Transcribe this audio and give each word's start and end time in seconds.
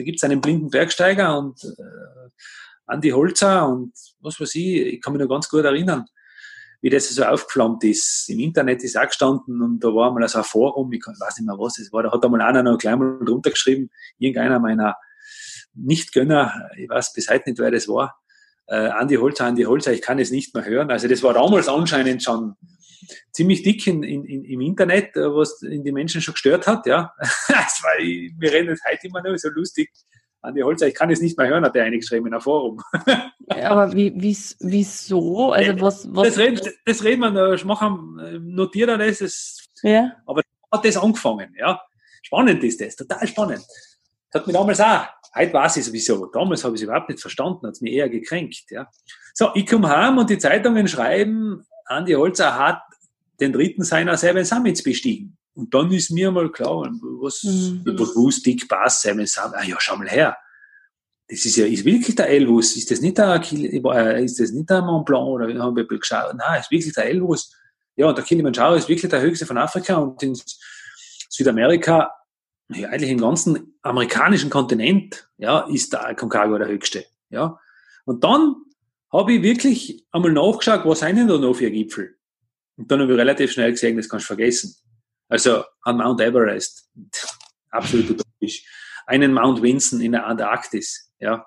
da 0.00 0.04
gibt's 0.04 0.24
einen 0.24 0.40
blinden 0.40 0.70
Bergsteiger 0.70 1.38
und 1.38 1.62
äh, 1.62 2.30
Andi 2.86 3.10
Holzer 3.10 3.68
und 3.68 3.92
was 4.20 4.40
weiß 4.40 4.54
ich, 4.54 4.94
ich 4.94 5.00
kann 5.02 5.12
mich 5.12 5.22
noch 5.22 5.28
ganz 5.28 5.48
gut 5.48 5.64
erinnern, 5.64 6.06
wie 6.80 6.88
das 6.88 7.08
so 7.10 7.22
aufgeflammt 7.22 7.84
ist. 7.84 8.28
Im 8.30 8.40
Internet 8.40 8.82
ist 8.82 8.96
auch 8.96 9.06
gestanden 9.06 9.60
und 9.60 9.84
da 9.84 9.88
war 9.88 10.10
mal 10.10 10.26
so 10.26 10.38
ein 10.38 10.44
Forum, 10.44 10.90
ich 10.92 11.04
weiß 11.06 11.38
nicht 11.38 11.46
mehr 11.46 11.58
was 11.58 11.78
es 11.78 11.92
war, 11.92 12.02
da 12.02 12.10
hat 12.10 12.24
einmal 12.24 12.40
einer 12.40 12.62
noch 12.62 12.78
gleich 12.78 12.96
mal 12.96 13.18
drunter 13.24 13.50
geschrieben, 13.50 13.90
irgendeiner 14.18 14.58
meiner 14.58 14.96
Nicht-Gönner, 15.74 16.70
ich 16.76 16.88
weiß 16.88 17.12
bis 17.12 17.28
heute 17.28 17.50
nicht, 17.50 17.58
wer 17.58 17.70
das 17.70 17.86
war, 17.86 18.18
äh, 18.68 18.88
Andi 18.88 19.16
Holzer, 19.16 19.44
Andi 19.44 19.64
Holzer, 19.64 19.92
ich 19.92 20.00
kann 20.00 20.18
es 20.18 20.30
nicht 20.30 20.54
mehr 20.54 20.64
hören. 20.64 20.90
Also 20.90 21.08
das 21.08 21.22
war 21.22 21.34
damals 21.34 21.68
anscheinend 21.68 22.22
schon 22.22 22.56
ziemlich 23.32 23.62
dick 23.62 23.86
in, 23.86 24.02
in, 24.02 24.24
in, 24.24 24.44
im 24.44 24.60
Internet, 24.60 25.16
äh, 25.16 25.34
was 25.34 25.58
die 25.58 25.92
Menschen 25.92 26.20
schon 26.20 26.34
gestört 26.34 26.66
hat, 26.66 26.86
ja. 26.86 27.12
das 27.18 27.82
war, 27.82 27.98
wir 27.98 28.52
reden 28.52 28.68
jetzt 28.68 28.84
heute 28.84 29.06
immer 29.06 29.22
noch 29.22 29.36
so 29.36 29.48
lustig. 29.50 29.90
Andi 30.42 30.62
Holzer, 30.62 30.88
ich 30.88 30.94
kann 30.94 31.10
es 31.10 31.20
nicht 31.20 31.36
mehr 31.36 31.48
hören, 31.48 31.64
hat 31.64 31.76
er 31.76 31.84
eingeschrieben 31.84 32.28
in 32.28 32.32
einem 32.32 32.40
Forum. 32.40 32.80
Aber 33.48 33.92
wie, 33.92 34.12
wie, 34.16 34.36
wieso? 34.60 35.52
Also 35.52 35.80
was, 35.80 36.08
was 36.14 36.28
das, 36.28 36.38
reden, 36.38 36.72
das 36.86 37.04
reden 37.04 37.34
wir, 37.34 37.54
ich 37.54 37.64
mache, 37.64 37.90
notiert 38.40 38.88
er 38.88 38.98
das, 38.98 39.18
das 39.18 39.68
ja. 39.82 40.12
aber 40.24 40.42
hat 40.72 40.84
das 40.84 40.96
angefangen, 40.96 41.54
ja. 41.58 41.80
Spannend 42.22 42.62
ist 42.64 42.80
das, 42.80 42.96
total 42.96 43.26
spannend. 43.26 43.64
Das 44.30 44.40
hat 44.40 44.46
mich 44.46 44.56
damals 44.56 44.80
auch, 44.80 45.06
heute 45.34 45.52
weiß 45.52 45.78
ich 45.78 45.84
sowieso, 45.84 46.26
damals 46.26 46.64
habe 46.64 46.74
ich 46.74 46.80
es 46.80 46.84
überhaupt 46.84 47.08
nicht 47.08 47.20
verstanden, 47.20 47.66
hat 47.66 47.74
es 47.74 47.80
mich 47.80 47.92
eher 47.92 48.08
gekränkt, 48.08 48.70
ja. 48.70 48.88
So, 49.34 49.50
ich 49.54 49.66
komme 49.66 49.88
heim 49.88 50.18
und 50.18 50.30
die 50.30 50.38
Zeitungen 50.38 50.86
schreiben, 50.88 51.66
Andi 51.86 52.12
Holzer 52.12 52.56
hat 52.56 52.82
den 53.40 53.52
dritten 53.52 53.84
seiner 53.84 54.16
Seven 54.16 54.44
Summits 54.44 54.82
bestiegen. 54.82 55.36
Und 55.54 55.74
dann 55.74 55.90
ist 55.92 56.10
mir 56.10 56.30
mal 56.30 56.50
klar, 56.50 56.90
was, 57.20 57.42
mhm. 57.42 57.82
was 57.84 58.42
Dick 58.42 58.68
Bass, 58.68 59.02
Seven 59.02 59.26
Summits, 59.26 59.54
ah 59.54 59.64
ja, 59.64 59.76
schau 59.78 59.96
mal 59.96 60.08
her. 60.08 60.36
Das 61.28 61.44
ist 61.44 61.56
ja, 61.56 61.64
ist 61.64 61.84
wirklich 61.84 62.16
der 62.16 62.28
Elvus, 62.28 62.76
ist 62.76 62.90
das 62.90 63.00
nicht 63.00 63.18
der, 63.18 63.40
äh, 63.40 64.24
ist 64.24 64.40
das 64.40 64.50
nicht 64.50 64.68
der 64.68 64.82
Mont 64.82 65.06
Blanc, 65.06 65.28
oder 65.28 65.62
haben 65.62 65.76
wir 65.76 65.86
geschaut, 65.86 66.34
nein, 66.36 66.60
ist 66.60 66.70
wirklich 66.70 66.92
der 66.92 67.06
Elvus. 67.06 67.54
Ja, 67.96 68.08
und 68.08 68.18
der 68.18 68.24
Kilimanjaro 68.24 68.74
ist 68.74 68.88
wirklich 68.88 69.10
der 69.10 69.20
höchste 69.20 69.46
von 69.46 69.58
Afrika 69.58 69.96
und 69.96 70.22
in 70.22 70.36
Südamerika, 71.28 72.12
ja, 72.68 72.88
eigentlich 72.88 73.10
im 73.10 73.20
ganzen 73.20 73.78
amerikanischen 73.82 74.50
Kontinent, 74.50 75.28
ja, 75.38 75.60
ist 75.60 75.92
der 75.92 76.14
Concagua 76.14 76.58
der 76.58 76.68
höchste, 76.68 77.04
ja. 77.28 77.58
Und 78.04 78.24
dann 78.24 78.56
habe 79.12 79.34
ich 79.34 79.42
wirklich 79.42 80.06
einmal 80.10 80.32
nachgeschaut, 80.32 80.84
was 80.84 81.00
sind 81.00 81.16
denn 81.16 81.28
da 81.28 81.38
noch 81.38 81.54
für 81.54 81.70
Gipfel? 81.70 82.16
Und 82.80 82.90
dann 82.90 83.02
habe 83.02 83.12
ich 83.12 83.18
relativ 83.18 83.52
schnell 83.52 83.72
gesehen, 83.72 83.98
das 83.98 84.08
kannst 84.08 84.24
du 84.24 84.34
vergessen. 84.34 84.74
Also 85.28 85.64
an 85.82 85.98
Mount 85.98 86.20
Everest, 86.22 86.88
absolut 87.70 88.10
utopisch. 88.10 88.64
Einen 89.06 89.34
Mount 89.34 89.60
Vinson 89.60 90.00
in 90.00 90.12
der 90.12 90.24
Antarktis, 90.24 91.12
ja, 91.18 91.46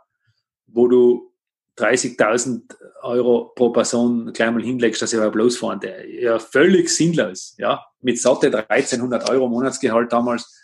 wo 0.68 0.88
du 0.88 1.34
30.000 1.80 2.76
Euro 3.02 3.52
pro 3.56 3.72
Person 3.72 4.32
gleich 4.32 4.52
mal 4.52 4.62
hinlegst, 4.62 5.02
dass 5.02 5.12
ich 5.12 5.18
überhaupt 5.18 5.36
losfahren. 5.36 5.80
Der, 5.80 6.08
ja, 6.08 6.38
völlig 6.38 6.90
sinnlos, 6.90 7.56
ja, 7.58 7.84
mit 8.02 8.22
satte 8.22 8.56
1300 8.70 9.28
Euro 9.32 9.50
Monatsgehalt 9.50 10.14
damals. 10.14 10.56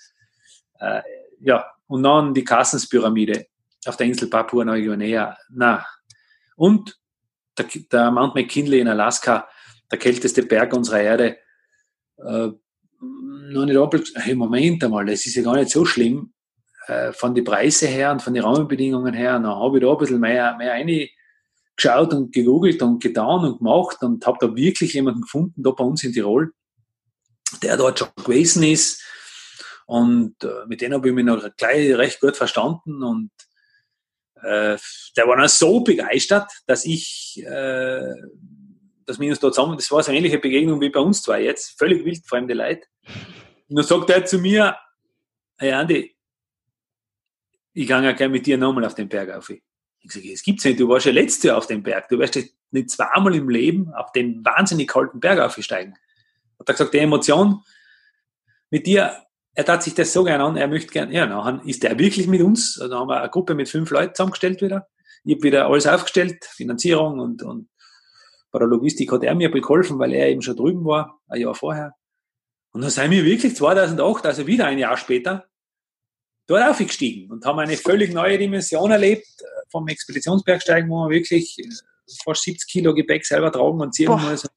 Äh, 0.80 1.02
ja, 1.40 1.66
und 1.88 2.04
dann 2.04 2.36
die 2.36 2.44
Kassenspyramide 2.44 3.48
auf 3.88 3.98
der 3.98 4.06
Insel 4.06 4.30
Papua 4.30 4.64
Neuguinea. 4.64 5.36
Na, 5.50 5.84
und 6.56 6.96
der, 7.58 7.66
der 7.92 8.12
Mount 8.12 8.36
McKinley 8.36 8.82
in 8.82 8.88
Alaska, 8.88 9.50
der 9.92 10.00
kälteste 10.00 10.44
Berg 10.44 10.74
unserer 10.74 11.02
Erde, 11.02 11.38
äh, 12.18 12.50
noch 13.02 13.66
nicht 13.66 13.76
doppelt, 13.76 14.12
hey, 14.16 14.36
Moment 14.36 14.84
einmal, 14.84 15.06
das 15.06 15.26
ist 15.26 15.36
ja 15.36 15.44
gar 15.44 15.56
nicht 15.56 15.72
so 15.72 15.86
schlimm, 15.86 16.34
äh, 16.88 17.14
von 17.14 17.34
den 17.36 17.44
Preisen 17.44 17.88
her 17.88 18.12
und 18.12 18.22
von 18.22 18.34
den 18.34 18.44
Rahmenbedingungen 18.44 19.14
her, 19.14 19.34
dann 19.34 19.48
habe 19.48 19.78
ich 19.78 19.84
da 19.84 19.92
ein 19.92 19.98
bisschen 19.98 20.20
mehr, 20.20 20.56
mehr 20.58 20.72
reingeschaut 20.72 22.14
und 22.14 22.34
gegoogelt 22.34 22.82
und 22.82 23.02
getan 23.02 23.46
und 23.46 23.60
gemacht 23.60 23.98
und 24.02 24.26
habe 24.26 24.38
da 24.42 24.56
wirklich 24.56 24.94
jemanden 24.94 25.22
gefunden, 25.22 25.64
da 25.64 25.72
bei 25.72 25.84
uns 25.84 26.04
in 26.04 26.14
Tirol, 26.14 26.52
der 27.62 27.78
dort 27.78 28.00
schon 28.00 28.10
gewesen 28.16 28.64
ist. 28.64 29.04
Und 29.86 30.44
äh, 30.44 30.68
mit 30.68 30.82
dem 30.82 30.94
habe 30.94 31.08
ich 31.10 31.16
mich 31.16 31.26
noch 31.26 31.44
gleich 31.58 31.96
recht 31.96 32.20
gut 32.20 32.38
verstanden 32.38 33.02
und 33.02 33.32
äh, 34.42 34.78
der 35.18 35.28
war 35.28 35.38
dann 35.38 35.48
so 35.48 35.82
begeistert, 35.82 36.52
dass 36.66 36.86
ich, 36.86 37.44
äh, 37.46 38.14
dass 39.10 39.20
wir 39.20 39.30
uns 39.30 39.40
dort 39.40 39.56
zusammen, 39.56 39.76
das 39.76 39.92
war 39.92 40.04
so 40.04 40.12
eine 40.12 40.20
ähnliche 40.20 40.38
Begegnung 40.38 40.80
wie 40.82 40.90
bei 40.90 41.00
uns 41.00 41.22
zwei 41.22 41.44
jetzt, 41.44 41.78
völlig 41.78 42.06
wild 42.06 42.26
fremde 42.28 42.54
Leute. 42.54 42.88
Und 43.68 43.76
dann 43.76 43.86
sagt 43.86 44.10
er 44.10 44.24
zu 44.26 44.40
mir, 44.40 44.78
hey 45.58 45.72
Andi, 45.72 46.16
ich 47.74 47.88
gehe 47.88 48.04
ja 48.04 48.12
gerne 48.12 48.32
mit 48.32 48.46
dir 48.46 48.58
nochmal 48.58 48.86
auf 48.86 48.96
den 48.96 49.10
Berg 49.10 49.32
auf. 49.32 49.50
Ich 49.50 50.12
sage, 50.12 50.32
es 50.32 50.44
gibt's 50.44 50.64
nicht, 50.64 50.80
du 50.80 50.88
warst 50.88 51.06
ja 51.06 51.12
letztes 51.12 51.44
Jahr 51.44 51.58
auf 51.58 51.68
dem 51.68 51.84
Berg, 51.84 52.08
du 52.10 52.20
wirst 52.20 52.40
nicht 52.72 52.90
zweimal 52.90 53.36
im 53.36 53.50
Leben 53.50 53.94
auf 53.94 54.12
den 54.12 54.44
wahnsinnig 54.46 54.88
kalten 54.88 55.20
Berg 55.20 55.40
aufsteigen. 55.40 55.96
Hat 56.60 56.70
er 56.70 56.74
gesagt, 56.74 56.94
die 56.94 57.00
Emotion 57.00 57.64
mit 58.70 58.86
dir 58.86 59.26
er 59.56 59.66
tat 59.66 59.84
sich 59.84 59.94
das 59.94 60.14
so 60.14 60.24
gern 60.24 60.42
an, 60.42 60.56
er 60.56 60.68
möchte 60.68 60.92
gern, 60.92 61.12
ja, 61.12 61.26
dann 61.26 61.62
ist 61.68 61.84
er 61.84 61.98
wirklich 62.00 62.28
mit 62.28 62.42
uns. 62.42 62.80
Also 62.80 62.92
dann 62.92 63.02
haben 63.02 63.10
wir 63.10 63.20
eine 63.20 63.30
Gruppe 63.30 63.56
mit 63.56 63.68
fünf 63.68 63.90
Leuten 63.92 64.16
zusammengestellt 64.16 64.62
wieder. 64.62 64.88
Ich 65.26 65.36
habe 65.36 65.44
wieder 65.44 65.66
alles 65.66 65.86
aufgestellt, 65.86 66.46
Finanzierung 66.46 67.20
und, 67.20 67.44
und 67.44 67.69
bei 68.52 68.60
der 68.60 68.68
Logistik 68.68 69.12
hat 69.12 69.24
er 69.24 69.36
mir 69.36 69.50
geholfen, 69.50 70.00
weil 70.00 70.14
er 70.14 70.30
eben 70.30 70.42
schon 70.42 70.56
drüben 70.56 70.86
war, 70.86 71.20
ein 71.28 71.42
Jahr 71.42 71.56
vorher. 71.56 71.94
Und 72.72 72.82
dann 72.82 72.90
sind 72.90 73.12
wir 73.12 73.26
wirklich 73.26 73.56
2008, 73.56 74.26
also 74.26 74.48
wieder 74.48 74.66
ein 74.66 74.78
Jahr 74.78 74.98
später, 74.98 75.46
dort 76.48 76.68
aufgestiegen 76.68 77.32
und 77.32 77.46
haben 77.46 77.60
eine 77.60 77.78
völlig 77.78 78.14
neue 78.14 78.38
Dimension 78.38 78.92
erlebt 78.92 79.28
vom 79.72 79.88
Expeditionsbergsteigen, 79.88 80.90
wo 80.90 81.08
wir 81.08 81.18
wirklich 81.18 81.58
fast 82.24 82.44
70 82.44 82.70
Kilo 82.70 82.94
Gepäck 82.94 83.26
selber 83.26 83.52
tragen 83.52 83.82
und 83.82 83.94
ziehen 83.94 84.10
muss. 84.10 84.48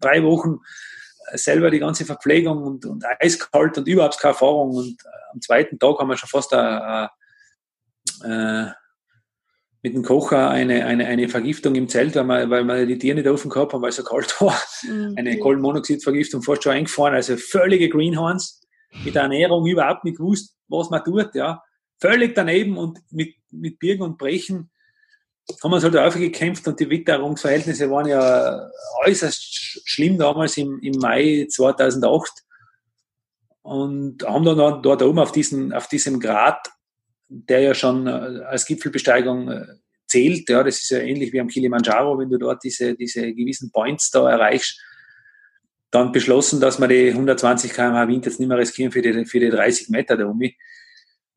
Drei 0.00 0.22
Wochen 0.22 0.58
selber 1.34 1.70
die 1.70 1.78
ganze 1.78 2.04
Verpflegung 2.04 2.62
und, 2.62 2.86
und 2.86 3.04
eiskalt 3.20 3.78
und 3.78 3.86
überhaupt 3.86 4.18
keine 4.18 4.32
Erfahrung. 4.32 4.74
Und 4.74 5.04
äh, 5.04 5.32
am 5.32 5.40
zweiten 5.40 5.78
Tag 5.78 5.98
haben 5.98 6.08
wir 6.08 6.16
schon 6.16 6.28
fast 6.28 6.52
a, 6.54 7.10
äh, 8.24 8.70
mit 9.82 9.94
dem 9.94 10.04
Kocher 10.04 10.48
eine, 10.48 10.86
eine, 10.86 11.06
eine 11.06 11.28
Vergiftung 11.28 11.74
im 11.74 11.88
Zelt, 11.88 12.14
weil 12.14 12.48
wir, 12.48 12.50
weil 12.50 12.66
wir 12.66 12.86
die 12.86 12.98
Tiere 12.98 13.16
nicht 13.16 13.28
offen 13.28 13.50
gehabt 13.50 13.72
haben, 13.72 13.82
weil 13.82 13.90
es 13.90 13.96
so 13.96 14.04
kalt 14.04 14.40
war. 14.40 14.56
Mhm. 14.84 15.14
Eine 15.16 15.38
Kohlenmonoxidvergiftung 15.38 16.42
fast 16.42 16.62
schon 16.62 16.72
eingefahren, 16.72 17.14
also 17.14 17.36
völlige 17.36 17.88
Greenhorns, 17.88 18.60
mit 19.04 19.14
der 19.14 19.22
Ernährung 19.22 19.66
überhaupt 19.66 20.04
nicht 20.04 20.18
gewusst, 20.18 20.56
was 20.68 20.90
man 20.90 21.02
tut, 21.02 21.34
ja. 21.34 21.62
Völlig 22.00 22.34
daneben 22.34 22.78
und 22.78 23.00
mit, 23.10 23.34
mit 23.50 23.78
Birgen 23.78 24.02
und 24.02 24.18
Brechen 24.18 24.70
haben 25.62 25.70
wir 25.70 25.76
uns 25.76 25.84
halt 25.84 25.96
aufgekämpft 25.96 26.66
und 26.68 26.78
die 26.78 26.88
Witterungsverhältnisse 26.88 27.90
waren 27.90 28.06
ja 28.06 28.70
äußerst 29.04 29.82
schlimm 29.88 30.18
damals 30.18 30.56
im, 30.56 30.78
im 30.80 30.98
Mai 30.98 31.46
2008 31.50 32.30
und 33.62 34.22
haben 34.24 34.44
dann 34.44 34.82
dort 34.82 35.02
oben 35.02 35.18
auf, 35.18 35.32
diesen, 35.32 35.72
auf 35.72 35.88
diesem 35.88 36.20
Grat, 36.20 36.68
der 37.32 37.60
ja 37.60 37.74
schon 37.74 38.06
äh, 38.06 38.10
als 38.10 38.66
Gipfelbesteigung 38.66 39.50
äh, 39.50 39.66
zählt, 40.06 40.48
ja, 40.48 40.62
das 40.62 40.82
ist 40.82 40.90
ja 40.90 40.98
ähnlich 40.98 41.32
wie 41.32 41.40
am 41.40 41.48
Kilimanjaro, 41.48 42.18
wenn 42.18 42.30
du 42.30 42.38
dort 42.38 42.62
diese, 42.62 42.94
diese 42.94 43.32
gewissen 43.32 43.70
Points 43.70 44.10
da 44.10 44.30
erreichst, 44.30 44.80
dann 45.90 46.12
beschlossen, 46.12 46.60
dass 46.60 46.80
wir 46.80 46.88
die 46.88 47.10
120 47.10 47.72
km/h 47.72 48.08
Wind 48.08 48.26
jetzt 48.26 48.40
nicht 48.40 48.48
mehr 48.48 48.58
riskieren 48.58 48.92
für 48.92 49.02
die, 49.02 49.24
für 49.24 49.40
die 49.40 49.50
30 49.50 49.88
Meter 49.88 50.16
da 50.16 50.26
um 50.26 50.38
mich 50.38 50.56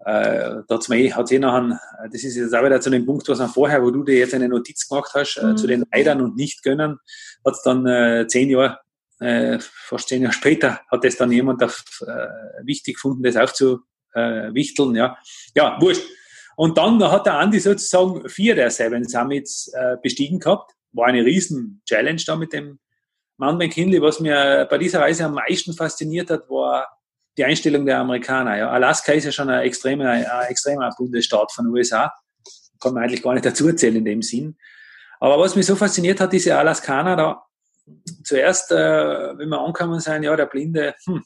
äh, 0.06 0.62
da 0.68 0.76
hat 0.76 1.26
es 1.26 1.32
eh 1.32 1.40
nachher, 1.40 1.80
das 2.12 2.24
ist 2.24 2.36
jetzt 2.36 2.54
auch 2.54 2.64
wieder 2.64 2.80
zu 2.80 2.92
dem 2.92 3.06
Punkt, 3.06 3.28
was 3.28 3.40
man 3.40 3.50
vorher, 3.50 3.82
wo 3.82 3.90
du 3.90 4.04
dir 4.04 4.20
jetzt 4.20 4.36
eine 4.36 4.48
Notiz 4.48 4.88
gemacht 4.88 5.12
hast, 5.16 5.38
äh, 5.38 5.48
mhm. 5.48 5.58
zu 5.58 5.66
den 5.66 5.84
Leidern 5.92 6.22
und 6.22 6.36
Nicht-Gönnern, 6.36 7.00
hat 7.44 7.54
es 7.54 7.64
dann 7.64 7.88
äh, 7.88 8.28
zehn 8.28 8.50
Jahre, 8.52 8.80
äh, 9.20 9.58
fast 9.60 10.10
zehn 10.10 10.22
Jahre 10.22 10.34
später, 10.34 10.82
hat 10.92 11.04
das 11.04 11.18
dann 11.18 11.32
jemand 11.32 11.64
auf, 11.64 11.84
äh, 12.06 12.66
wichtig 12.66 12.96
gefunden, 12.96 13.24
das 13.24 13.36
aufzuwichteln, 14.16 14.96
ja. 14.96 15.18
Ja, 15.56 15.78
wurscht. 15.80 16.04
Und 16.56 16.78
dann 16.78 17.04
hat 17.04 17.26
der 17.26 17.38
Andi 17.38 17.60
sozusagen 17.60 18.30
vier 18.30 18.56
der 18.56 18.72
Seven 18.72 19.08
Summits 19.08 19.72
äh, 19.74 19.98
bestiegen 20.02 20.40
gehabt. 20.40 20.72
War 20.94 21.08
eine 21.08 21.26
riesen 21.26 21.82
Challenge 21.86 22.22
da 22.26 22.36
mit 22.36 22.54
dem 22.54 22.80
Mann 23.38 23.58
McKinley. 23.58 24.02
Was 24.02 24.22
mir 24.22 24.66
bei 24.70 24.78
dieser 24.78 25.02
Reise 25.02 25.26
am 25.26 25.34
meisten 25.34 25.74
fasziniert 25.74 26.30
hat, 26.30 26.50
war 26.50 26.88
die 27.38 27.44
Einstellung 27.44 27.86
der 27.86 28.00
Amerikaner. 28.00 28.58
Ja. 28.58 28.70
Alaska 28.70 29.12
ist 29.12 29.26
ja 29.26 29.32
schon 29.34 29.50
ein 29.50 29.64
extremer, 29.64 30.10
ein 30.10 30.26
extremer 30.48 30.90
Bundesstaat 30.98 31.52
von 31.52 31.66
den 31.66 31.74
USA. 31.74 32.14
Kann 32.80 32.94
man 32.94 33.04
eigentlich 33.04 33.24
gar 33.24 33.34
nicht 33.34 33.46
dazu 33.46 33.68
erzählen 33.68 33.98
in 33.98 34.06
dem 34.06 34.22
Sinn. 34.22 34.58
Aber 35.20 35.38
was 35.40 35.56
mich 35.56 35.66
so 35.66 35.76
fasziniert 35.76 36.22
hat, 36.22 36.32
diese 36.32 36.58
Alaskaner 36.58 37.16
da, 37.18 37.44
zuerst, 38.24 38.72
äh, 38.72 39.38
wenn 39.38 39.50
wir 39.50 39.60
angekommen 39.60 40.00
sind, 40.00 40.24
ja, 40.24 40.36
der 40.36 40.46
Blinde, 40.46 40.96
hm, 41.06 41.24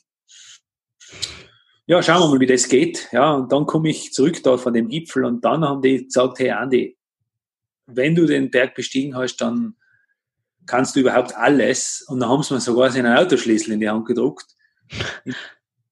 ja, 1.90 2.04
schauen 2.04 2.22
wir 2.22 2.28
mal, 2.28 2.40
wie 2.40 2.46
das 2.46 2.70
geht. 2.70 3.10
Ja, 3.12 3.34
und 3.34 3.52
dann 3.52 3.66
komme 3.66 3.90
ich 3.90 4.14
zurück 4.14 4.44
da 4.44 4.58
von 4.58 4.74
dem 4.76 4.90
Gipfel 4.90 5.26
und 5.26 5.44
dann 5.44 5.66
haben 5.66 5.82
die 5.82 6.06
gesagt, 6.06 6.38
hey 6.38 6.52
Andi, 6.52 6.96
wenn 7.88 8.14
du 8.14 8.28
den 8.28 8.52
Berg 8.52 8.76
bestiegen 8.76 9.16
hast, 9.16 9.38
dann 9.38 9.76
kannst 10.68 10.96
du 10.96 11.00
überhaupt 11.00 11.36
alles. 11.36 12.06
Und 12.08 12.20
dann 12.20 12.30
haben 12.30 12.44
sie 12.44 12.54
mir 12.54 12.60
sogar 12.60 12.92
seinen 12.92 13.18
Autoschlüssel 13.18 13.74
in 13.74 13.80
die 13.80 13.90
Hand 13.90 14.06
gedruckt 14.06 14.46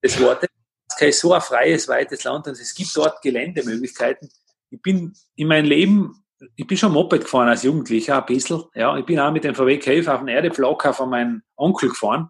des 0.04 0.22
Wortes. 0.22 0.50
Alaska 0.88 1.06
ist 1.08 1.20
so 1.20 1.34
ein 1.34 1.42
freies, 1.42 1.88
weites 1.88 2.24
Land 2.24 2.46
und 2.46 2.60
es 2.60 2.76
gibt 2.76 2.96
dort 2.96 3.20
Geländemöglichkeiten. 3.24 4.30
Ich 4.70 4.82
bin 4.84 5.14
in 5.36 5.48
meinem 5.48 5.66
Leben, 5.66 6.24
ich 6.56 6.68
bin 6.68 6.78
schon 6.78 6.92
Moped 6.92 7.22
gefahren 7.22 7.50
als 7.50 7.64
Jugendlicher, 7.64 8.20
ein 8.20 8.26
bisschen. 8.28 8.66
Ja, 8.76 8.96
ich 8.98 9.06
bin 9.06 9.20
auch 9.20 9.32
mit 9.32 9.44
dem 9.44 9.56
VW 9.56 9.80
Cave 9.80 10.14
auf 10.14 10.20
den 10.20 10.28
Erdeflocker 10.28 10.94
von 10.94 11.10
meinem 11.10 11.42
Onkel 11.56 11.90
gefahren. 11.90 12.30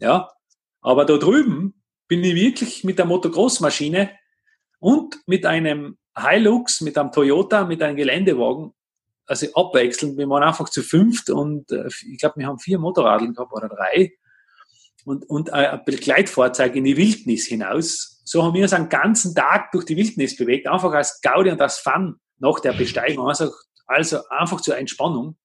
Ja, 0.00 0.30
aber 0.80 1.04
da 1.04 1.18
drüben 1.18 1.81
bin 2.12 2.22
ich 2.24 2.34
wirklich 2.34 2.84
mit 2.84 2.98
der 2.98 3.06
Motocross-Maschine 3.06 4.10
und 4.80 5.18
mit 5.24 5.46
einem 5.46 5.96
Hilux, 6.14 6.82
mit 6.82 6.98
einem 6.98 7.10
Toyota, 7.10 7.64
mit 7.64 7.80
einem 7.80 7.96
Geländewagen, 7.96 8.74
also 9.24 9.46
abwechselnd. 9.54 10.18
Wir 10.18 10.28
waren 10.28 10.42
einfach 10.42 10.68
zu 10.68 10.82
fünft 10.82 11.30
und 11.30 11.72
äh, 11.72 11.88
ich 12.12 12.18
glaube, 12.18 12.34
wir 12.36 12.48
haben 12.48 12.58
vier 12.58 12.78
Motorradeln 12.78 13.32
gehabt 13.32 13.50
oder 13.54 13.70
drei 13.70 14.12
und, 15.06 15.24
und 15.30 15.54
ein 15.54 15.80
Begleitfahrzeug 15.86 16.76
in 16.76 16.84
die 16.84 16.98
Wildnis 16.98 17.46
hinaus. 17.46 18.20
So 18.26 18.42
haben 18.42 18.52
wir 18.52 18.62
uns 18.64 18.74
einen 18.74 18.90
ganzen 18.90 19.34
Tag 19.34 19.72
durch 19.72 19.86
die 19.86 19.96
Wildnis 19.96 20.36
bewegt, 20.36 20.66
einfach 20.66 20.92
als 20.92 21.18
Gaudi 21.22 21.50
und 21.50 21.62
als 21.62 21.78
Fun 21.78 22.16
nach 22.40 22.60
der 22.60 22.74
Besteigung. 22.74 23.26
Also, 23.26 23.50
also 23.86 24.18
einfach 24.28 24.60
zur 24.60 24.76
Entspannung. 24.76 25.38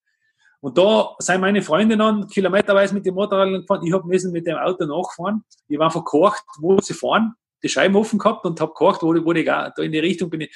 Und 0.68 0.78
da 0.78 1.16
sind 1.20 1.40
meine 1.40 1.62
Freunde 1.62 1.96
dann 1.96 2.28
kilometerweise 2.28 2.94
mit 2.94 3.06
dem 3.06 3.16
Motorrad 3.16 3.62
gefahren. 3.62 3.86
Ich 3.86 3.94
habe 3.94 4.08
müssen 4.08 4.34
mit 4.34 4.46
dem 4.46 4.58
Auto 4.58 4.86
nachfahren. 4.86 5.44
Ich 5.70 5.80
war 5.80 5.94
gekocht, 5.94 6.44
wo 6.60 6.78
sie 6.82 6.94
fahren, 6.94 7.36
die 7.64 7.70
Scheiben 7.70 7.96
offen 7.96 8.20
gehabt 8.20 8.46
und 8.46 8.60
habe 8.60 8.74
gekocht, 8.74 9.02
wo, 9.02 9.14
wo 9.14 9.32
ich 9.32 9.46
da 9.46 9.72
in 9.78 9.94
die 9.94 10.00
Richtung 10.00 10.30
bin 10.30 10.42
ich 10.42 10.56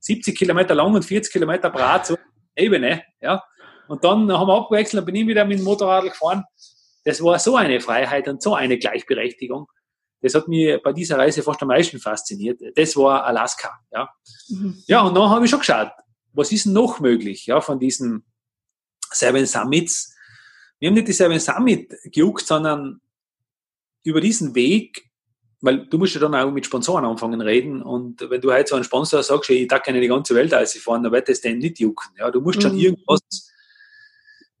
70 0.00 0.36
Kilometer 0.36 0.74
lang 0.74 0.94
und 0.94 1.02
40 1.02 1.32
Kilometer 1.32 1.70
breit, 1.70 2.06
so 2.06 2.18
Ebene, 2.54 3.04
ja. 3.22 3.42
Und 3.88 4.04
dann 4.04 4.30
haben 4.30 4.48
wir 4.48 4.54
abgewechselt, 4.54 4.98
dann 4.98 5.06
bin 5.06 5.14
ich 5.14 5.26
wieder 5.26 5.46
mit 5.46 5.58
dem 5.58 5.64
Motorrad 5.64 6.04
gefahren 6.04 6.44
das 7.08 7.22
war 7.22 7.38
so 7.38 7.56
eine 7.56 7.80
Freiheit 7.80 8.28
und 8.28 8.42
so 8.42 8.54
eine 8.54 8.76
Gleichberechtigung. 8.76 9.66
Das 10.20 10.34
hat 10.34 10.46
mich 10.46 10.78
bei 10.82 10.92
dieser 10.92 11.16
Reise 11.16 11.42
fast 11.42 11.62
am 11.62 11.68
meisten 11.68 11.98
fasziniert. 11.98 12.60
Das 12.74 12.96
war 12.96 13.24
Alaska. 13.24 13.70
Ja, 13.90 14.10
mhm. 14.50 14.82
ja 14.86 15.00
und 15.00 15.14
dann 15.14 15.30
habe 15.30 15.42
ich 15.44 15.50
schon 15.50 15.60
geschaut, 15.60 15.90
was 16.34 16.52
ist 16.52 16.66
noch 16.66 17.00
möglich 17.00 17.46
ja, 17.46 17.62
von 17.62 17.78
diesen 17.78 18.26
Seven 19.10 19.46
Summits. 19.46 20.14
Wir 20.78 20.88
haben 20.88 20.94
nicht 20.94 21.08
die 21.08 21.12
Seven 21.12 21.40
Summit 21.40 21.94
gejuckt, 22.04 22.46
sondern 22.46 23.00
über 24.04 24.20
diesen 24.20 24.54
Weg, 24.54 25.10
weil 25.60 25.86
du 25.86 25.98
musst 25.98 26.14
ja 26.14 26.20
dann 26.20 26.34
auch 26.34 26.50
mit 26.50 26.66
Sponsoren 26.66 27.04
anfangen 27.04 27.40
reden 27.40 27.82
und 27.82 28.28
wenn 28.30 28.40
du 28.40 28.52
heute 28.52 28.70
so 28.70 28.74
einen 28.76 28.84
Sponsor 28.84 29.22
sagst, 29.22 29.50
ich 29.50 29.66
da 29.66 29.78
gerne 29.78 30.00
die 30.00 30.08
ganze 30.08 30.34
Welt 30.34 30.52
fahren, 30.52 31.02
dann 31.02 31.12
wird 31.12 31.28
das 31.28 31.40
den 31.40 31.58
nicht 31.58 31.80
jucken. 31.80 32.10
Ja, 32.16 32.30
du 32.30 32.40
musst 32.40 32.58
mhm. 32.58 32.62
schon 32.62 32.78
irgendwas 32.78 33.48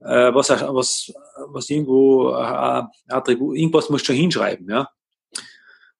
äh, 0.00 0.32
was, 0.34 0.50
was, 0.50 1.12
was 1.48 1.70
irgendwo 1.70 2.30
äh, 2.30 2.82
Attribut, 3.08 3.56
irgendwas 3.56 3.90
musst 3.90 4.04
du 4.04 4.12
schon 4.12 4.16
hinschreiben, 4.16 4.68
ja. 4.68 4.88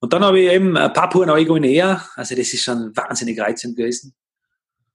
Und 0.01 0.13
dann 0.13 0.25
habe 0.25 0.39
ich 0.39 0.51
eben 0.51 0.75
Papua 0.75 1.27
Neuguinea, 1.27 2.07
also 2.15 2.37
das 2.37 2.53
ist 2.53 2.63
schon 2.63 2.97
wahnsinnig 2.97 3.41
reizend 3.41 3.77
gewesen. 3.77 4.15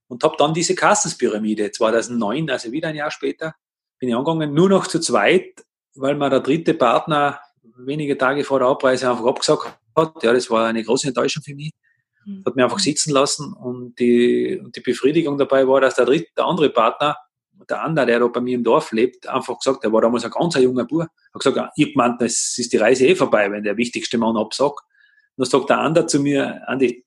Und 0.07 0.23
habe 0.23 0.35
dann 0.37 0.53
diese 0.53 0.75
Kassenspyramide 0.75 1.71
2009, 1.71 2.49
also 2.49 2.71
wieder 2.71 2.89
ein 2.89 2.95
Jahr 2.95 3.11
später, 3.11 3.55
bin 3.99 4.09
ich 4.09 4.15
angegangen, 4.15 4.53
nur 4.53 4.69
noch 4.69 4.87
zu 4.87 4.99
zweit, 4.99 5.63
weil 5.95 6.15
mir 6.15 6.29
der 6.29 6.41
dritte 6.41 6.73
Partner 6.73 7.39
wenige 7.77 8.17
Tage 8.17 8.43
vor 8.43 8.59
der 8.59 8.67
Abreise 8.67 9.09
einfach 9.09 9.25
abgesagt 9.25 9.77
hat. 9.95 10.23
Ja, 10.23 10.33
das 10.33 10.49
war 10.49 10.67
eine 10.67 10.83
große 10.83 11.07
Enttäuschung 11.07 11.43
für 11.43 11.55
mich. 11.55 11.71
Mhm. 12.25 12.43
Hat 12.45 12.55
mich 12.55 12.63
einfach 12.63 12.79
sitzen 12.79 13.11
lassen 13.11 13.53
und 13.53 13.97
die, 13.99 14.59
und 14.63 14.75
die 14.75 14.81
Befriedigung 14.81 15.37
dabei 15.37 15.67
war, 15.67 15.81
dass 15.81 15.95
der 15.95 16.05
dritte, 16.05 16.27
der 16.37 16.45
andere 16.45 16.69
Partner 16.69 17.17
der 17.69 17.81
Ander, 17.81 18.05
der 18.05 18.19
da 18.19 18.27
bei 18.27 18.41
mir 18.41 18.55
im 18.55 18.63
Dorf 18.63 18.91
lebt, 18.91 19.27
einfach 19.27 19.57
gesagt, 19.57 19.83
der 19.83 19.93
war 19.93 20.01
damals 20.01 20.25
ein 20.25 20.31
ganz 20.31 20.55
junger 20.55 20.85
Bub, 20.85 21.01
hat 21.01 21.09
gesagt, 21.33 21.71
ich 21.75 21.93
gemeint, 21.93 22.21
es 22.21 22.57
ist 22.57 22.73
die 22.73 22.77
Reise 22.77 23.07
eh 23.07 23.15
vorbei, 23.15 23.51
wenn 23.51 23.63
der 23.63 23.77
wichtigste 23.77 24.17
Mann 24.17 24.37
absagt. 24.37 24.79
Und 25.35 25.45
dann 25.45 25.49
sagt 25.49 25.69
der 25.69 25.79
Ander 25.79 26.07
zu 26.07 26.19
mir, 26.19 26.61
Andi, 26.67 27.05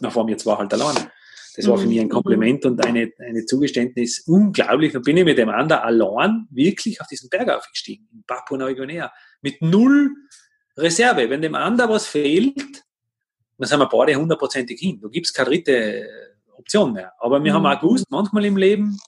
na 0.00 0.10
vor 0.10 0.24
mir 0.24 0.36
zwar 0.36 0.58
halt 0.58 0.72
allein. 0.74 1.10
Das 1.54 1.68
war 1.68 1.76
für 1.76 1.86
mich 1.86 2.00
ein 2.00 2.06
mhm. 2.06 2.10
Kompliment 2.10 2.64
und 2.64 2.84
eine, 2.84 3.12
eine 3.18 3.44
Zugeständnis 3.44 4.20
unglaublich. 4.26 4.92
Dann 4.92 5.02
bin 5.02 5.18
ich 5.18 5.24
mit 5.24 5.36
dem 5.36 5.50
Ander 5.50 5.84
allein 5.84 6.46
wirklich 6.50 7.00
auf 7.00 7.06
diesen 7.06 7.28
Berg 7.28 7.50
aufgestiegen, 7.50 8.08
in 8.12 8.24
Papua 8.26 8.56
Neuguinea, 8.56 9.12
mit 9.42 9.60
null 9.60 10.14
Reserve. 10.76 11.28
Wenn 11.28 11.42
dem 11.42 11.54
Ander 11.54 11.88
was 11.88 12.06
fehlt, 12.06 12.84
dann 13.58 13.68
sind 13.68 13.78
wir 13.78 13.88
beide 13.88 14.14
hundertprozentig 14.14 14.80
hin. 14.80 14.98
Da 15.02 15.08
gibt's 15.08 15.32
keine 15.32 15.50
dritte 15.50 16.08
Option 16.56 16.94
mehr. 16.94 17.12
Aber 17.18 17.42
wir 17.42 17.52
mhm. 17.52 17.56
haben 17.56 17.66
auch 17.66 17.80
gewusst, 17.80 18.06
manchmal 18.08 18.44
im 18.46 18.56
Leben 18.56 18.98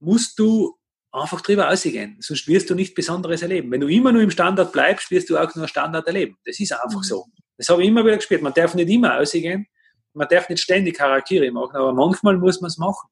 musst 0.00 0.38
du 0.38 0.76
einfach 1.10 1.40
drüber 1.40 1.70
ausgehen, 1.70 2.16
sonst 2.20 2.48
wirst 2.48 2.68
du 2.68 2.74
nicht 2.74 2.94
Besonderes 2.94 3.40
erleben. 3.42 3.70
Wenn 3.70 3.80
du 3.80 3.88
immer 3.88 4.12
nur 4.12 4.20
im 4.20 4.30
Standard 4.30 4.72
bleibst, 4.72 5.10
wirst 5.10 5.30
du 5.30 5.38
auch 5.38 5.54
nur 5.54 5.68
Standard 5.68 6.06
erleben. 6.06 6.36
Das 6.44 6.58
ist 6.58 6.72
einfach 6.72 6.98
mhm. 6.98 7.04
so. 7.04 7.26
Das 7.56 7.68
habe 7.68 7.82
ich 7.82 7.88
immer 7.88 8.04
wieder 8.04 8.16
gespielt. 8.16 8.42
Man 8.42 8.52
darf 8.52 8.74
nicht 8.74 8.90
immer 8.90 9.16
ausgehen, 9.18 9.66
man 10.14 10.28
darf 10.28 10.48
nicht 10.48 10.62
ständig 10.62 10.96
Charaktere 10.96 11.50
machen, 11.50 11.76
aber 11.76 11.92
manchmal 11.92 12.36
muss 12.36 12.60
man 12.60 12.68
es 12.68 12.78
machen. 12.78 13.08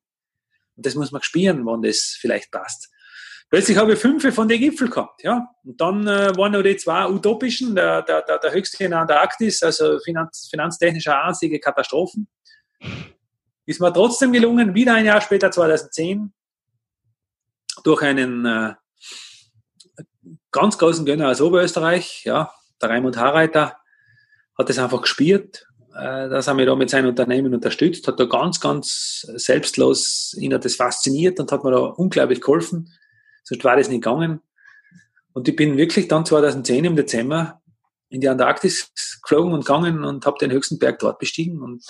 Und 0.77 0.87
das 0.87 0.95
muss 0.95 1.13
man 1.13 1.23
spielen, 1.23 1.67
wann 1.67 1.83
das 1.83 2.17
vielleicht 2.19 2.51
passt. 2.51 2.89
Plötzlich 3.51 3.77
habe 3.77 3.93
ich 3.93 3.99
fünf 3.99 4.35
von 4.35 4.49
den 4.49 4.61
Gipfel 4.61 4.89
gehabt, 4.89 5.23
ja. 5.23 5.47
Und 5.63 5.79
dann 5.79 6.07
äh, 6.07 6.35
waren 6.37 6.53
noch 6.53 6.63
die 6.63 6.77
zwei 6.77 7.07
utopischen, 7.07 7.75
der, 7.75 8.01
der, 8.01 8.23
der, 8.23 8.39
der 8.39 8.53
höchste 8.53 8.83
in 8.85 8.95
Antarktis, 8.95 9.63
also 9.63 9.99
finanz, 9.99 10.49
finanztechnisch 10.51 11.09
einzige 11.09 11.61
Katastrophen. 11.61 12.29
Ist 13.67 13.81
mir 13.81 13.93
trotzdem 13.93 14.33
gelungen, 14.33 14.75
wieder 14.75 14.95
ein 14.95 15.05
Jahr 15.05 15.21
später, 15.21 15.51
2010, 15.51 16.33
durch 17.85 18.03
einen 18.03 18.47
äh, 18.47 18.75
ganz 20.51 20.79
großen 20.79 21.05
Gönner 21.05 21.31
aus 21.31 21.43
Oberösterreich, 21.43 22.25
ja, 22.25 22.51
der 22.81 22.89
Raimund 22.89 23.19
Harreiter, 23.19 23.77
hat 24.57 24.71
es 24.71 24.79
einfach 24.79 25.03
gespielt. 25.03 25.67
Dass 25.95 26.47
er 26.47 26.55
mich 26.55 26.67
da 26.67 26.75
mit 26.75 26.91
seinem 26.91 27.09
Unternehmen 27.09 27.55
unterstützt, 27.55 28.09
hat 28.09 28.19
da 28.19 28.25
ganz, 28.25 28.61
ganz 28.61 29.27
selbstlos, 29.35 30.35
ihn 30.39 30.55
hat 30.55 30.65
das 30.65 30.77
fasziniert 30.77 31.39
und 31.39 31.53
hat 31.53 31.65
mir 31.65 31.71
da 31.71 31.79
unglaublich 31.79 32.41
geholfen. 32.41 32.93
Sonst 33.45 33.65
war 33.65 33.77
das 33.77 33.89
nicht 33.89 34.03
gegangen. 34.03 34.41
Und 35.35 35.49
ich 35.49 35.57
bin 35.57 35.77
wirklich 35.77 36.09
dann 36.09 36.25
2010 36.25 36.85
im 36.85 36.97
Dezember 36.97 37.61
in 38.09 38.21
die 38.21 38.29
Antarktis 38.29 38.91
geflogen 39.23 39.53
und 39.53 39.65
gegangen 39.65 40.05
und 40.05 40.27
habe 40.27 40.39
den 40.39 40.51
höchsten 40.51 40.79
Berg 40.79 40.99
dort 40.99 41.19
bestiegen 41.19 41.63
und 41.63 41.85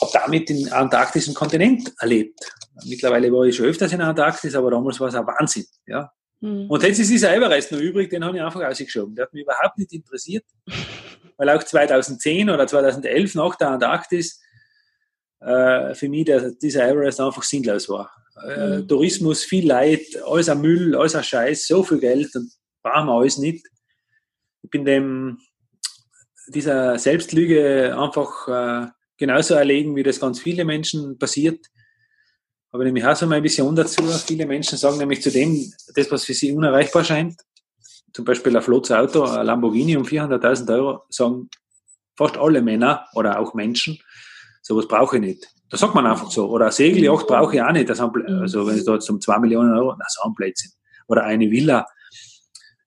habe 0.00 0.10
damit 0.12 0.48
den 0.48 0.72
antarktischen 0.72 1.34
Kontinent 1.34 1.92
erlebt. 1.98 2.38
Mittlerweile 2.84 3.32
war 3.32 3.44
ich 3.44 3.56
schon 3.56 3.66
öfters 3.66 3.92
in 3.92 3.98
der 3.98 4.08
Antarktis, 4.08 4.54
aber 4.54 4.70
damals 4.70 5.00
war 5.00 5.08
es 5.08 5.14
ein 5.14 5.26
Wahnsinn. 5.26 5.66
Ja. 5.86 6.12
Mhm. 6.40 6.70
Und 6.70 6.82
jetzt 6.82 6.98
ist 6.98 7.10
dieser 7.10 7.34
Everest 7.34 7.72
noch 7.72 7.80
übrig, 7.80 8.10
den 8.10 8.24
habe 8.24 8.36
ich 8.36 8.42
einfach 8.42 8.62
ausgeschoben. 8.62 9.14
Der 9.14 9.26
hat 9.26 9.32
mich 9.32 9.42
überhaupt 9.42 9.78
nicht 9.78 9.92
interessiert, 9.92 10.44
weil 11.36 11.50
auch 11.50 11.62
2010 11.62 12.50
oder 12.50 12.66
2011 12.66 13.34
nach 13.34 13.56
der 13.56 13.70
Antarktis 13.70 14.40
äh, 15.40 15.94
für 15.94 16.08
mich 16.08 16.24
der, 16.24 16.52
dieser 16.52 16.88
Everest 16.88 17.20
einfach 17.20 17.42
sinnlos 17.42 17.88
war. 17.88 18.10
Äh, 18.46 18.78
mhm. 18.78 18.88
Tourismus, 18.88 19.44
viel 19.44 19.66
Leid, 19.66 20.00
alles 20.26 20.48
ein 20.48 20.60
Müll, 20.60 20.96
alles 20.96 21.14
ein 21.14 21.24
Scheiß, 21.24 21.66
so 21.66 21.82
viel 21.82 21.98
Geld 21.98 22.34
und 22.34 22.50
brauchen 22.82 23.06
wir 23.06 23.14
alles 23.14 23.38
nicht. 23.38 23.66
Ich 24.62 24.70
bin 24.70 24.84
dem 24.84 25.38
dieser 26.48 26.98
Selbstlüge 26.98 27.96
einfach 27.96 28.48
äh, 28.48 28.90
genauso 29.16 29.54
erlegen, 29.54 29.94
wie 29.96 30.02
das 30.02 30.20
ganz 30.20 30.40
viele 30.40 30.64
Menschen 30.64 31.18
passiert. 31.18 31.66
Aber 32.72 32.84
nämlich 32.84 33.04
auch 33.04 33.16
so 33.16 33.28
ein 33.28 33.42
bisschen 33.42 33.74
dazu. 33.74 34.02
Viele 34.26 34.46
Menschen 34.46 34.78
sagen 34.78 34.98
nämlich 34.98 35.22
zu 35.22 35.30
dem, 35.30 35.72
das, 35.94 36.10
was 36.10 36.24
für 36.24 36.34
sie 36.34 36.52
unerreichbar 36.52 37.04
scheint, 37.04 37.40
zum 38.12 38.24
Beispiel 38.24 38.56
ein 38.56 38.62
flottes 38.62 38.92
Auto, 38.92 39.24
ein 39.24 39.46
Lamborghini 39.46 39.96
um 39.96 40.04
400.000 40.04 40.74
Euro, 40.74 41.02
sagen 41.08 41.48
fast 42.16 42.36
alle 42.36 42.62
Männer 42.62 43.06
oder 43.14 43.38
auch 43.38 43.54
Menschen, 43.54 43.98
sowas 44.62 44.86
brauche 44.86 45.16
ich 45.16 45.22
nicht. 45.22 45.48
Da 45.68 45.76
sagt 45.76 45.94
man 45.94 46.06
einfach 46.06 46.30
so. 46.30 46.48
Oder 46.50 46.66
eine 46.66 46.72
Segelyacht 46.72 47.26
brauche 47.26 47.54
ich 47.54 47.62
auch 47.62 47.72
nicht. 47.72 47.88
Das 47.88 48.00
also 48.00 48.66
wenn 48.66 48.76
es 48.76 48.84
da 48.84 48.94
jetzt 48.94 49.08
um 49.08 49.20
2 49.20 49.38
Millionen 49.38 49.72
Euro, 49.76 49.94
na, 49.98 50.04
so 50.08 50.22
ein 50.22 50.34
Blödsinn. 50.34 50.72
Oder 51.06 51.24
eine 51.24 51.50
Villa 51.50 51.86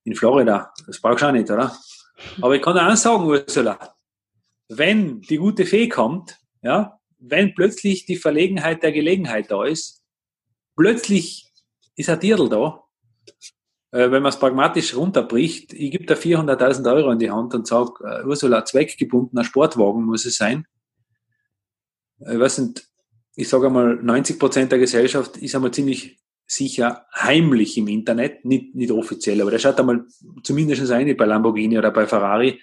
in 0.04 0.16
Florida, 0.16 0.72
das 0.86 1.00
brauchst 1.00 1.22
du 1.22 1.28
auch 1.28 1.32
nicht, 1.32 1.50
oder? 1.50 1.76
Aber 2.42 2.56
ich 2.56 2.62
kann 2.62 2.78
auch 2.78 2.96
sagen, 2.96 3.24
Ursula, 3.24 3.96
wenn 4.68 5.22
die 5.22 5.38
gute 5.38 5.66
Fee 5.66 5.88
kommt, 5.88 6.38
ja, 6.62 7.00
wenn 7.26 7.56
plötzlich 7.56 8.06
die 8.06 8.18
Verlegenheit 8.18 8.84
der 8.84 8.92
Gelegenheit 8.92 9.50
da 9.50 9.64
ist, 9.64 10.04
plötzlich 10.76 11.52
ist 11.96 12.10
ein 12.10 12.20
Dirndl 12.20 12.50
da, 12.50 12.84
äh, 13.92 14.12
wenn 14.12 14.24
man 14.24 14.30
es 14.32 14.40
pragmatisch 14.40 14.96
runterbricht, 14.96 15.74
ich 15.74 15.92
gebe 15.92 16.06
da 16.06 16.16
400.000 16.16 16.94
Euro 16.94 17.12
in 17.12 17.20
die 17.20 17.32
Hand 17.32 17.54
und 17.54 17.66
sage, 17.66 17.94
äh, 18.04 18.26
Ursula, 18.26 18.66
zweckgebundener 18.66 19.46
Sportwagen 19.46 20.04
muss 20.04 20.26
es 20.26 20.36
sein. 20.36 20.66
Äh, 22.20 22.40
was 22.40 22.58
sind, 22.58 22.86
ich 23.36 23.48
sage 23.48 23.68
einmal, 23.68 23.96
90 23.96 24.38
Prozent 24.38 24.72
der 24.72 24.80
Gesellschaft 24.80 25.38
ist 25.38 25.56
einmal 25.56 25.72
ziemlich 25.72 26.20
sicher 26.46 27.06
heimlich 27.16 27.78
im 27.78 27.88
Internet, 27.88 28.44
nicht, 28.44 28.76
nicht 28.76 28.92
offiziell, 28.92 29.42
aber 29.42 29.52
der 29.52 29.60
schaut 29.60 29.80
einmal 29.80 30.06
zumindest 30.44 30.92
ein 30.92 31.16
bei 31.16 31.26
Lamborghini 31.26 31.78
oder 31.78 31.92
bei 31.92 32.06
Ferrari 32.06 32.60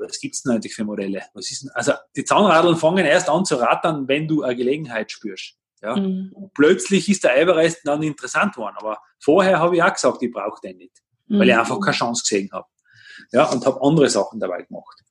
was 0.00 0.20
gibt's 0.20 0.42
denn 0.42 0.52
eigentlich 0.52 0.74
für 0.74 0.84
Modelle? 0.84 1.22
Was 1.34 1.50
ist 1.50 1.62
denn, 1.62 1.70
also 1.74 1.92
die 2.16 2.24
Zahnradeln 2.24 2.76
fangen 2.76 3.06
erst 3.06 3.28
an 3.28 3.44
zu 3.44 3.56
rattern, 3.56 4.06
wenn 4.08 4.28
du 4.28 4.42
eine 4.42 4.56
Gelegenheit 4.56 5.10
spürst. 5.10 5.56
Ja? 5.82 5.96
Mhm. 5.96 6.50
Plötzlich 6.54 7.08
ist 7.08 7.24
der 7.24 7.36
Everest 7.36 7.80
dann 7.84 8.02
interessant 8.02 8.56
worden, 8.56 8.76
aber 8.78 8.98
vorher 9.20 9.58
habe 9.58 9.76
ich 9.76 9.82
auch 9.82 9.92
gesagt, 9.92 10.22
ich 10.22 10.32
brauche 10.32 10.60
den 10.62 10.76
nicht, 10.78 11.02
mhm. 11.26 11.38
weil 11.38 11.48
ich 11.48 11.54
mhm. 11.54 11.60
einfach 11.60 11.80
keine 11.80 11.96
Chance 11.96 12.22
gesehen 12.22 12.50
habe. 12.52 12.66
Ja, 13.32 13.44
und 13.44 13.64
habe 13.66 13.80
andere 13.82 14.08
Sachen 14.08 14.40
dabei 14.40 14.62
gemacht. 14.62 15.02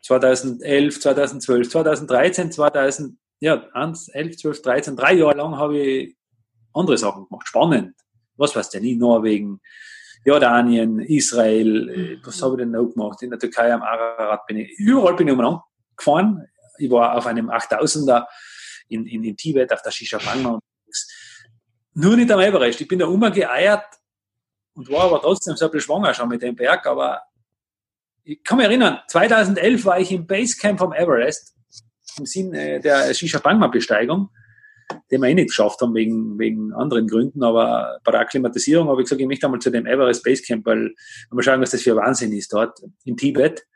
2011, 0.00 1.00
2012, 1.00 1.68
2013, 1.70 2.52
2000, 2.52 3.18
ja, 3.40 3.68
1, 3.74 4.08
11, 4.08 4.36
12, 4.38 4.62
13, 4.62 4.96
drei 4.96 5.14
Jahre 5.14 5.36
lang 5.36 5.56
habe 5.56 5.78
ich 5.78 6.16
andere 6.72 6.98
Sachen 6.98 7.26
gemacht. 7.28 7.46
Spannend. 7.46 7.94
Was 8.36 8.56
weiß 8.56 8.70
denn? 8.70 8.84
In 8.84 8.98
Norwegen, 8.98 9.60
Jordanien, 10.24 11.00
Israel, 11.00 12.20
was 12.24 12.42
habe 12.42 12.54
ich 12.54 12.58
denn 12.58 12.70
noch 12.70 12.86
gemacht? 12.86 13.22
In 13.22 13.30
der 13.30 13.38
Türkei 13.38 13.72
am 13.72 13.82
Ararat 13.82 14.46
bin 14.46 14.58
ich, 14.58 14.78
überall 14.78 15.14
bin 15.14 15.28
ich 15.28 15.34
umeinander 15.34 15.64
gefahren. 15.96 16.46
Ich 16.78 16.90
war 16.90 17.16
auf 17.16 17.26
einem 17.26 17.50
8000er 17.50 18.26
in, 18.88 19.06
in, 19.06 19.24
in 19.24 19.36
Tibet, 19.36 19.72
auf 19.72 19.82
der 19.82 19.90
Shisha 19.90 20.18
unterwegs. 20.18 21.08
Nur 21.94 22.16
nicht 22.16 22.30
am 22.30 22.40
Everest. 22.40 22.80
Ich 22.80 22.88
bin 22.88 22.98
da 22.98 23.06
umgeeiert 23.06 23.84
und 24.74 24.90
war 24.90 25.04
aber 25.04 25.20
trotzdem 25.20 25.56
so 25.56 25.66
ein 25.66 25.70
bisschen 25.70 25.86
schwanger 25.86 26.14
schon 26.14 26.28
mit 26.28 26.42
dem 26.42 26.54
Berg, 26.54 26.86
aber 26.86 27.22
ich 28.24 28.42
kann 28.44 28.58
mich 28.58 28.66
erinnern, 28.66 29.00
2011 29.08 29.84
war 29.84 29.98
ich 29.98 30.12
im 30.12 30.26
Basecamp 30.26 30.78
vom 30.78 30.92
Everest 30.92 31.56
im 32.18 32.26
Sinne 32.26 32.80
der 32.80 33.12
Shisha 33.14 33.38
Bangma 33.40 33.66
Besteigung 33.66 34.30
den 35.10 35.20
wir 35.20 35.28
eh 35.28 35.34
nicht 35.34 35.48
geschafft 35.48 35.80
haben 35.80 35.94
wegen, 35.94 36.38
wegen 36.38 36.72
anderen 36.72 37.06
Gründen, 37.06 37.42
aber 37.42 37.98
bei 38.04 38.12
der 38.12 38.20
Akklimatisierung 38.20 38.88
habe 38.88 39.00
ich 39.00 39.06
gesagt, 39.06 39.20
ich 39.20 39.26
möchte 39.26 39.46
einmal 39.46 39.60
zu 39.60 39.70
dem 39.70 39.86
Everest 39.86 40.24
Basecamp, 40.24 40.64
weil 40.66 40.94
mal 41.30 41.42
schauen, 41.42 41.60
was 41.60 41.70
das 41.70 41.82
für 41.82 41.92
ein 41.92 41.96
Wahnsinn 41.96 42.32
ist 42.32 42.52
dort 42.52 42.78
in 43.04 43.16
Tibet. 43.16 43.66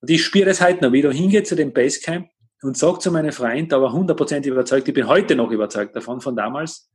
Und 0.00 0.10
ich 0.10 0.24
spüre 0.24 0.46
das 0.46 0.60
heute 0.60 0.84
noch, 0.84 0.92
wie 0.92 0.98
ich 0.98 1.04
da 1.04 1.10
hingehe 1.10 1.42
zu 1.42 1.56
dem 1.56 1.72
Basecamp 1.72 2.28
und 2.62 2.76
sage 2.76 2.98
zu 2.98 3.10
meinen 3.10 3.32
Freunden, 3.32 3.74
aber 3.74 3.92
hundertprozentig 3.92 4.50
überzeugt, 4.50 4.88
ich 4.88 4.94
bin 4.94 5.06
heute 5.06 5.36
noch 5.36 5.50
überzeugt 5.50 5.94
davon, 5.96 6.20
von 6.20 6.36
damals, 6.36 6.90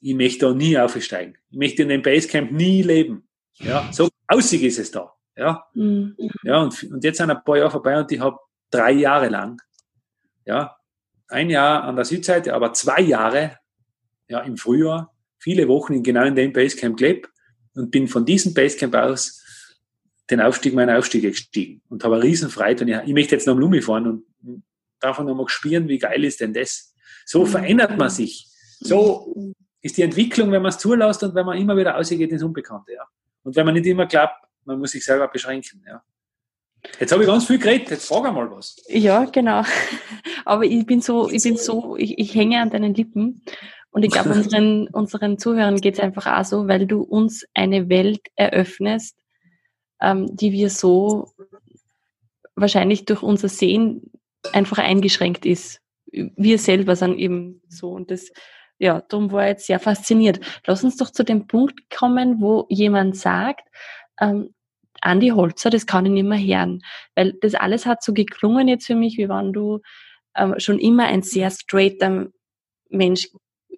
ich 0.00 0.14
möchte 0.14 0.46
da 0.46 0.52
nie 0.52 0.78
aufsteigen. 0.78 1.36
Ich 1.50 1.58
möchte 1.58 1.82
in 1.82 1.88
dem 1.88 2.02
Basecamp 2.02 2.52
nie 2.52 2.82
leben. 2.82 3.28
Ja, 3.54 3.88
so 3.92 4.08
aussig 4.26 4.62
ist 4.62 4.78
es 4.78 4.90
da. 4.90 5.12
Ja, 5.36 5.66
mhm. 5.74 6.16
ja 6.42 6.62
und, 6.62 6.82
und 6.84 7.04
jetzt 7.04 7.18
sind 7.18 7.30
ein 7.30 7.42
paar 7.44 7.58
Jahre 7.58 7.70
vorbei 7.70 7.98
und 7.98 8.10
ich 8.10 8.20
habe 8.20 8.38
drei 8.70 8.92
Jahre 8.92 9.28
lang, 9.28 9.60
ja, 10.44 10.76
ein 11.28 11.50
Jahr 11.50 11.84
an 11.84 11.96
der 11.96 12.04
Südseite, 12.04 12.54
aber 12.54 12.72
zwei 12.72 13.00
Jahre 13.00 13.58
ja, 14.28 14.40
im 14.40 14.56
Frühjahr, 14.56 15.14
viele 15.38 15.68
Wochen 15.68 15.94
in 15.94 16.02
genau 16.02 16.24
in 16.24 16.34
dem 16.34 16.52
Basecamp 16.52 16.96
gelebt 16.96 17.28
und 17.74 17.90
bin 17.90 18.08
von 18.08 18.24
diesem 18.24 18.54
Basecamp 18.54 18.94
aus 18.94 19.42
den 20.30 20.40
Aufstieg 20.40 20.74
meiner 20.74 20.98
Aufstiege 20.98 21.30
gestiegen 21.30 21.82
und 21.88 22.02
habe 22.02 22.16
eine 22.16 22.24
riesen 22.24 22.50
Freude 22.50 22.84
und 22.84 22.90
ich, 22.90 22.96
ich 23.06 23.12
möchte 23.12 23.34
jetzt 23.34 23.46
noch 23.46 23.54
am 23.54 23.60
Lumi 23.60 23.80
fahren 23.80 24.06
und 24.06 24.64
davon 25.00 25.26
nochmal 25.26 25.48
spüren, 25.48 25.88
wie 25.88 25.98
geil 25.98 26.24
ist 26.24 26.40
denn 26.40 26.52
das? 26.52 26.94
So 27.24 27.44
mhm. 27.44 27.48
verändert 27.48 27.96
man 27.96 28.10
sich. 28.10 28.48
So 28.80 29.52
ist 29.82 29.96
die 29.96 30.02
Entwicklung, 30.02 30.50
wenn 30.50 30.62
man 30.62 30.70
es 30.70 30.78
zulässt 30.78 31.22
und 31.22 31.34
wenn 31.34 31.46
man 31.46 31.58
immer 31.58 31.76
wieder 31.76 31.96
ausgeht 31.96 32.30
ins 32.30 32.42
Unbekannte. 32.42 32.92
Ja. 32.92 33.06
Und 33.42 33.54
wenn 33.54 33.66
man 33.66 33.74
nicht 33.74 33.86
immer 33.86 34.06
glaubt, 34.06 34.34
man 34.64 34.78
muss 34.78 34.92
sich 34.92 35.04
selber 35.04 35.28
beschränken. 35.28 35.82
Ja. 35.86 36.02
Jetzt 36.98 37.12
habe 37.12 37.22
ich 37.22 37.28
ganz 37.28 37.46
viel 37.46 37.58
geredet, 37.58 37.90
jetzt 37.90 38.08
frage 38.08 38.32
mal 38.32 38.50
was. 38.50 38.76
Ja, 38.88 39.24
genau. 39.24 39.62
Aber 40.44 40.64
ich 40.64 40.86
bin 40.86 41.00
so, 41.00 41.30
ich 41.30 41.42
bin 41.42 41.56
so, 41.56 41.96
ich, 41.96 42.18
ich 42.18 42.34
hänge 42.34 42.60
an 42.60 42.70
deinen 42.70 42.94
Lippen. 42.94 43.42
Und 43.90 44.02
ich 44.02 44.10
glaube, 44.10 44.30
unseren, 44.34 44.88
unseren 44.88 45.38
Zuhörern 45.38 45.80
geht 45.80 45.94
es 45.94 46.00
einfach 46.00 46.26
auch 46.26 46.44
so, 46.44 46.68
weil 46.68 46.86
du 46.86 47.02
uns 47.02 47.46
eine 47.54 47.88
Welt 47.88 48.20
eröffnest, 48.34 49.16
ähm, 50.00 50.34
die 50.36 50.52
wir 50.52 50.70
so 50.70 51.32
wahrscheinlich 52.54 53.04
durch 53.04 53.22
unser 53.22 53.48
Sehen 53.48 54.10
einfach 54.52 54.78
eingeschränkt 54.78 55.46
ist. 55.46 55.80
Wir 56.06 56.58
selber 56.58 56.96
sind 56.96 57.18
eben 57.18 57.62
so. 57.68 57.90
Und 57.90 58.10
das, 58.10 58.30
ja, 58.78 59.02
darum 59.08 59.32
war 59.32 59.44
ich 59.44 59.48
jetzt 59.50 59.66
sehr 59.66 59.80
fasziniert. 59.80 60.40
Lass 60.66 60.84
uns 60.84 60.96
doch 60.96 61.10
zu 61.10 61.24
dem 61.24 61.46
Punkt 61.46 61.90
kommen, 61.90 62.40
wo 62.40 62.66
jemand 62.68 63.16
sagt, 63.16 63.68
ähm, 64.20 64.54
Andi 65.06 65.28
Holzer, 65.28 65.70
das 65.70 65.86
kann 65.86 66.06
ich 66.06 66.12
nicht 66.12 66.26
mehr 66.26 66.38
hören. 66.38 66.82
Weil 67.14 67.34
das 67.40 67.54
alles 67.54 67.86
hat 67.86 68.02
so 68.02 68.12
geklungen 68.12 68.68
jetzt 68.68 68.86
für 68.86 68.94
mich, 68.94 69.16
wie 69.16 69.28
wenn 69.28 69.52
du 69.52 69.80
ähm, 70.34 70.54
schon 70.58 70.78
immer 70.78 71.04
ein 71.04 71.22
sehr 71.22 71.50
straighter 71.50 72.26
Mensch 72.88 73.28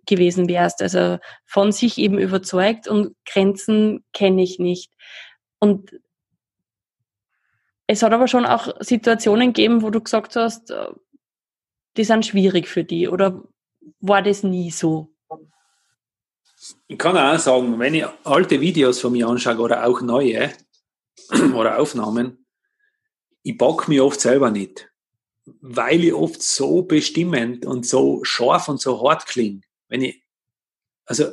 gewesen 0.06 0.48
wärst. 0.48 0.82
Also 0.82 1.18
von 1.46 1.72
sich 1.72 1.98
eben 1.98 2.18
überzeugt 2.18 2.88
und 2.88 3.14
Grenzen 3.24 4.04
kenne 4.12 4.42
ich 4.42 4.58
nicht. 4.58 4.92
Und 5.58 5.92
es 7.86 8.02
hat 8.02 8.12
aber 8.12 8.28
schon 8.28 8.44
auch 8.44 8.74
Situationen 8.80 9.52
gegeben, 9.52 9.82
wo 9.82 9.90
du 9.90 10.00
gesagt 10.00 10.36
hast, 10.36 10.70
äh, 10.70 10.88
die 11.96 12.04
sind 12.04 12.26
schwierig 12.26 12.68
für 12.68 12.84
die 12.84 13.08
oder 13.08 13.42
war 14.00 14.22
das 14.22 14.42
nie 14.42 14.70
so? 14.70 15.08
Ich 16.86 16.98
kann 16.98 17.16
auch 17.16 17.38
sagen, 17.38 17.78
wenn 17.78 17.94
ich 17.94 18.04
alte 18.24 18.60
Videos 18.60 19.00
von 19.00 19.12
mir 19.12 19.28
anschaue 19.28 19.58
oder 19.58 19.86
auch 19.86 20.00
neue, 20.00 20.50
oder 21.54 21.78
Aufnahmen, 21.78 22.46
ich 23.42 23.56
bock 23.56 23.88
mich 23.88 24.00
oft 24.00 24.20
selber 24.20 24.50
nicht, 24.50 24.90
weil 25.60 26.04
ich 26.04 26.14
oft 26.14 26.42
so 26.42 26.82
bestimmend 26.82 27.64
und 27.64 27.86
so 27.86 28.22
scharf 28.24 28.68
und 28.68 28.80
so 28.80 29.08
hart 29.08 29.26
klinge. 29.26 29.62
Wenn 29.88 30.02
ich, 30.02 30.22
also, 31.06 31.32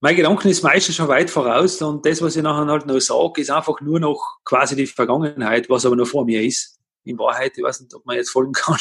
mein 0.00 0.16
Gedanken 0.16 0.48
ist 0.48 0.62
meistens 0.62 0.96
schon 0.96 1.08
weit 1.08 1.30
voraus 1.30 1.82
und 1.82 2.06
das, 2.06 2.22
was 2.22 2.36
ich 2.36 2.42
nachher 2.42 2.66
halt 2.66 2.86
noch 2.86 3.00
sage, 3.00 3.40
ist 3.40 3.50
einfach 3.50 3.80
nur 3.80 3.98
noch 3.98 4.38
quasi 4.44 4.76
die 4.76 4.86
Vergangenheit, 4.86 5.68
was 5.68 5.84
aber 5.84 5.96
noch 5.96 6.06
vor 6.06 6.24
mir 6.24 6.42
ist. 6.42 6.78
In 7.04 7.18
Wahrheit, 7.18 7.56
ich 7.56 7.64
weiß 7.64 7.80
nicht, 7.80 7.94
ob 7.94 8.04
man 8.06 8.16
jetzt 8.16 8.30
folgen 8.30 8.52
kann. 8.52 8.78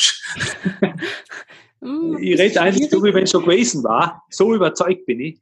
Mm, 1.80 2.18
ich 2.18 2.40
rede 2.40 2.60
eigentlich 2.60 2.90
so, 2.90 3.04
wie 3.04 3.14
wenn 3.14 3.24
es 3.24 3.32
schon 3.32 3.44
gewesen 3.44 3.84
war. 3.84 4.26
So 4.30 4.54
überzeugt 4.54 5.06
bin 5.06 5.20
ich. 5.20 5.40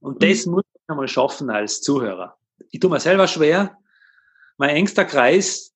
Und 0.00 0.22
das 0.22 0.46
mhm. 0.46 0.52
muss 0.52 0.64
ich 0.72 0.88
einmal 0.88 1.08
schaffen 1.08 1.50
als 1.50 1.80
Zuhörer. 1.80 2.36
Ich 2.70 2.80
tue 2.80 2.90
mir 2.90 3.00
selber 3.00 3.26
schwer, 3.26 3.76
mein 4.56 4.70
engster 4.70 5.04
Kreis, 5.04 5.72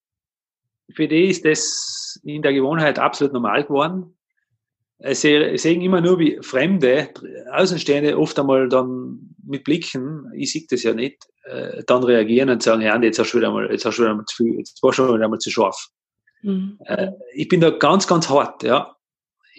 für 0.94 1.08
die 1.08 1.26
ist 1.26 1.44
das 1.44 2.20
in 2.24 2.42
der 2.42 2.52
Gewohnheit 2.52 2.98
absolut 2.98 3.32
normal 3.32 3.64
geworden. 3.64 4.16
Sie 5.00 5.56
sehen 5.58 5.80
immer 5.80 6.00
nur, 6.00 6.18
wie 6.18 6.38
Fremde, 6.42 7.10
Außenstehende 7.52 8.18
oft 8.18 8.38
einmal 8.38 8.68
dann 8.68 9.36
mit 9.44 9.62
Blicken, 9.62 10.30
ich 10.34 10.52
sehe 10.52 10.66
das 10.68 10.82
ja 10.82 10.92
nicht, 10.92 11.24
äh, 11.44 11.84
dann 11.86 12.02
reagieren 12.02 12.50
und 12.50 12.62
sagen, 12.62 12.82
ja, 12.82 13.00
jetzt 13.00 13.18
hast 13.18 13.32
du 13.32 13.38
wieder 13.38 13.52
mal, 13.52 13.70
jetzt 13.70 13.84
hast 13.84 13.98
du 13.98 14.02
wieder 14.02 14.14
mal 14.14 14.24
zu 14.24 14.36
viel, 14.36 14.58
jetzt 14.58 14.82
war 14.82 14.92
schon 14.92 15.14
wieder 15.14 15.28
mal 15.28 15.38
zu 15.38 15.50
scharf. 15.50 15.88
Mhm. 16.42 16.78
Äh, 16.84 17.12
ich 17.32 17.48
bin 17.48 17.60
da 17.60 17.70
ganz, 17.70 18.06
ganz 18.06 18.28
hart, 18.28 18.62
ja. 18.64 18.96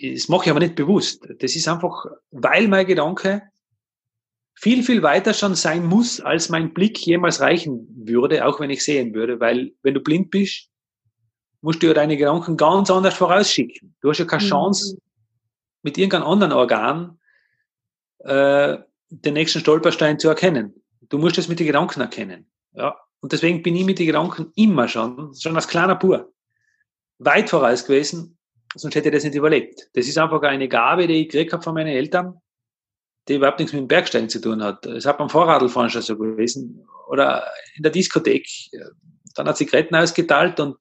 Das 0.01 0.29
mache 0.29 0.45
ich 0.45 0.51
aber 0.51 0.59
nicht 0.59 0.75
bewusst. 0.75 1.27
Das 1.39 1.55
ist 1.55 1.67
einfach, 1.67 2.05
weil 2.31 2.67
mein 2.67 2.85
Gedanke 2.85 3.43
viel, 4.59 4.83
viel 4.83 5.01
weiter 5.03 5.33
schon 5.33 5.55
sein 5.55 5.85
muss, 5.85 6.19
als 6.19 6.49
mein 6.49 6.73
Blick 6.73 6.99
jemals 7.05 7.39
reichen 7.39 7.87
würde, 7.95 8.45
auch 8.45 8.59
wenn 8.59 8.69
ich 8.69 8.83
sehen 8.83 9.13
würde, 9.13 9.39
weil 9.39 9.71
wenn 9.83 9.93
du 9.93 10.01
blind 10.01 10.31
bist, 10.31 10.67
musst 11.61 11.81
du 11.81 11.87
ja 11.87 11.93
deine 11.93 12.17
Gedanken 12.17 12.57
ganz 12.57 12.91
anders 12.91 13.13
vorausschicken. 13.13 13.95
Du 14.01 14.09
hast 14.09 14.17
ja 14.17 14.25
keine 14.25 14.43
mhm. 14.43 14.49
Chance, 14.49 14.97
mit 15.81 15.97
irgendeinem 15.97 16.27
anderen 16.27 16.51
Organ 16.51 17.19
äh, 18.19 18.77
den 19.09 19.33
nächsten 19.33 19.61
Stolperstein 19.61 20.19
zu 20.19 20.27
erkennen. 20.27 20.73
Du 21.07 21.19
musst 21.19 21.37
es 21.37 21.47
mit 21.47 21.59
den 21.59 21.67
Gedanken 21.67 22.01
erkennen. 22.01 22.51
Ja. 22.73 22.97
Und 23.21 23.31
deswegen 23.31 23.63
bin 23.63 23.77
ich 23.77 23.85
mit 23.85 23.97
den 23.97 24.07
Gedanken 24.07 24.51
immer 24.55 24.89
schon, 24.89 25.33
schon 25.35 25.55
als 25.55 25.69
kleiner 25.69 25.95
Pur, 25.95 26.33
weit 27.17 27.49
voraus 27.49 27.85
gewesen, 27.85 28.37
sonst 28.75 28.95
hätte 28.95 29.07
ich 29.07 29.15
das 29.15 29.23
nicht 29.23 29.35
überlebt. 29.35 29.89
Das 29.93 30.05
ist 30.05 30.17
einfach 30.17 30.41
eine 30.41 30.67
Gabe, 30.67 31.07
die 31.07 31.21
ich 31.21 31.29
gekriegt 31.29 31.53
habe 31.53 31.63
von 31.63 31.75
meinen 31.75 31.87
Eltern 31.87 32.41
die 33.29 33.35
überhaupt 33.35 33.59
nichts 33.59 33.73
mit 33.73 33.81
dem 33.81 33.87
Bergsteigen 33.87 34.27
zu 34.27 34.41
tun 34.41 34.63
hat. 34.63 34.85
Es 34.87 35.05
hat 35.05 35.19
beim 35.19 35.29
Vorradlfahren 35.29 35.89
schon 35.89 36.01
so 36.01 36.17
gewesen. 36.17 36.85
Oder 37.07 37.45
in 37.75 37.83
der 37.83 37.91
Diskothek. 37.91 38.47
Dann 39.35 39.47
hat 39.47 39.57
Zigaretten 39.57 39.95
ausgeteilt 39.95 40.59
und 40.59 40.75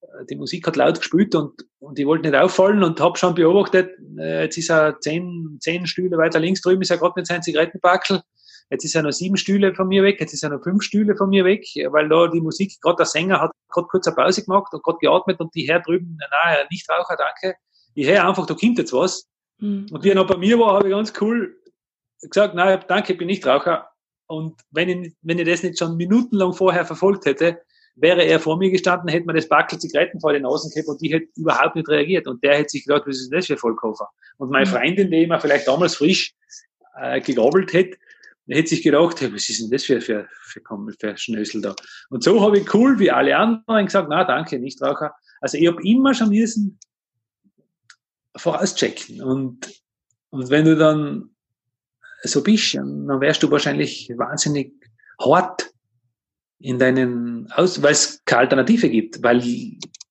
äh, 0.00 0.24
die 0.28 0.36
Musik 0.36 0.66
hat 0.66 0.76
laut 0.76 0.98
gespielt 0.98 1.34
und, 1.34 1.52
und 1.78 1.98
ich 1.98 2.06
wollte 2.06 2.28
nicht 2.28 2.40
auffallen 2.40 2.82
und 2.82 3.00
habe 3.00 3.18
schon 3.18 3.34
beobachtet, 3.34 3.90
äh, 4.18 4.44
jetzt 4.44 4.56
ist 4.56 4.70
er 4.70 4.98
zehn, 5.00 5.58
zehn 5.60 5.86
Stühle 5.86 6.16
weiter 6.16 6.40
links 6.40 6.62
drüben, 6.62 6.82
ist 6.82 6.90
er 6.90 6.98
gerade 6.98 7.14
mit 7.16 7.26
seinem 7.26 7.42
Zigarettenbackel. 7.42 8.22
Jetzt 8.70 8.84
ist 8.84 8.94
er 8.94 9.02
noch 9.02 9.12
sieben 9.12 9.36
Stühle 9.36 9.74
von 9.74 9.88
mir 9.88 10.02
weg, 10.02 10.20
jetzt 10.20 10.34
ist 10.34 10.42
er 10.42 10.50
noch 10.50 10.62
fünf 10.62 10.82
Stühle 10.82 11.16
von 11.16 11.30
mir 11.30 11.44
weg, 11.44 11.64
weil 11.90 12.08
da 12.08 12.28
die 12.28 12.40
Musik, 12.40 12.78
gerade 12.82 12.96
der 12.96 13.06
Sänger 13.06 13.40
hat 13.40 13.52
gerade 13.70 13.88
kurz 13.88 14.06
eine 14.06 14.16
Pause 14.16 14.44
gemacht 14.44 14.72
und 14.74 14.82
gerade 14.82 14.98
geatmet 15.00 15.40
und 15.40 15.54
die 15.54 15.66
Herr 15.66 15.80
drüben, 15.80 16.18
na, 16.18 16.56
Nichtraucher, 16.70 17.16
danke. 17.16 17.56
Ich 17.94 18.06
höre 18.06 18.26
einfach, 18.26 18.46
da 18.46 18.54
kommt 18.54 18.78
jetzt 18.78 18.92
was. 18.92 19.26
Mhm. 19.58 19.86
Und 19.90 20.04
wie 20.04 20.10
er 20.10 20.14
noch 20.14 20.26
bei 20.26 20.36
mir 20.36 20.58
war, 20.58 20.74
habe 20.74 20.88
ich 20.88 20.94
ganz 20.94 21.12
cool 21.20 21.57
gesagt, 22.20 22.54
nein, 22.54 22.80
danke, 22.88 23.12
ich 23.12 23.18
bin 23.18 23.26
nicht 23.26 23.46
Raucher. 23.46 23.88
Und 24.26 24.60
wenn 24.70 24.88
ich, 24.88 25.14
wenn 25.22 25.38
ich 25.38 25.46
das 25.46 25.62
nicht 25.62 25.78
schon 25.78 25.96
minutenlang 25.96 26.52
vorher 26.52 26.84
verfolgt 26.84 27.24
hätte, 27.24 27.60
wäre 28.00 28.22
er 28.22 28.38
vor 28.38 28.56
mir 28.56 28.70
gestanden, 28.70 29.08
hätte 29.08 29.26
mir 29.26 29.34
das 29.34 29.48
Backel 29.48 29.78
Zigaretten 29.78 30.20
vor 30.20 30.32
den 30.32 30.42
Nasen 30.42 30.70
gehabt 30.70 30.88
und 30.88 31.02
ich 31.02 31.12
hätte 31.12 31.28
überhaupt 31.36 31.76
nicht 31.76 31.88
reagiert. 31.88 32.26
Und 32.26 32.42
der 32.44 32.56
hätte 32.56 32.70
sich 32.70 32.84
gedacht, 32.84 33.04
was 33.06 33.16
ist 33.16 33.32
das 33.32 33.46
für 33.46 33.54
ein 33.54 33.58
Vollkoffer? 33.58 34.08
Und 34.36 34.50
meine 34.50 34.66
mhm. 34.66 34.70
Freundin, 34.70 35.10
die 35.10 35.26
mir 35.26 35.40
vielleicht 35.40 35.66
damals 35.66 35.96
frisch 35.96 36.34
äh, 37.00 37.20
gegabelt 37.20 37.72
hätte, 37.72 37.96
hätte 38.48 38.68
sich 38.68 38.82
gedacht, 38.82 39.20
hey, 39.20 39.32
was 39.32 39.48
ist 39.48 39.60
denn 39.60 39.70
das 39.70 39.84
für, 39.84 40.00
für, 40.00 40.28
für, 40.42 40.60
für 40.98 41.16
Schnösel 41.16 41.60
da? 41.60 41.74
Und 42.10 42.22
so 42.22 42.40
habe 42.40 42.58
ich 42.58 42.74
cool 42.74 42.98
wie 42.98 43.10
alle 43.10 43.36
anderen 43.36 43.86
gesagt, 43.86 44.08
na 44.10 44.24
danke, 44.24 44.58
nicht 44.58 44.80
Raucher. 44.80 45.14
Also 45.40 45.58
ich 45.58 45.66
habe 45.66 45.82
immer 45.82 46.14
schon 46.14 46.30
müssen 46.30 46.78
vorauschecken. 48.36 49.22
Und, 49.22 49.82
und 50.30 50.50
wenn 50.50 50.64
du 50.64 50.76
dann 50.76 51.30
so 52.22 52.42
bist, 52.42 52.74
dann 52.74 53.20
wärst 53.20 53.42
du 53.42 53.50
wahrscheinlich 53.50 54.12
wahnsinnig 54.16 54.72
hart 55.20 55.70
in 56.60 56.78
deinen 56.78 57.50
Aus, 57.52 57.82
weil 57.82 57.92
es 57.92 58.22
keine 58.24 58.40
Alternative 58.40 58.88
gibt, 58.88 59.22
weil, 59.22 59.40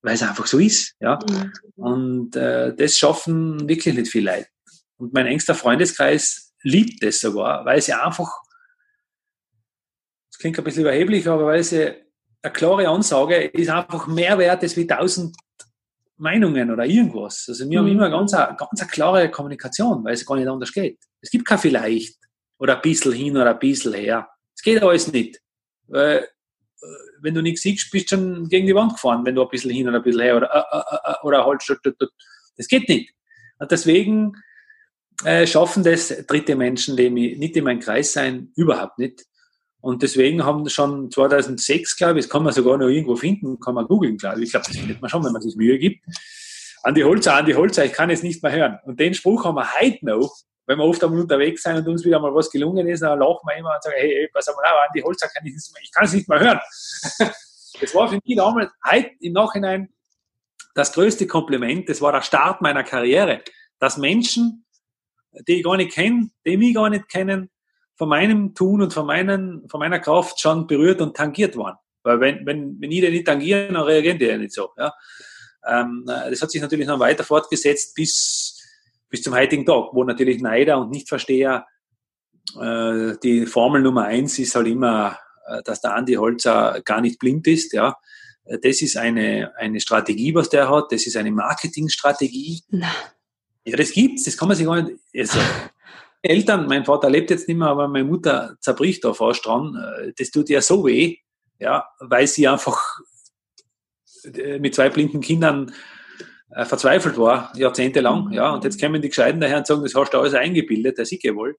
weil 0.01 0.13
es 0.13 0.23
einfach 0.23 0.47
so 0.47 0.59
ist, 0.59 0.95
ja. 0.99 1.19
Mhm. 1.29 1.53
Und 1.75 2.35
äh, 2.35 2.73
das 2.75 2.97
schaffen 2.97 3.67
wirklich 3.67 3.95
nicht 3.95 4.11
viele 4.11 4.31
Leute. 4.31 4.47
Und 4.97 5.13
mein 5.13 5.27
engster 5.27 5.55
Freundeskreis 5.55 6.53
liebt 6.63 7.03
das 7.03 7.19
sogar, 7.19 7.65
weil 7.65 7.81
sie 7.81 7.93
einfach, 7.93 8.31
das 10.31 10.39
klingt 10.39 10.57
ein 10.57 10.63
bisschen 10.63 10.81
überheblich, 10.81 11.27
aber 11.27 11.45
weil 11.45 11.63
sie 11.63 11.93
eine 12.41 12.53
klare 12.53 12.87
Ansage 12.87 13.35
ist 13.35 13.69
einfach 13.69 14.07
mehr 14.07 14.37
wert 14.37 14.63
als 14.63 14.75
wie 14.77 14.87
tausend 14.87 15.35
Meinungen 16.17 16.71
oder 16.71 16.85
irgendwas. 16.85 17.45
Also 17.47 17.69
wir 17.69 17.81
mhm. 17.81 17.85
haben 17.85 17.91
immer 17.91 18.09
ganz, 18.09 18.33
eine, 18.33 18.55
ganz 18.55 18.81
eine 18.81 18.89
klare 18.89 19.29
Kommunikation, 19.29 20.03
weil 20.03 20.13
es 20.13 20.25
gar 20.25 20.35
nicht 20.35 20.47
anders 20.47 20.71
geht. 20.71 20.99
Es 21.27 21.31
gibt 21.31 21.45
kein 21.45 21.59
vielleicht 21.59 22.15
oder 22.57 22.77
ein 22.77 22.81
bisschen 22.81 23.11
hin 23.11 23.35
oder 23.35 23.49
ein 23.49 23.59
bisschen 23.59 23.93
her. 23.93 24.29
Es 24.55 24.63
geht 24.63 24.81
alles 24.81 25.11
nicht. 25.11 25.41
Weil, 25.87 26.19
äh, 26.19 26.85
wenn 27.19 27.33
du 27.33 27.41
nichts 27.41 27.63
siehst, 27.63 27.91
bist 27.91 28.09
du 28.09 28.15
schon 28.15 28.47
gegen 28.47 28.65
die 28.65 28.73
Wand 28.73 28.93
gefahren, 28.93 29.25
wenn 29.25 29.35
du 29.35 29.41
ein 29.41 29.49
bisschen 29.49 29.71
hin 29.71 29.89
oder 29.89 29.97
ein 29.97 30.03
bisschen 30.03 30.21
her 30.21 30.37
oder, 30.37 30.49
äh, 30.49 31.11
äh, 31.11 31.15
oder 31.23 31.45
halt, 31.45 31.61
das 32.55 32.67
geht 32.69 32.87
nicht. 32.87 33.13
Und 33.59 33.69
deswegen 33.69 34.37
äh, 35.25 35.45
schaffen 35.45 35.83
das 35.83 36.07
dritte 36.27 36.55
Menschen, 36.55 36.95
die 36.95 37.09
nicht 37.09 37.57
in 37.57 37.65
meinem 37.65 37.81
Kreis 37.81 38.13
sein, 38.13 38.53
überhaupt 38.55 38.97
nicht. 38.97 39.25
Und 39.81 40.03
deswegen 40.03 40.45
haben 40.45 40.69
schon 40.69 41.11
2006, 41.11 41.97
glaube 41.97 42.19
ich, 42.19 42.25
das 42.25 42.31
kann 42.31 42.43
man 42.43 42.53
sogar 42.53 42.77
noch 42.77 42.87
irgendwo 42.87 43.17
finden, 43.17 43.59
kann 43.59 43.75
man 43.75 43.85
googeln, 43.85 44.15
glaube 44.15 44.37
ich. 44.37 44.45
Ich 44.45 44.51
glaube, 44.51 44.67
das 44.67 44.77
findet 44.77 45.01
man 45.01 45.09
schon, 45.09 45.25
wenn 45.25 45.33
man 45.33 45.41
sich 45.41 45.57
Mühe 45.57 45.77
gibt. 45.77 46.05
An 46.83 46.95
die 46.95 47.03
Holzer, 47.03 47.35
an 47.35 47.45
die 47.45 47.55
Holzer, 47.55 47.83
ich 47.83 47.91
kann 47.91 48.09
es 48.09 48.23
nicht 48.23 48.41
mehr 48.41 48.53
hören. 48.53 48.79
Und 48.85 48.97
den 49.01 49.13
Spruch 49.13 49.43
haben 49.43 49.55
wir 49.55 49.67
heute 49.77 50.05
noch, 50.05 50.33
wenn 50.67 50.77
wir 50.77 50.83
oft 50.83 51.03
einmal 51.03 51.21
unterwegs 51.21 51.63
sind 51.63 51.77
und 51.77 51.87
uns 51.87 52.05
wieder 52.05 52.19
mal 52.19 52.33
was 52.35 52.51
gelungen 52.51 52.87
ist, 52.87 53.01
dann 53.01 53.17
lachen 53.17 53.39
wir 53.45 53.55
immer 53.55 53.73
und 53.73 53.81
sagen, 53.81 53.95
hey, 53.97 54.13
hey 54.13 54.29
pass 54.31 54.47
mal 54.47 54.63
an 54.63 54.89
die 54.93 55.01
Holzer 55.01 55.27
kann 55.29 55.45
ich 55.45 55.53
nicht 55.53 55.73
mehr, 55.73 55.81
ich 55.81 55.91
kann 55.91 56.05
es 56.05 56.13
nicht 56.13 56.27
mehr 56.27 56.39
hören. 56.39 56.59
das 57.81 57.95
war 57.95 58.09
für 58.09 58.19
mich 58.23 58.35
damals, 58.35 58.69
heute 58.85 59.11
im 59.21 59.33
Nachhinein, 59.33 59.89
das 60.75 60.91
größte 60.91 61.25
Kompliment, 61.25 61.89
das 61.89 62.01
war 62.01 62.11
der 62.11 62.21
Start 62.21 62.61
meiner 62.61 62.83
Karriere, 62.83 63.41
dass 63.79 63.97
Menschen, 63.97 64.65
die 65.47 65.59
ich 65.59 65.63
gar 65.63 65.77
nicht 65.77 65.93
kenne, 65.93 66.29
die 66.45 66.57
mich 66.57 66.75
gar 66.75 66.89
nicht 66.89 67.07
kennen, 67.07 67.49
von 67.95 68.09
meinem 68.09 68.53
Tun 68.53 68.81
und 68.81 68.93
von, 68.93 69.07
meinen, 69.07 69.67
von 69.69 69.79
meiner 69.79 69.99
Kraft 69.99 70.39
schon 70.39 70.67
berührt 70.67 71.01
und 71.01 71.15
tangiert 71.15 71.57
waren. 71.57 71.77
Weil 72.03 72.19
wenn, 72.19 72.45
wenn, 72.45 72.79
wenn 72.79 72.91
ich 72.91 73.01
den 73.01 73.11
nicht 73.11 73.25
tangiere, 73.25 73.67
dann 73.71 73.83
reagieren 73.83 74.19
die 74.19 74.25
ja 74.25 74.37
nicht 74.37 74.53
so. 74.53 74.69
Ja. 74.77 74.93
Ähm, 75.65 76.03
das 76.05 76.41
hat 76.41 76.51
sich 76.51 76.61
natürlich 76.61 76.87
noch 76.87 76.99
weiter 76.99 77.23
fortgesetzt 77.23 77.95
bis, 77.95 78.56
bis 79.09 79.21
zum 79.21 79.33
heutigen 79.33 79.65
Tag, 79.65 79.89
wo 79.93 80.03
natürlich 80.03 80.41
Neider 80.41 80.79
und 80.79 80.91
Nichtversteher 80.91 81.65
äh, 82.59 83.17
die 83.23 83.45
Formel 83.45 83.81
Nummer 83.81 84.05
eins 84.05 84.39
ist 84.39 84.55
halt 84.55 84.67
immer, 84.67 85.17
äh, 85.47 85.61
dass 85.63 85.81
der 85.81 85.95
Andi 85.95 86.13
Holzer 86.13 86.81
gar 86.85 87.01
nicht 87.01 87.19
blind 87.19 87.47
ist. 87.47 87.73
Ja. 87.73 87.97
Das 88.45 88.81
ist 88.81 88.95
eine, 88.95 89.51
eine 89.57 89.81
Strategie, 89.81 90.33
was 90.33 90.49
der 90.49 90.69
hat. 90.69 90.91
Das 90.91 91.05
ist 91.05 91.17
eine 91.17 91.31
Marketingstrategie. 91.31 92.63
Na. 92.69 92.89
Ja, 93.65 93.75
das 93.75 93.91
gibt's. 93.91 94.23
Das 94.23 94.37
kann 94.37 94.47
man 94.47 94.55
sich 94.55 94.65
gar 94.65 94.81
nicht. 94.81 94.97
Also, 95.15 95.39
Eltern, 96.21 96.67
mein 96.67 96.85
Vater 96.85 97.09
lebt 97.09 97.29
jetzt 97.29 97.47
nicht 97.47 97.57
mehr, 97.57 97.67
aber 97.67 97.87
meine 97.89 98.05
Mutter 98.05 98.55
zerbricht 98.61 99.03
da 99.03 99.13
fast 99.13 99.45
dran. 99.45 99.77
Das 100.17 100.31
tut 100.31 100.49
ja 100.49 100.61
so 100.61 100.85
weh, 100.85 101.17
ja, 101.59 101.85
weil 101.99 102.27
sie 102.27 102.47
einfach 102.47 102.81
äh, 104.23 104.59
mit 104.59 104.75
zwei 104.75 104.89
blinden 104.89 105.21
Kindern 105.21 105.73
äh, 106.51 106.65
verzweifelt 106.65 107.17
war, 107.17 107.51
jahrzehntelang, 107.55 108.31
ja, 108.31 108.51
und 108.51 108.63
jetzt 108.63 108.79
kommen 108.79 109.01
die 109.01 109.09
Gescheiten 109.09 109.39
daher 109.39 109.57
und 109.57 109.67
sagen, 109.67 109.83
das 109.83 109.95
hast 109.95 110.13
du 110.13 110.19
alles 110.19 110.33
eingebildet, 110.33 110.97
der 110.97 111.05
Sicke 111.05 111.35
wohl. 111.35 111.57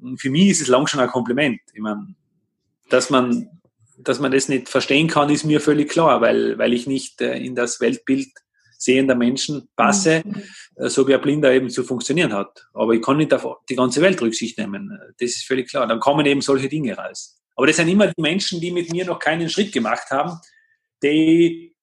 Und 0.00 0.20
für 0.20 0.30
mich 0.30 0.48
ist 0.48 0.62
es 0.62 0.68
lang 0.68 0.86
schon 0.86 1.00
ein 1.00 1.08
Kompliment. 1.08 1.60
Ich 1.72 1.80
meine, 1.80 2.14
dass 2.88 3.10
man, 3.10 3.48
dass 3.98 4.20
man 4.20 4.32
das 4.32 4.48
nicht 4.48 4.68
verstehen 4.68 5.08
kann, 5.08 5.30
ist 5.30 5.44
mir 5.44 5.60
völlig 5.60 5.90
klar, 5.90 6.20
weil, 6.20 6.56
weil 6.58 6.72
ich 6.72 6.86
nicht 6.86 7.20
in 7.20 7.54
das 7.54 7.80
Weltbild 7.80 8.28
sehender 8.78 9.16
Menschen 9.16 9.68
passe, 9.76 10.22
mhm. 10.24 10.42
Äh, 10.76 10.88
so 10.88 11.06
wie 11.06 11.14
ein 11.14 11.20
Blinder 11.20 11.52
eben 11.52 11.68
zu 11.68 11.82
funktionieren 11.82 12.32
hat. 12.32 12.68
Aber 12.72 12.94
ich 12.94 13.02
kann 13.02 13.16
nicht 13.16 13.34
auf 13.34 13.58
die 13.68 13.74
ganze 13.74 14.00
Welt 14.00 14.22
Rücksicht 14.22 14.56
nehmen. 14.56 14.96
Das 15.18 15.30
ist 15.30 15.46
völlig 15.46 15.68
klar. 15.68 15.86
Dann 15.86 16.00
kommen 16.00 16.24
eben 16.24 16.40
solche 16.40 16.68
Dinge 16.68 16.96
raus. 16.96 17.42
Aber 17.56 17.66
das 17.66 17.76
sind 17.76 17.88
immer 17.88 18.06
die 18.06 18.22
Menschen, 18.22 18.60
die 18.60 18.70
mit 18.70 18.92
mir 18.92 19.04
noch 19.04 19.18
keinen 19.18 19.48
Schritt 19.50 19.72
gemacht 19.72 20.10
haben, 20.10 20.38
die 21.02 21.74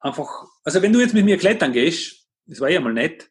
einfach, 0.00 0.44
also 0.64 0.82
wenn 0.82 0.92
du 0.92 1.00
jetzt 1.00 1.14
mit 1.14 1.24
mir 1.24 1.38
klettern 1.38 1.72
gehst, 1.72 2.26
das 2.46 2.60
war 2.60 2.70
ja 2.70 2.80
mal 2.80 2.92
nett, 2.92 3.30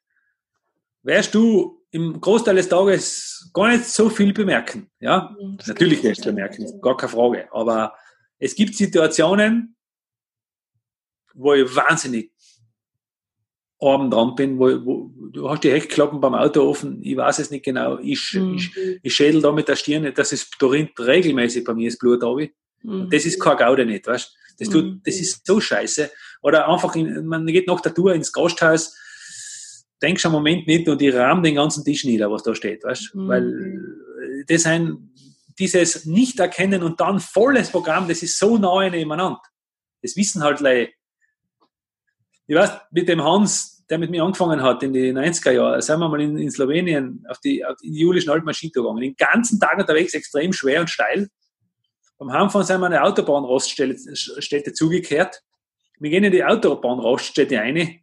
wirst 1.04 1.34
du 1.34 1.86
im 1.92 2.20
Großteil 2.20 2.56
des 2.56 2.70
Tages 2.70 3.50
gar 3.54 3.70
nicht 3.70 3.86
so 3.86 4.10
viel 4.10 4.34
bemerken. 4.34 4.90
Ja, 5.00 5.36
mhm, 5.40 5.58
natürlich 5.66 6.04
wirst 6.04 6.26
du 6.26 6.30
bemerken, 6.30 6.82
gar 6.82 6.98
keine 6.98 7.12
Frage. 7.12 7.48
Aber 7.52 7.96
es 8.40 8.56
gibt 8.56 8.76
Situationen, 8.76 9.76
wo 11.34 11.54
ich 11.54 11.76
wahnsinnig 11.76 12.32
Abend 13.80 14.12
dran 14.12 14.36
bin, 14.36 14.58
wo, 14.58 14.86
wo 14.86 15.12
du 15.32 15.50
hast 15.50 15.64
die 15.64 15.72
Heckklappen 15.72 16.20
beim 16.20 16.34
Auto 16.34 16.68
offen, 16.68 17.00
ich 17.04 17.16
weiß 17.16 17.38
es 17.40 17.52
nicht 17.52 17.64
genau, 17.64 18.00
ich, 18.00 18.34
mhm. 18.34 18.56
ich, 18.56 18.72
ich 19.04 19.16
schädel 19.16 19.40
da 19.40 19.52
mit 19.52 19.68
der 19.68 19.76
Stirn, 19.76 20.12
dass 20.16 20.32
es 20.32 20.50
da 20.60 20.66
rinnt 20.66 21.00
regelmäßig 21.00 21.64
bei 21.64 21.76
mir 21.76 21.88
das 21.88 22.00
Blut 22.00 22.24
runter. 22.24 22.52
Mhm. 22.82 23.10
Das 23.12 23.26
ist 23.26 23.40
kein 23.40 23.58
Gaude 23.58 23.86
nicht, 23.86 24.08
weißt 24.08 24.36
das, 24.60 24.70
tut, 24.70 24.86
mhm. 24.86 25.02
das 25.06 25.20
ist 25.20 25.46
so 25.46 25.62
scheiße. 25.62 26.10
Oder 26.42 26.68
einfach, 26.68 26.96
in, 26.96 27.26
man 27.26 27.46
geht 27.48 27.68
nach 27.68 27.82
der 27.82 27.94
Tour 27.94 28.14
ins 28.14 28.32
Gasthaus, 28.32 28.96
denkst 30.02 30.26
einen 30.26 30.34
Moment 30.34 30.68
nicht 30.68 30.88
und 30.88 31.02
ich 31.02 31.14
rahm 31.14 31.44
den 31.44 31.56
ganzen 31.56 31.84
Tisch 31.84 32.04
nieder, 32.04 32.32
was 32.32 32.44
da 32.44 32.54
steht, 32.54 32.84
weißt 32.84 33.16
mhm. 33.16 33.28
Weil 33.28 34.46
das 34.48 34.66
ein, 34.66 35.12
dieses 35.58 36.06
Nicht-Erkennen 36.06 36.84
und 36.84 37.00
dann 37.00 37.20
volles 37.20 37.72
Programm, 37.72 38.08
das 38.08 38.22
ist 38.22 38.38
so 38.38 38.58
nahe 38.58 38.92
nebeneinander. 38.92 39.42
Das 40.02 40.16
wissen 40.16 40.44
halt 40.44 40.60
Leute, 40.60 40.92
ich 42.46 42.56
weiß, 42.56 42.72
mit 42.92 43.10
dem 43.10 43.24
Hans, 43.24 43.86
der 43.90 43.98
mit 43.98 44.10
mir 44.10 44.24
angefangen 44.24 44.62
hat 44.62 44.84
in 44.84 44.94
die 44.94 45.12
90er 45.12 45.52
Jahre, 45.52 45.82
sind 45.82 46.00
wir 46.00 46.10
mal 46.10 46.22
in, 46.22 46.38
in 46.38 46.52
Slowenien 46.52 47.26
auf 47.30 47.40
die, 47.40 47.66
auf 47.66 47.76
die 47.82 47.92
Julischen 47.92 48.54
Ski 48.54 48.70
gegangen. 48.70 49.02
Den 49.02 49.16
ganzen 49.16 49.60
Tag 49.60 49.78
unterwegs, 49.78 50.14
extrem 50.14 50.54
schwer 50.54 50.82
und 50.82 50.90
steil. 50.90 51.30
Beim 52.18 52.32
Heimfahren 52.32 52.66
sind 52.66 52.80
wir 52.80 52.88
eine 52.88 53.04
Autobahnraststätte 53.04 54.74
zugekehrt. 54.74 55.42
Wir 56.00 56.10
gehen 56.10 56.24
in 56.24 56.32
die 56.32 56.44
Autobahnraststätte 56.44 57.58
rein. 57.58 58.02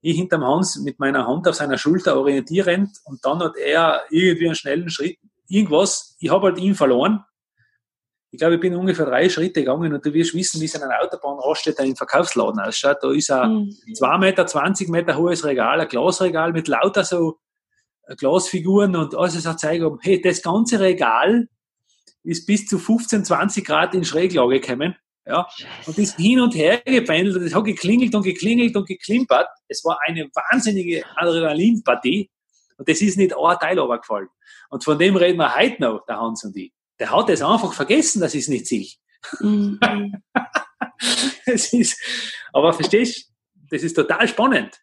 Ich 0.00 0.16
hinterm 0.16 0.44
Hans 0.44 0.80
mit 0.80 0.98
meiner 0.98 1.26
Hand 1.26 1.46
auf 1.46 1.54
seiner 1.54 1.78
Schulter 1.78 2.16
orientierend 2.18 2.90
und 3.04 3.24
dann 3.24 3.38
hat 3.38 3.56
er 3.56 4.02
irgendwie 4.10 4.46
einen 4.46 4.54
schnellen 4.54 4.90
Schritt, 4.90 5.18
irgendwas. 5.48 6.16
Ich 6.18 6.30
habe 6.30 6.48
halt 6.48 6.58
ihn 6.58 6.74
verloren 6.74 7.24
ich 8.32 8.38
glaube, 8.38 8.54
ich 8.54 8.60
bin 8.62 8.74
ungefähr 8.74 9.04
drei 9.04 9.28
Schritte 9.28 9.60
gegangen 9.60 9.92
und 9.92 10.06
du 10.06 10.14
wirst 10.14 10.32
wissen, 10.34 10.58
wie 10.58 10.64
es 10.64 10.74
in 10.74 10.82
einer 10.82 11.02
Autobahnraststätte 11.02 11.82
ein 11.82 11.96
Verkaufsladen 11.96 12.60
ausschaut. 12.60 12.96
Da 13.02 13.12
ist 13.12 13.30
ein 13.30 13.70
mhm. 13.86 13.94
2 13.94 14.18
Meter, 14.18 14.46
20 14.46 14.88
Meter 14.88 15.18
hohes 15.18 15.44
Regal, 15.44 15.78
ein 15.78 15.88
Glasregal 15.88 16.52
mit 16.52 16.66
lauter 16.66 17.04
so 17.04 17.40
äh, 18.06 18.16
Glasfiguren 18.16 18.96
und 18.96 19.14
alles 19.14 19.34
ist 19.34 19.46
ein 19.46 19.58
Zeiger, 19.58 19.98
hey, 20.00 20.22
das 20.22 20.40
ganze 20.40 20.80
Regal 20.80 21.46
ist 22.22 22.46
bis 22.46 22.66
zu 22.66 22.78
15, 22.78 23.26
20 23.26 23.66
Grad 23.66 23.94
in 23.94 24.02
Schräglage 24.02 24.60
gekommen. 24.60 24.96
Ja, 25.24 25.48
und 25.86 25.98
ist 25.98 26.16
hin 26.16 26.40
und 26.40 26.54
her 26.54 26.82
gependelt 26.84 27.36
und 27.36 27.44
es 27.44 27.54
hat 27.54 27.64
geklingelt 27.64 28.14
und 28.14 28.24
geklingelt 28.24 28.74
und 28.74 28.86
geklimpert. 28.86 29.48
Es 29.68 29.84
war 29.84 29.98
eine 30.06 30.28
wahnsinnige 30.34 31.04
Adrenalinpartie 31.16 32.28
und 32.76 32.88
das 32.88 33.00
ist 33.00 33.18
nicht 33.18 33.32
ein 33.36 33.58
Teil 33.58 33.78
runtergefallen. 33.78 34.28
Und 34.70 34.82
von 34.82 34.98
dem 34.98 35.14
reden 35.14 35.38
wir 35.38 35.54
heute 35.54 35.80
noch, 35.80 36.04
der 36.06 36.18
Hans 36.18 36.44
und 36.44 36.56
ich 36.56 36.72
der 37.02 37.10
hat 37.10 37.30
es 37.30 37.42
einfach 37.42 37.72
vergessen, 37.72 38.22
ich 38.22 38.34
es 38.34 38.48
nicht 38.48 38.66
sehe. 38.68 38.86
Mhm. 39.40 39.80
es 41.46 41.72
ist, 41.72 42.00
aber 42.52 42.72
verstehst 42.72 43.28
das 43.70 43.82
ist 43.82 43.94
total 43.94 44.28
spannend. 44.28 44.80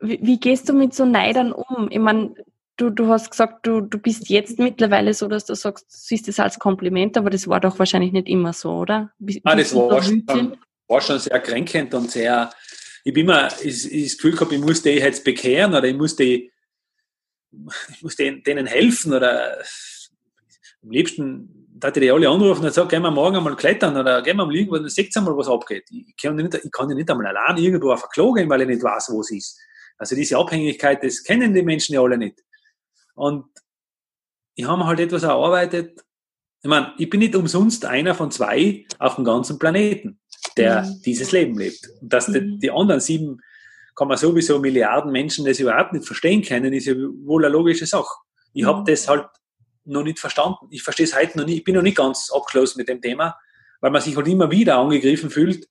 Wie, 0.00 0.20
wie, 0.22 0.38
gehst 0.38 0.68
du 0.68 0.72
mit 0.72 0.94
so 0.94 1.04
Neidern 1.04 1.50
um? 1.50 1.88
Ich 1.90 1.98
meine, 1.98 2.34
du, 2.78 2.90
du 2.90 3.08
hast 3.08 3.30
gesagt, 3.30 3.66
du, 3.66 3.82
du 3.82 3.98
bist 3.98 4.30
jetzt 4.30 4.58
mittlerweile 4.58 5.12
so, 5.12 5.28
dass 5.28 5.44
du 5.44 5.54
sagst, 5.54 5.84
du 5.84 5.96
siehst 5.96 6.28
es 6.28 6.40
als 6.40 6.58
Kompliment, 6.58 7.18
aber 7.18 7.28
das 7.28 7.46
war 7.46 7.60
doch 7.60 7.78
wahrscheinlich 7.78 8.12
nicht 8.12 8.28
immer 8.28 8.54
so, 8.54 8.70
oder? 8.70 9.12
Wie, 9.18 9.40
ah, 9.44 9.54
das 9.54 9.74
war 9.74 10.02
schon, 10.02 10.24
war 10.86 11.00
schon 11.00 11.18
sehr 11.18 11.40
kränkend 11.40 11.92
und 11.92 12.10
sehr, 12.10 12.50
ich 13.04 13.12
bin 13.12 13.24
immer, 13.24 13.48
ich, 13.62 13.92
ich 13.92 14.04
das 14.04 14.16
Gefühl 14.16 14.32
gehabt, 14.32 14.52
ich 14.52 14.60
muss 14.60 14.82
die 14.82 14.90
jetzt 14.90 15.24
bekehren 15.24 15.74
oder 15.74 15.84
ich 15.84 15.96
muss 15.96 16.16
die, 16.16 16.50
ich 17.90 18.02
muss 18.02 18.16
denen, 18.16 18.42
denen 18.42 18.66
helfen 18.66 19.12
oder 19.12 19.58
am 20.82 20.90
liebsten 20.90 21.54
da 21.80 21.92
die 21.92 22.10
alle 22.10 22.28
anrufen 22.28 22.64
und 22.64 22.74
sagen, 22.74 22.88
gehen 22.88 23.02
wir 23.02 23.10
morgen 23.10 23.36
einmal 23.36 23.54
klettern 23.54 23.96
oder 23.96 24.20
gehen 24.22 24.36
wir 24.36 24.46
mal 24.46 24.54
irgendwo, 24.54 24.76
dann 24.76 24.88
seht 24.88 25.16
einmal, 25.16 25.36
was 25.36 25.48
abgeht. 25.48 25.84
Ich 25.90 26.16
kann, 26.20 26.34
nicht, 26.34 26.54
ich 26.54 26.72
kann 26.72 26.88
nicht 26.88 27.08
einmal 27.08 27.26
allein 27.26 27.56
irgendwo 27.56 27.92
auf 27.92 28.02
ein 28.02 28.10
Klo 28.12 28.32
gehen, 28.32 28.48
weil 28.48 28.62
ich 28.62 28.66
nicht 28.66 28.82
weiß, 28.82 29.10
wo 29.12 29.20
es 29.20 29.30
ist. 29.30 29.60
Also 29.96 30.16
diese 30.16 30.38
Abhängigkeit, 30.38 31.04
das 31.04 31.22
kennen 31.22 31.54
die 31.54 31.62
Menschen 31.62 31.94
ja 31.94 32.02
alle 32.02 32.18
nicht. 32.18 32.42
Und 33.18 33.46
ich 34.54 34.64
habe 34.66 34.86
halt 34.86 35.00
etwas 35.00 35.24
erarbeitet. 35.24 36.04
Ich 36.62 36.68
meine, 36.68 36.92
ich 36.98 37.10
bin 37.10 37.18
nicht 37.18 37.34
umsonst 37.34 37.84
einer 37.84 38.14
von 38.14 38.30
zwei 38.30 38.86
auf 39.00 39.16
dem 39.16 39.24
ganzen 39.24 39.58
Planeten, 39.58 40.20
der 40.56 40.82
mhm. 40.82 41.02
dieses 41.04 41.32
Leben 41.32 41.58
lebt. 41.58 41.88
Und 42.00 42.12
dass 42.12 42.28
mhm. 42.28 42.32
die, 42.32 42.58
die 42.60 42.70
anderen 42.70 43.00
sieben, 43.00 43.40
kann 43.96 44.06
man 44.06 44.16
sowieso 44.16 44.60
Milliarden 44.60 45.10
Menschen 45.10 45.44
das 45.44 45.58
überhaupt 45.58 45.92
nicht 45.92 46.06
verstehen 46.06 46.42
können, 46.42 46.72
ist 46.72 46.86
ja 46.86 46.94
wohl 46.94 47.44
eine 47.44 47.52
logische 47.52 47.86
Sache. 47.86 48.14
Ich 48.52 48.62
mhm. 48.62 48.68
habe 48.68 48.90
das 48.90 49.08
halt 49.08 49.26
noch 49.84 50.04
nicht 50.04 50.20
verstanden. 50.20 50.68
Ich 50.70 50.84
verstehe 50.84 51.06
es 51.06 51.16
heute 51.16 51.38
noch 51.38 51.46
nicht. 51.46 51.58
Ich 51.58 51.64
bin 51.64 51.74
noch 51.74 51.82
nicht 51.82 51.96
ganz 51.96 52.30
abgeschlossen 52.30 52.78
mit 52.78 52.88
dem 52.88 53.02
Thema. 53.02 53.36
weil 53.80 53.90
man 53.90 54.00
sich 54.00 54.16
halt 54.16 54.28
immer 54.28 54.50
wieder 54.50 54.78
angegriffen 54.78 55.30
fühlt 55.30 55.68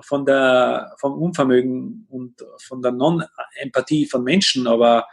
von 0.00 0.24
der, 0.24 0.94
vom 0.98 1.14
Unvermögen 1.14 2.06
und 2.08 2.42
von 2.62 2.82
der 2.82 2.92
Non-Empathie 2.92 4.06
von 4.06 4.24
Menschen, 4.24 4.66
aber 4.66 5.06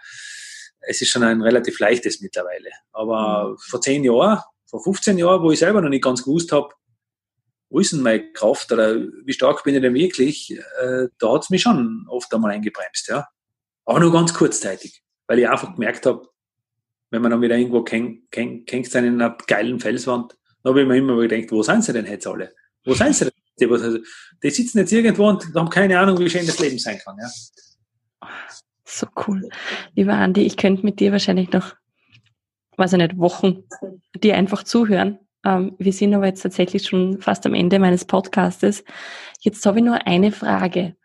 es 0.82 1.02
ist 1.02 1.10
schon 1.10 1.24
ein 1.24 1.42
relativ 1.42 1.80
leichtes 1.80 2.22
mittlerweile. 2.22 2.70
Aber 2.92 3.52
mhm. 3.52 3.58
vor 3.58 3.82
zehn 3.82 4.04
Jahren, 4.04 4.40
vor 4.66 4.84
15 4.84 5.18
Jahren, 5.18 5.44
wo 5.44 5.52
ich 5.52 5.60
selber 5.60 5.82
noch 5.82 5.90
nicht 5.90 6.04
ganz 6.04 6.24
gewusst 6.24 6.52
habe, 6.52 6.70
wo 7.70 7.80
ist 7.80 7.94
denn 7.94 8.02
meine 8.02 8.32
Kraft 8.34 8.72
oder 8.72 8.96
wie 8.96 9.34
stark 9.34 9.64
bin 9.64 9.76
ich 9.76 9.82
denn 9.82 9.94
wirklich, 9.94 10.52
äh, 10.52 11.08
da 11.20 11.34
hat 11.34 11.44
es 11.44 11.50
mich 11.50 11.62
schon 11.62 12.06
oft 12.10 12.34
einmal 12.34 12.52
eingebremst, 12.52 13.08
ja. 13.08 13.28
Aber 13.86 14.00
nur 14.00 14.12
ganz 14.12 14.34
kurzzeitig, 14.34 15.04
weil 15.28 15.40
ich 15.40 15.50
einfach 15.50 15.74
gemerkt 15.74 16.06
habe, 16.06 16.28
wenn 17.10 17.22
man 17.22 17.32
dann 17.32 17.42
wieder 17.42 17.58
irgendwo 17.58 17.86
hängt 17.86 18.36
in 18.36 18.96
einer 18.96 19.38
geilen 19.48 19.80
Felswand, 19.80 20.38
dann 20.64 20.72
habe 20.72 20.82
ich 20.82 20.88
mir 20.88 20.98
immer 20.98 21.16
gedacht, 21.28 21.52
wo 21.52 21.64
sind 21.64 21.84
sie 21.84 21.94
denn 21.94 22.06
jetzt 22.06 22.28
alle? 22.28 22.54
Wo 22.86 22.94
sind 22.94 23.16
sie 23.16 23.26
denn? 23.26 23.34
Die, 23.60 24.02
die 24.42 24.50
sitzen 24.50 24.80
jetzt 24.80 24.92
irgendwo 24.92 25.28
und 25.28 25.54
haben 25.54 25.70
keine 25.70 26.00
Ahnung, 26.00 26.18
wie 26.20 26.30
schön 26.30 26.48
das 26.48 26.60
Leben 26.60 26.80
sein 26.80 27.00
kann, 27.04 27.18
ja. 27.20 27.30
So 28.92 29.08
cool. 29.26 29.50
Lieber 29.96 30.14
Andi, 30.14 30.42
ich 30.42 30.58
könnte 30.58 30.84
mit 30.84 31.00
dir 31.00 31.14
wahrscheinlich 31.14 31.52
noch, 31.52 31.76
weiß 32.76 32.94
ich 32.94 32.98
nicht, 32.98 33.18
Wochen 33.18 33.64
dir 34.16 34.36
einfach 34.36 34.64
zuhören. 34.64 35.18
Ähm, 35.46 35.76
wir 35.80 35.94
sind 35.94 36.14
aber 36.14 36.26
jetzt 36.26 36.42
tatsächlich 36.42 36.84
schon 36.84 37.22
fast 37.22 37.46
am 37.46 37.54
Ende 37.54 37.80
meines 37.80 38.04
Podcastes. 38.04 38.84
Jetzt 39.40 39.66
habe 39.66 39.80
ich 39.80 39.86
nur 39.86 40.06
eine 40.08 40.34
Frage. 40.34 40.98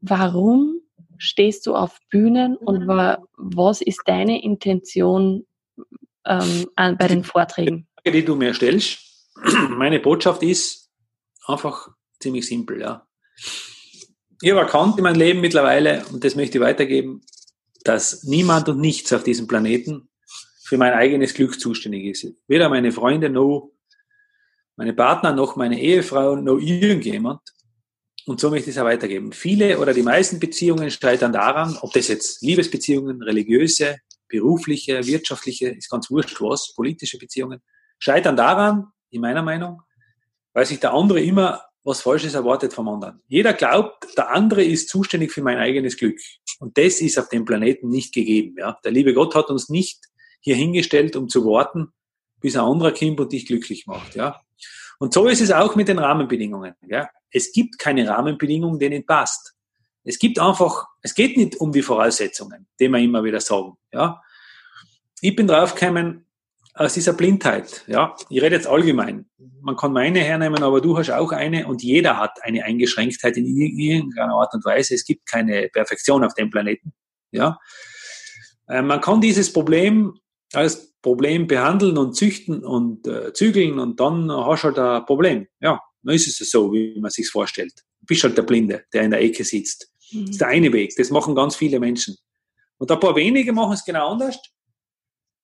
Warum 0.00 0.80
stehst 1.18 1.66
du 1.66 1.74
auf 1.74 1.98
Bühnen 2.08 2.56
und 2.56 2.88
wa 2.88 3.18
was 3.36 3.82
ist 3.82 4.00
deine 4.06 4.42
Intention 4.42 5.46
ähm, 6.24 6.66
bei 6.74 7.06
den 7.06 7.22
Vorträgen? 7.22 7.86
Die 7.98 8.02
Frage, 8.02 8.18
die 8.18 8.24
du 8.24 8.34
mir 8.34 8.54
stellst, 8.54 8.98
meine 9.68 10.00
Botschaft 10.00 10.42
ist 10.42 10.90
einfach 11.46 11.90
ziemlich 12.18 12.46
simpel. 12.46 12.80
Ja. 12.80 13.06
Ich 14.42 14.50
habe 14.50 14.60
erkannt 14.60 14.98
in 14.98 15.04
meinem 15.04 15.18
Leben 15.18 15.40
mittlerweile, 15.40 16.04
und 16.12 16.24
das 16.24 16.36
möchte 16.36 16.58
ich 16.58 16.64
weitergeben, 16.64 17.22
dass 17.84 18.24
niemand 18.24 18.68
und 18.68 18.80
nichts 18.80 19.12
auf 19.12 19.22
diesem 19.22 19.46
Planeten 19.46 20.08
für 20.64 20.76
mein 20.76 20.92
eigenes 20.92 21.34
Glück 21.34 21.58
zuständig 21.60 22.04
ist. 22.04 22.34
Weder 22.48 22.68
meine 22.68 22.92
Freunde 22.92 23.30
noch 23.30 23.70
meine 24.76 24.92
Partner 24.92 25.32
noch 25.32 25.56
meine 25.56 25.80
Ehefrau 25.80 26.36
noch 26.36 26.58
irgendjemand. 26.58 27.40
Und 28.26 28.40
so 28.40 28.50
möchte 28.50 28.70
ich 28.70 28.76
es 28.76 28.82
auch 28.82 28.86
weitergeben. 28.86 29.32
Viele 29.32 29.78
oder 29.78 29.94
die 29.94 30.02
meisten 30.02 30.38
Beziehungen 30.38 30.90
scheitern 30.90 31.32
daran, 31.32 31.78
ob 31.80 31.92
das 31.92 32.08
jetzt 32.08 32.42
Liebesbeziehungen, 32.42 33.22
religiöse, 33.22 33.96
berufliche, 34.28 35.06
wirtschaftliche, 35.06 35.68
ist 35.68 35.88
ganz 35.88 36.10
wurscht 36.10 36.40
was, 36.40 36.74
politische 36.74 37.18
Beziehungen, 37.18 37.60
scheitern 37.98 38.36
daran, 38.36 38.88
in 39.10 39.20
meiner 39.20 39.42
Meinung, 39.42 39.82
weil 40.52 40.66
sich 40.66 40.80
der 40.80 40.92
andere 40.92 41.22
immer 41.22 41.62
was 41.86 42.02
Falsches 42.02 42.34
erwartet 42.34 42.72
vom 42.72 42.88
anderen. 42.88 43.22
Jeder 43.28 43.52
glaubt, 43.52 44.18
der 44.18 44.34
andere 44.34 44.64
ist 44.64 44.88
zuständig 44.88 45.30
für 45.30 45.40
mein 45.40 45.56
eigenes 45.56 45.96
Glück. 45.96 46.18
Und 46.58 46.76
das 46.76 47.00
ist 47.00 47.16
auf 47.16 47.28
dem 47.28 47.44
Planeten 47.44 47.88
nicht 47.88 48.12
gegeben. 48.12 48.56
Ja. 48.58 48.76
Der 48.84 48.90
liebe 48.90 49.14
Gott 49.14 49.36
hat 49.36 49.50
uns 49.50 49.68
nicht 49.68 50.04
hier 50.40 50.56
hingestellt, 50.56 51.14
um 51.14 51.28
zu 51.28 51.46
warten, 51.46 51.92
bis 52.40 52.56
ein 52.56 52.64
anderer 52.64 52.92
kommt 52.92 53.20
und 53.20 53.32
dich 53.32 53.46
glücklich 53.46 53.86
macht. 53.86 54.16
Ja. 54.16 54.40
Und 54.98 55.14
so 55.14 55.28
ist 55.28 55.40
es 55.40 55.52
auch 55.52 55.76
mit 55.76 55.86
den 55.86 56.00
Rahmenbedingungen. 56.00 56.74
Ja. 56.88 57.08
Es 57.30 57.52
gibt 57.52 57.78
keine 57.78 58.08
Rahmenbedingungen, 58.08 58.80
denen 58.80 59.06
passt. 59.06 59.54
Es 60.02 60.18
gibt 60.18 60.40
einfach, 60.40 60.86
es 61.02 61.14
geht 61.14 61.36
nicht 61.36 61.56
um 61.56 61.70
die 61.70 61.82
Voraussetzungen, 61.82 62.66
die 62.80 62.88
wir 62.88 62.98
immer 62.98 63.22
wieder 63.22 63.40
sagen. 63.40 63.76
Ja. 63.92 64.20
Ich 65.20 65.36
bin 65.36 65.46
draufgekommen 65.46 66.25
aus 66.76 66.94
dieser 66.94 67.14
Blindheit. 67.14 67.84
Ja. 67.86 68.14
Ich 68.28 68.42
rede 68.42 68.54
jetzt 68.54 68.66
allgemein. 68.66 69.26
Man 69.60 69.76
kann 69.76 69.92
meine 69.92 70.20
hernehmen, 70.20 70.62
aber 70.62 70.80
du 70.80 70.96
hast 70.96 71.10
auch 71.10 71.32
eine 71.32 71.66
und 71.66 71.82
jeder 71.82 72.18
hat 72.18 72.38
eine 72.42 72.64
Eingeschränktheit 72.64 73.36
in 73.38 73.46
irgendeiner 73.46 74.34
Art 74.34 74.52
und 74.54 74.64
Weise. 74.64 74.94
Es 74.94 75.04
gibt 75.04 75.26
keine 75.26 75.68
Perfektion 75.72 76.22
auf 76.22 76.34
dem 76.34 76.50
Planeten. 76.50 76.92
Ja. 77.32 77.58
Äh, 78.68 78.82
man 78.82 79.00
kann 79.00 79.20
dieses 79.20 79.52
Problem 79.52 80.18
als 80.52 80.94
Problem 81.00 81.46
behandeln 81.46 81.96
und 81.98 82.14
züchten 82.14 82.64
und 82.64 83.06
äh, 83.06 83.32
zügeln 83.32 83.78
und 83.78 83.98
dann 83.98 84.30
hast 84.30 84.64
du 84.64 84.68
halt 84.68 84.78
ein 84.78 85.06
Problem. 85.06 85.46
Ja, 85.60 85.80
dann 86.02 86.14
ist 86.14 86.40
es 86.40 86.50
so, 86.50 86.72
wie 86.72 86.98
man 87.00 87.10
sich 87.10 87.28
vorstellt. 87.28 87.72
Du 88.00 88.06
bist 88.06 88.22
halt 88.22 88.36
der 88.36 88.42
Blinde, 88.42 88.84
der 88.92 89.02
in 89.02 89.10
der 89.10 89.22
Ecke 89.22 89.44
sitzt. 89.44 89.90
Mhm. 90.12 90.26
Das 90.26 90.30
ist 90.30 90.40
der 90.40 90.48
eine 90.48 90.72
Weg. 90.72 90.94
Das 90.96 91.10
machen 91.10 91.34
ganz 91.34 91.56
viele 91.56 91.80
Menschen. 91.80 92.16
Und 92.78 92.90
ein 92.90 93.00
paar 93.00 93.16
wenige 93.16 93.52
machen 93.52 93.72
es 93.72 93.84
genau 93.84 94.10
anders. 94.10 94.38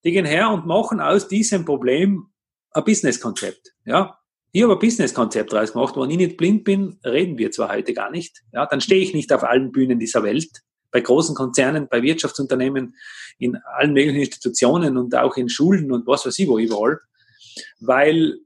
Die 0.04 0.12
gehen 0.12 0.24
her 0.24 0.50
und 0.50 0.66
machen 0.66 1.00
aus 1.00 1.28
diesem 1.28 1.64
Problem 1.64 2.28
ein 2.72 2.84
Businesskonzept. 2.84 3.74
Ja, 3.84 4.18
ich 4.50 4.62
habe 4.62 4.74
ein 4.74 4.78
Businesskonzept 4.78 5.52
daraus 5.52 5.72
gemacht. 5.72 5.96
Wenn 5.96 6.10
ich 6.10 6.16
nicht 6.16 6.36
blind 6.36 6.64
bin, 6.64 6.98
reden 7.04 7.38
wir 7.38 7.50
zwar 7.50 7.72
heute 7.72 7.94
gar 7.94 8.10
nicht. 8.10 8.42
Ja, 8.52 8.66
dann 8.66 8.80
stehe 8.80 9.02
ich 9.02 9.14
nicht 9.14 9.32
auf 9.32 9.44
allen 9.44 9.72
Bühnen 9.72 9.98
dieser 9.98 10.22
Welt 10.22 10.50
bei 10.90 11.00
großen 11.00 11.34
Konzernen, 11.34 11.88
bei 11.88 12.02
Wirtschaftsunternehmen, 12.02 12.94
in 13.38 13.56
allen 13.56 13.94
möglichen 13.94 14.20
Institutionen 14.20 14.96
und 14.96 15.14
auch 15.16 15.36
in 15.36 15.48
Schulen 15.48 15.90
und 15.90 16.06
was 16.06 16.26
weiß 16.26 16.38
ich 16.38 16.48
wo 16.48 16.58
überall, 16.58 16.98
weil 17.80 18.38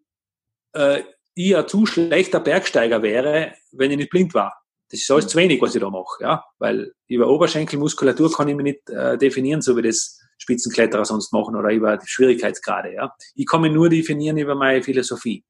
äh, 0.73 1.03
ich 1.35 1.57
ein 1.57 1.69
zu 1.69 1.85
schlechter 1.87 2.41
Bergsteiger 2.41 3.03
wäre, 3.03 3.53
wenn 3.73 3.91
ich 3.91 3.97
nicht 3.99 4.11
blind 4.11 4.33
war. 4.33 4.55
Das 4.91 5.01
ist 5.01 5.11
alles 5.11 5.27
zu 5.27 5.37
wenig, 5.37 5.61
was 5.61 5.75
ich 5.75 5.81
da 5.81 5.91
mache, 5.91 6.23
ja, 6.23 6.45
weil 6.59 6.93
über 7.09 7.29
Oberschenkelmuskulatur 7.29 8.33
kann 8.33 8.49
ich 8.49 8.55
mich 8.55 8.65
nicht 8.65 8.91
äh, 8.91 9.19
definieren, 9.19 9.61
so 9.61 9.77
wie 9.77 9.83
das 9.83 10.21
Spitzenkletterer 10.39 11.05
sonst 11.05 11.33
machen 11.33 11.57
oder 11.57 11.71
über 11.71 11.97
die 11.97 12.07
Schwierigkeitsgrade, 12.07 12.95
ja. 12.95 13.15
Ich 13.35 13.47
mich 13.59 13.73
nur 13.73 13.89
definieren 13.89 14.37
über 14.37 14.55
meine 14.55 14.83
Philosophie. 14.83 15.45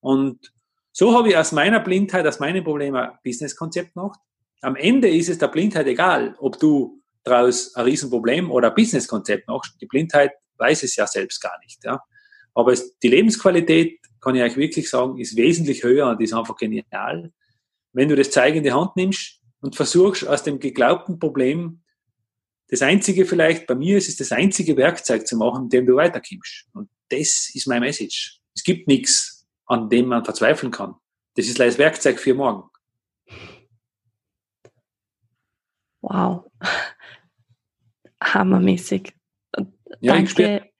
Und 0.00 0.52
so 0.92 1.16
habe 1.16 1.30
ich 1.30 1.36
aus 1.36 1.52
meiner 1.52 1.80
Blindheit, 1.80 2.26
aus 2.26 2.40
meinen 2.40 2.62
Problemen 2.64 2.96
ein 2.96 3.18
Businesskonzept 3.24 3.94
gemacht, 3.94 4.18
am 4.60 4.76
Ende 4.76 5.08
ist 5.08 5.28
es 5.28 5.38
der 5.38 5.48
Blindheit 5.48 5.86
egal, 5.86 6.34
ob 6.38 6.58
du 6.58 7.02
daraus 7.22 7.74
ein 7.74 7.84
Riesenproblem 7.84 8.50
oder 8.50 8.68
ein 8.68 8.74
Businesskonzept 8.74 9.46
machst. 9.46 9.76
Die 9.80 9.86
Blindheit 9.86 10.32
weiß 10.58 10.84
es 10.84 10.96
ja 10.96 11.06
selbst 11.06 11.40
gar 11.40 11.58
nicht. 11.62 11.84
Ja. 11.84 12.00
Aber 12.54 12.72
es, 12.72 12.98
die 12.98 13.08
Lebensqualität, 13.08 14.00
kann 14.20 14.36
ich 14.36 14.42
euch 14.42 14.56
wirklich 14.56 14.88
sagen, 14.88 15.18
ist 15.18 15.36
wesentlich 15.36 15.84
höher 15.84 16.08
und 16.08 16.20
ist 16.20 16.32
einfach 16.32 16.56
genial, 16.56 17.30
wenn 17.92 18.08
du 18.08 18.16
das 18.16 18.30
Zeug 18.30 18.54
in 18.54 18.62
die 18.62 18.72
Hand 18.72 18.96
nimmst 18.96 19.40
und 19.60 19.76
versuchst, 19.76 20.26
aus 20.26 20.42
dem 20.42 20.58
geglaubten 20.58 21.18
Problem 21.18 21.82
das 22.68 22.82
einzige 22.82 23.26
vielleicht, 23.26 23.66
bei 23.66 23.74
mir 23.74 23.98
ist 23.98 24.08
es 24.08 24.16
das 24.16 24.32
einzige 24.32 24.76
Werkzeug 24.76 25.26
zu 25.26 25.36
machen, 25.36 25.64
mit 25.64 25.72
dem 25.72 25.86
du 25.86 25.96
weiterkommst. 25.96 26.66
Und 26.72 26.88
das 27.08 27.50
ist 27.54 27.66
mein 27.66 27.80
Message. 27.80 28.40
Es 28.54 28.62
gibt 28.62 28.88
nichts, 28.88 29.46
an 29.66 29.88
dem 29.88 30.06
man 30.06 30.24
verzweifeln 30.24 30.72
kann. 30.72 30.94
Das 31.34 31.46
ist 31.46 31.58
das 31.58 31.78
Werkzeug 31.78 32.18
für 32.18 32.34
morgen. 32.34 32.70
Wow. 36.00 36.44
Hammermäßig. 38.22 39.12
Ja, 40.00 40.14
Danke. 40.14 40.70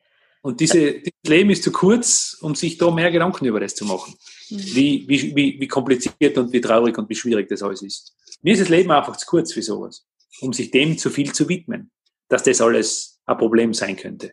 Und 0.42 0.60
diese, 0.60 1.00
dieses 1.00 1.22
Leben 1.26 1.50
ist 1.50 1.62
zu 1.62 1.72
kurz, 1.72 2.36
um 2.42 2.54
sich 2.54 2.76
da 2.76 2.90
mehr 2.90 3.10
Gedanken 3.10 3.46
über 3.46 3.60
das 3.60 3.74
zu 3.74 3.86
machen. 3.86 4.14
Mhm. 4.50 4.58
Wie, 4.58 5.08
wie, 5.08 5.34
wie, 5.34 5.60
wie 5.60 5.68
kompliziert 5.68 6.36
und 6.36 6.52
wie 6.52 6.60
traurig 6.60 6.98
und 6.98 7.08
wie 7.08 7.14
schwierig 7.14 7.48
das 7.48 7.62
alles 7.62 7.80
ist. 7.80 8.14
Mir 8.42 8.52
ist 8.52 8.60
das 8.60 8.68
Leben 8.68 8.90
einfach 8.90 9.16
zu 9.16 9.26
kurz 9.26 9.54
für 9.54 9.62
sowas, 9.62 10.06
um 10.40 10.52
sich 10.52 10.70
dem 10.70 10.98
zu 10.98 11.10
viel 11.10 11.32
zu 11.32 11.48
widmen, 11.48 11.90
dass 12.28 12.42
das 12.42 12.60
alles 12.60 13.20
ein 13.26 13.38
Problem 13.38 13.74
sein 13.74 13.96
könnte. 13.96 14.32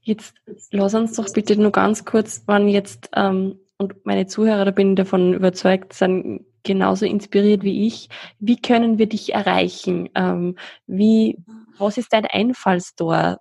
Jetzt 0.00 0.34
lass 0.70 0.94
uns 0.94 1.14
doch 1.14 1.32
bitte 1.32 1.56
nur 1.56 1.70
ganz 1.70 2.04
kurz, 2.04 2.42
wann 2.46 2.68
jetzt, 2.68 3.10
ähm, 3.14 3.60
und 3.78 4.04
meine 4.04 4.26
Zuhörer, 4.26 4.64
da 4.64 4.70
bin 4.70 4.90
ich 4.90 4.96
davon 4.96 5.34
überzeugt, 5.34 5.92
sind 5.92 6.44
genauso 6.64 7.06
inspiriert 7.06 7.62
wie 7.62 7.86
ich. 7.86 8.08
Wie 8.38 8.60
können 8.60 8.98
wir 8.98 9.06
dich 9.06 9.34
erreichen? 9.34 10.08
Ähm, 10.14 10.56
wie, 10.86 11.38
was 11.78 11.98
ist 11.98 12.12
dein 12.12 12.26
Einfallstor? 12.26 13.38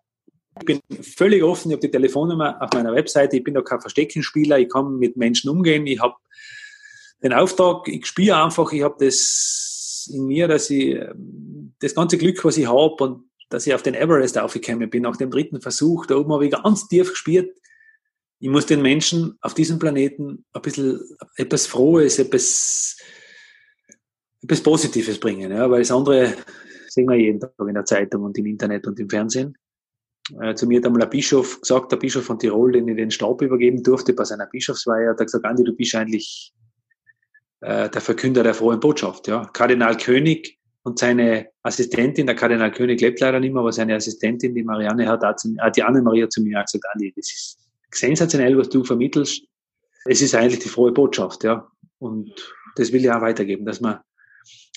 Ich 0.60 0.66
bin 0.66 0.80
völlig 1.02 1.44
offen, 1.44 1.72
ich 1.72 1.76
habe 1.76 1.88
die 1.88 1.92
Telefonnummer 1.92 2.62
auf 2.62 2.72
meiner 2.74 2.94
Webseite, 2.94 3.38
ich 3.38 3.44
bin 3.44 3.54
da 3.54 3.62
kein 3.62 3.80
Versteckenspieler, 3.80 4.60
ich 4.60 4.70
kann 4.70 4.98
mit 4.98 5.18
Menschen 5.18 5.50
umgehen, 5.50 5.88
ich 5.88 6.00
habe 6.00 6.16
den 7.24 7.34
Auftrag, 7.34 7.88
ich 7.88 8.06
spiele 8.06 8.36
einfach, 8.36 8.72
ich 8.72 8.84
habe 8.84 8.96
das 9.00 9.81
in 10.08 10.26
mir, 10.26 10.48
dass 10.48 10.70
ich 10.70 10.96
ähm, 10.96 11.74
das 11.80 11.96
ganze 11.96 12.18
Glück, 12.18 12.44
was 12.44 12.58
ich 12.58 12.68
habe 12.68 13.04
und 13.04 13.26
dass 13.50 13.68
ich 13.68 13.74
auf 13.74 13.84
den 13.84 13.96
Everest 13.96 14.38
aufgekommen 14.38 14.90
bin, 14.90 15.04
nach 15.04 15.18
dem 15.18 15.30
dritten 15.30 15.62
Versuch, 15.62 16.06
da 16.06 16.16
oben 16.16 16.32
habe 16.32 16.46
ich 16.46 16.52
ganz 16.52 16.88
tief 16.88 17.10
gespielt, 17.10 17.52
ich 18.40 18.50
muss 18.50 18.66
den 18.66 18.82
Menschen 18.82 19.38
auf 19.42 19.54
diesem 19.54 19.78
Planeten 19.78 20.46
ein 20.54 20.62
bisschen 20.62 21.00
etwas 21.36 21.68
Frohes, 21.68 22.18
etwas, 22.18 22.98
etwas 24.42 24.64
Positives 24.64 25.20
bringen, 25.20 25.52
ja, 25.52 25.70
weil 25.70 25.82
das 25.82 25.92
andere 25.92 26.34
sehen 26.88 27.08
wir 27.08 27.18
jeden 27.18 27.40
Tag 27.40 27.54
in 27.60 27.74
der 27.74 27.86
Zeitung 27.86 28.24
und 28.24 28.38
im 28.38 28.48
Internet 28.48 28.88
und 28.88 29.00
im 29.00 29.10
Fernsehen. 29.10 29.56
Äh, 30.40 30.56
zu 30.56 30.66
mir 30.66 30.80
hat 30.80 30.86
einmal 30.86 31.04
ein 31.04 31.10
Bischof 31.10 31.62
gesagt, 31.62 31.92
der 31.92 31.98
Bischof 31.98 32.26
von 32.26 32.40
Tirol, 32.40 32.72
den 32.72 32.88
ich 32.88 32.96
den 32.96 33.12
Stab 33.12 33.42
übergeben 33.42 33.84
durfte 33.84 34.14
bei 34.14 34.24
seiner 34.24 34.48
Bischofsweihe, 34.48 35.10
hat 35.10 35.20
gesagt, 35.20 35.46
Andi, 35.46 35.64
du 35.64 35.74
bist 35.74 35.94
eigentlich 35.96 36.54
äh, 37.62 37.90
der 37.90 38.02
Verkünder 38.02 38.44
der 38.44 38.54
frohen 38.54 38.80
Botschaft. 38.80 39.28
Ja. 39.28 39.46
Kardinal 39.46 39.98
König 39.98 40.60
und 40.84 41.00
seine 41.00 41.48
Assistentin, 41.64 42.26
der 42.26 42.36
Kardinal 42.36 42.72
König 42.72 43.00
lebt 43.02 43.20
leider 43.20 43.40
nicht 43.40 43.54
mehr, 43.54 43.62
aber 43.62 43.72
seine 43.72 43.96
Assistentin, 43.96 44.56
die 44.56 44.64
Marianne, 44.64 45.08
hat, 45.08 45.24
hat 45.24 45.76
die 45.76 45.84
Anne-Maria 45.84 46.28
zu 46.30 46.42
mir 46.42 46.62
gesagt, 46.62 46.86
Andi, 46.94 47.14
das 47.16 47.32
ist 47.32 47.60
sensationell, 47.92 48.58
was 48.58 48.70
du 48.70 48.84
vermittelst. 48.84 49.44
es 50.06 50.22
ist 50.22 50.34
eigentlich 50.34 50.60
die 50.60 50.70
frohe 50.70 50.92
Botschaft, 50.92 51.44
ja. 51.44 51.68
Und 52.00 52.32
das 52.76 52.92
will 52.92 53.04
ich 53.04 53.12
auch 53.12 53.22
weitergeben, 53.22 53.66
dass 53.66 53.80
man, 53.80 54.00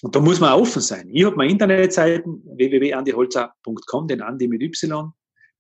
und 0.03 0.15
da 0.15 0.21
muss 0.21 0.41
man 0.41 0.53
offen 0.53 0.83
sein. 0.83 1.09
Ich 1.11 1.25
habe 1.25 1.37
meine 1.37 1.51
Internetseiten 1.51 2.43
www.andiholzer.com, 2.45 4.09
den 4.09 4.21
Andi 4.21 4.47
mit 4.47 4.63
Y. 4.63 5.13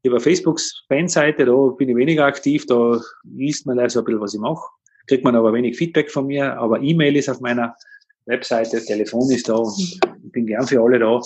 Ich 0.02 0.10
habe 0.10 0.16
eine 0.16 0.20
Facebook-Fanseite, 0.20 1.46
da 1.46 1.54
bin 1.68 1.88
ich 1.88 1.96
weniger 1.96 2.26
aktiv, 2.26 2.66
da 2.66 3.00
liest 3.22 3.64
man 3.64 3.78
also 3.78 4.00
ein 4.00 4.04
bisschen, 4.04 4.20
was 4.20 4.34
ich 4.34 4.40
mache. 4.40 4.68
Kriegt 5.06 5.24
man 5.24 5.36
aber 5.36 5.52
wenig 5.52 5.76
Feedback 5.76 6.10
von 6.10 6.26
mir, 6.26 6.56
aber 6.56 6.80
E-Mail 6.80 7.16
ist 7.16 7.28
auf 7.28 7.40
meiner 7.40 7.76
Webseite, 8.26 8.82
Telefon 8.84 9.30
ist 9.30 9.48
da 9.48 9.54
und 9.54 9.78
ich 9.78 10.00
bin 10.32 10.46
gern 10.46 10.66
für 10.66 10.80
alle 10.80 10.98
da. 10.98 11.20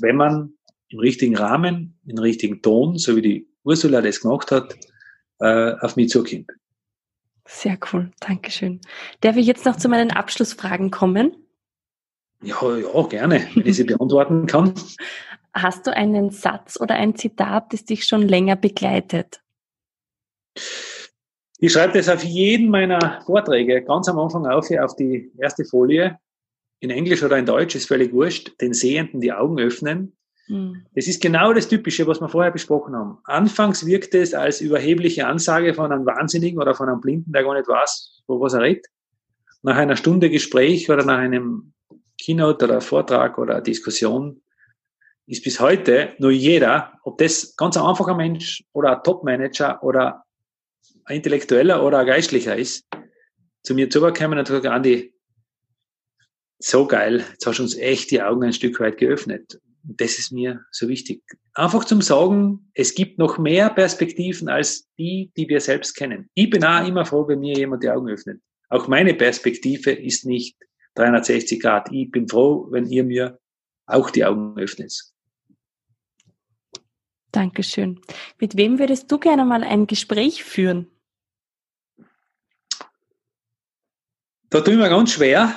Wenn 0.00 0.16
man 0.16 0.52
im 0.88 0.98
richtigen 0.98 1.36
Rahmen, 1.36 1.98
im 2.06 2.18
richtigen 2.18 2.60
Ton, 2.62 2.98
so 2.98 3.16
wie 3.16 3.22
die 3.22 3.48
Ursula 3.64 4.02
das 4.02 4.20
gemacht 4.20 4.50
hat, 4.50 4.76
äh, 5.40 5.72
auf 5.80 5.96
mich 5.96 6.10
zukommt. 6.10 6.50
Sehr 7.46 7.78
cool, 7.92 8.10
Dankeschön. 8.20 8.80
Darf 9.20 9.36
ich 9.36 9.46
jetzt 9.46 9.66
noch 9.66 9.76
zu 9.76 9.88
meinen 9.88 10.10
Abschlussfragen 10.10 10.90
kommen? 10.90 11.36
Ja, 12.42 12.76
ja, 12.76 13.02
gerne, 13.06 13.46
wenn 13.54 13.66
ich 13.66 13.76
sie 13.76 13.84
beantworten 13.84 14.46
kann. 14.46 14.74
Hast 15.52 15.86
du 15.86 15.94
einen 15.94 16.30
Satz 16.30 16.80
oder 16.80 16.94
ein 16.94 17.16
Zitat, 17.16 17.72
das 17.72 17.84
dich 17.84 18.04
schon 18.04 18.22
länger 18.22 18.56
begleitet? 18.56 19.40
Ich 21.58 21.72
schreibe 21.72 21.94
das 21.94 22.08
auf 22.08 22.24
jeden 22.24 22.68
meiner 22.68 23.22
Vorträge 23.24 23.82
ganz 23.82 24.08
am 24.08 24.18
Anfang 24.18 24.46
auf, 24.46 24.68
hier 24.68 24.84
auf 24.84 24.96
die 24.96 25.30
erste 25.38 25.64
Folie. 25.64 26.18
In 26.80 26.90
Englisch 26.90 27.22
oder 27.22 27.38
in 27.38 27.46
Deutsch 27.46 27.74
ist 27.74 27.86
völlig 27.86 28.12
wurscht. 28.12 28.60
Den 28.60 28.74
Sehenden 28.74 29.20
die 29.20 29.32
Augen 29.32 29.58
öffnen. 29.58 30.16
Mhm. 30.48 30.84
Das 30.94 31.06
ist 31.06 31.22
genau 31.22 31.52
das 31.52 31.68
Typische, 31.68 32.06
was 32.06 32.20
wir 32.20 32.28
vorher 32.28 32.50
besprochen 32.50 32.94
haben. 32.94 33.18
Anfangs 33.24 33.86
wirkt 33.86 34.14
es 34.14 34.34
als 34.34 34.60
überhebliche 34.60 35.26
Ansage 35.26 35.74
von 35.74 35.90
einem 35.90 36.04
Wahnsinnigen 36.04 36.60
oder 36.60 36.74
von 36.74 36.88
einem 36.88 37.00
Blinden, 37.00 37.32
der 37.32 37.44
gar 37.44 37.54
nicht 37.54 37.68
weiß, 37.68 38.22
wo 38.26 38.40
was 38.40 38.52
er 38.54 38.62
redet. 38.62 38.86
Nach 39.62 39.76
einer 39.76 39.96
Stunde 39.96 40.28
Gespräch 40.28 40.90
oder 40.90 41.04
nach 41.04 41.18
einem 41.18 41.72
Keynote 42.20 42.66
oder 42.66 42.80
Vortrag 42.80 43.38
oder 43.38 43.60
Diskussion 43.60 44.42
ist 45.26 45.42
bis 45.42 45.58
heute 45.58 46.14
nur 46.18 46.32
jeder, 46.32 46.92
ob 47.02 47.16
das 47.16 47.56
ganz 47.56 47.76
ein 47.76 47.82
einfacher 47.82 48.14
Mensch 48.14 48.64
oder 48.72 48.96
ein 48.96 49.02
Top-Manager 49.02 49.82
oder 49.82 50.23
ein 51.04 51.16
Intellektueller 51.16 51.84
oder 51.84 51.98
ein 51.98 52.06
Geistlicher 52.06 52.56
ist, 52.56 52.84
zu 53.62 53.74
mir 53.74 53.90
zugekommen 53.90 54.38
und 54.38 54.46
gesagt, 54.46 54.66
Andi, 54.66 55.14
so 56.58 56.86
geil, 56.86 57.24
jetzt 57.32 57.46
hast 57.46 57.58
du 57.58 57.62
uns 57.62 57.76
echt 57.76 58.10
die 58.10 58.22
Augen 58.22 58.44
ein 58.44 58.52
Stück 58.52 58.80
weit 58.80 58.98
geöffnet 58.98 59.58
das 59.84 60.18
ist 60.18 60.32
mir 60.32 60.64
so 60.70 60.88
wichtig. 60.88 61.22
Einfach 61.54 61.84
zum 61.84 62.00
Sagen, 62.00 62.70
es 62.74 62.94
gibt 62.94 63.18
noch 63.18 63.38
mehr 63.38 63.70
Perspektiven 63.70 64.48
als 64.48 64.88
die, 64.98 65.30
die 65.36 65.48
wir 65.48 65.60
selbst 65.60 65.94
kennen. 65.94 66.28
Ich 66.34 66.50
bin 66.50 66.64
auch 66.64 66.86
immer 66.86 67.04
froh, 67.04 67.28
wenn 67.28 67.40
mir 67.40 67.56
jemand 67.56 67.82
die 67.82 67.90
Augen 67.90 68.08
öffnet. 68.08 68.40
Auch 68.70 68.88
meine 68.88 69.14
Perspektive 69.14 69.92
ist 69.92 70.24
nicht 70.24 70.56
360 70.94 71.60
Grad. 71.60 71.92
Ich 71.92 72.10
bin 72.10 72.28
froh, 72.28 72.66
wenn 72.70 72.86
ihr 72.86 73.04
mir 73.04 73.38
auch 73.86 74.10
die 74.10 74.24
Augen 74.24 74.58
öffnet. 74.58 74.94
Dankeschön. 77.30 78.00
Mit 78.40 78.56
wem 78.56 78.78
würdest 78.78 79.10
du 79.12 79.18
gerne 79.18 79.44
mal 79.44 79.64
ein 79.64 79.86
Gespräch 79.86 80.44
führen? 80.44 80.88
Da 84.54 84.60
ich 84.60 84.76
mir 84.76 84.88
ganz 84.88 85.10
schwer, 85.10 85.52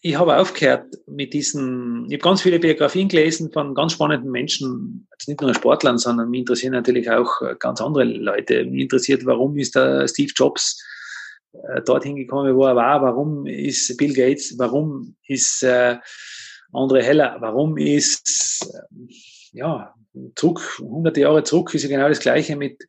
ich 0.00 0.16
habe 0.16 0.38
aufgehört 0.38 0.86
mit 1.06 1.34
diesen, 1.34 2.06
ich 2.06 2.14
habe 2.14 2.22
ganz 2.22 2.40
viele 2.40 2.58
Biografien 2.58 3.06
gelesen 3.06 3.52
von 3.52 3.74
ganz 3.74 3.92
spannenden 3.92 4.30
Menschen, 4.30 5.06
also 5.10 5.30
nicht 5.30 5.42
nur 5.42 5.54
Sportlern, 5.54 5.98
sondern 5.98 6.30
mich 6.30 6.40
interessieren 6.40 6.72
natürlich 6.72 7.10
auch 7.10 7.42
äh, 7.42 7.54
ganz 7.58 7.82
andere 7.82 8.04
Leute. 8.04 8.64
Mich 8.64 8.84
interessiert, 8.84 9.26
warum 9.26 9.58
ist 9.58 9.74
der 9.74 10.08
Steve 10.08 10.32
Jobs 10.34 10.82
äh, 11.52 11.82
dorthin 11.82 12.16
gekommen, 12.16 12.56
wo 12.56 12.64
er 12.64 12.76
war, 12.76 13.02
warum 13.02 13.44
ist 13.44 13.94
Bill 13.98 14.14
Gates, 14.14 14.54
warum 14.58 15.14
ist 15.26 15.62
äh, 15.62 15.98
André 16.72 17.02
Heller, 17.02 17.36
warum 17.40 17.76
ist, 17.76 18.74
ja, 19.52 19.94
zurück, 20.34 20.78
hunderte 20.80 21.20
Jahre 21.20 21.44
zurück 21.44 21.74
ist 21.74 21.82
ja 21.82 21.90
genau 21.90 22.08
das 22.08 22.20
Gleiche 22.20 22.56
mit 22.56 22.82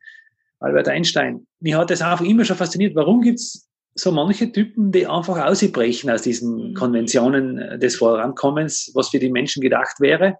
Albert 0.60 0.88
Einstein. 0.88 1.46
Mich 1.60 1.74
hat 1.74 1.90
das 1.90 2.00
einfach 2.00 2.24
immer 2.24 2.46
schon 2.46 2.56
fasziniert. 2.56 2.94
Warum 2.94 3.20
gibt's 3.20 3.68
so 3.94 4.10
manche 4.10 4.50
Typen, 4.50 4.90
die 4.90 5.06
einfach 5.06 5.44
ausbrechen 5.44 6.10
aus 6.10 6.22
diesen 6.22 6.70
mhm. 6.70 6.74
Konventionen 6.74 7.58
äh, 7.58 7.78
des 7.78 7.96
Vorankommens, 7.96 8.90
was 8.94 9.10
für 9.10 9.18
die 9.18 9.30
Menschen 9.30 9.62
gedacht 9.62 10.00
wäre. 10.00 10.38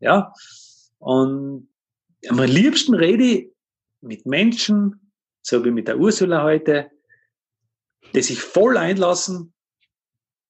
Ja. 0.00 0.32
Und 0.98 1.68
am 2.28 2.38
liebsten 2.38 2.94
rede 2.94 3.24
ich 3.24 3.50
mit 4.00 4.26
Menschen, 4.26 5.12
so 5.42 5.64
wie 5.64 5.70
mit 5.70 5.88
der 5.88 5.98
Ursula 5.98 6.42
heute, 6.44 6.90
die 8.14 8.22
sich 8.22 8.40
voll 8.40 8.76
einlassen 8.76 9.52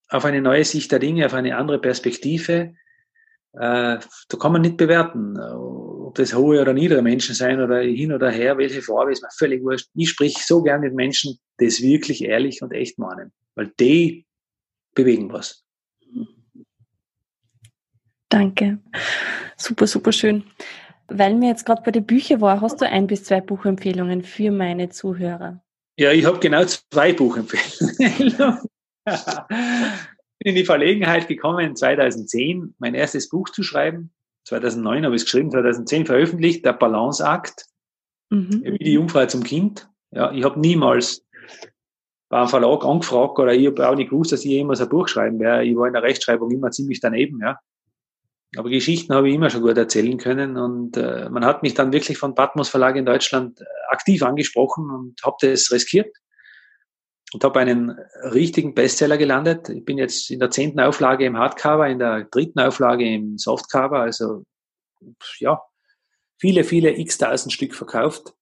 auf 0.09 0.25
eine 0.25 0.41
neue 0.41 0.65
Sicht 0.65 0.91
der 0.91 0.99
Dinge, 0.99 1.25
auf 1.25 1.33
eine 1.33 1.57
andere 1.57 1.79
Perspektive. 1.79 2.75
Äh, 3.53 3.99
da 3.99 4.37
kann 4.39 4.51
man 4.51 4.61
nicht 4.61 4.77
bewerten 4.77 5.37
ob 6.15 6.23
das 6.23 6.33
hohe 6.33 6.61
oder 6.61 6.73
niedere 6.73 7.01
Menschen 7.01 7.35
sein 7.35 7.59
oder 7.59 7.81
hin 7.81 8.13
oder 8.13 8.31
her, 8.31 8.57
welche 8.57 8.81
Farbe, 8.81 9.11
ist 9.11 9.21
mir 9.21 9.29
völlig 9.37 9.61
wurscht. 9.63 9.89
Ich 9.95 10.09
sprich 10.09 10.37
so 10.37 10.63
gern 10.63 10.79
mit 10.79 10.93
Menschen, 10.93 11.37
die 11.59 11.65
es 11.65 11.81
wirklich 11.81 12.23
ehrlich 12.23 12.61
und 12.61 12.71
echt 12.71 12.97
meinen, 12.97 13.33
weil 13.55 13.73
die 13.77 14.25
bewegen 14.93 15.31
was. 15.33 15.65
Danke. 18.29 18.79
Super, 19.57 19.87
super 19.87 20.13
schön. 20.13 20.45
Weil 21.07 21.35
mir 21.35 21.49
jetzt 21.49 21.65
gerade 21.65 21.81
bei 21.83 21.91
den 21.91 22.05
Büchern 22.05 22.39
war, 22.39 22.61
hast 22.61 22.79
du 22.79 22.87
ein 22.87 23.07
bis 23.07 23.25
zwei 23.25 23.41
Buchempfehlungen 23.41 24.23
für 24.23 24.51
meine 24.51 24.89
Zuhörer? 24.89 25.61
Ja, 25.97 26.11
ich 26.11 26.25
habe 26.25 26.39
genau 26.39 26.63
zwei 26.63 27.11
Buchempfehlungen. 27.11 28.61
bin 30.39 30.51
in 30.51 30.55
die 30.55 30.65
Verlegenheit 30.65 31.27
gekommen, 31.27 31.75
2010 31.75 32.75
mein 32.79 32.95
erstes 32.95 33.27
Buch 33.29 33.49
zu 33.49 33.63
schreiben. 33.63 34.11
2009 34.45 35.05
habe 35.05 35.15
ich 35.15 35.21
es 35.21 35.25
geschrieben, 35.25 35.51
2010 35.51 36.05
veröffentlicht, 36.05 36.65
der 36.65 36.73
Balanceakt, 36.73 37.65
mhm. 38.29 38.61
wie 38.63 38.77
die 38.77 38.93
Jungfrau 38.93 39.25
zum 39.25 39.43
Kind. 39.43 39.89
Ja, 40.11 40.31
ich 40.31 40.43
habe 40.43 40.59
niemals 40.59 41.25
beim 42.29 42.47
Verlag 42.47 42.83
angefragt 42.83 43.37
oder 43.39 43.53
ich 43.53 43.67
habe 43.67 43.87
auch 43.87 43.95
nicht 43.95 44.09
gewusst, 44.09 44.31
dass 44.31 44.45
ich 44.45 44.51
jemals 44.51 44.81
ein 44.81 44.89
Buch 44.89 45.07
schreiben 45.07 45.39
werde. 45.39 45.65
Ich 45.65 45.75
war 45.75 45.87
in 45.87 45.93
der 45.93 46.03
Rechtschreibung 46.03 46.51
immer 46.51 46.71
ziemlich 46.71 46.99
daneben, 46.99 47.39
ja. 47.41 47.59
Aber 48.57 48.69
Geschichten 48.69 49.13
habe 49.13 49.27
ich 49.27 49.35
immer 49.35 49.49
schon 49.49 49.61
gut 49.61 49.77
erzählen 49.77 50.17
können 50.17 50.55
und 50.55 50.95
äh, 50.95 51.29
man 51.29 51.43
hat 51.43 51.61
mich 51.61 51.73
dann 51.73 51.91
wirklich 51.91 52.17
von 52.17 52.35
Patmos 52.35 52.69
Verlag 52.69 52.95
in 52.95 53.05
Deutschland 53.05 53.59
äh, 53.59 53.65
aktiv 53.89 54.23
angesprochen 54.23 54.89
und 54.89 55.21
habe 55.23 55.35
das 55.41 55.71
riskiert 55.71 56.15
und 57.35 57.43
habe 57.43 57.59
einen 57.59 57.89
richtigen 58.31 58.73
Bestseller 58.73 59.17
gelandet. 59.17 59.67
Ich 59.67 59.83
bin 59.83 59.97
jetzt 59.97 60.31
in 60.31 60.39
der 60.39 60.51
zehnten 60.51 60.79
Auflage 60.79 61.25
im 61.25 61.37
Hardcover, 61.37 61.85
in 61.89 61.99
der 61.99 62.23
dritten 62.31 62.61
Auflage 62.61 63.05
im 63.05 63.37
Softcover, 63.37 63.99
also 63.99 64.45
ja, 65.39 65.61
viele, 66.39 66.63
viele 66.63 66.97
x-tausend 66.97 67.51
Stück 67.51 67.75
verkauft, 67.75 68.33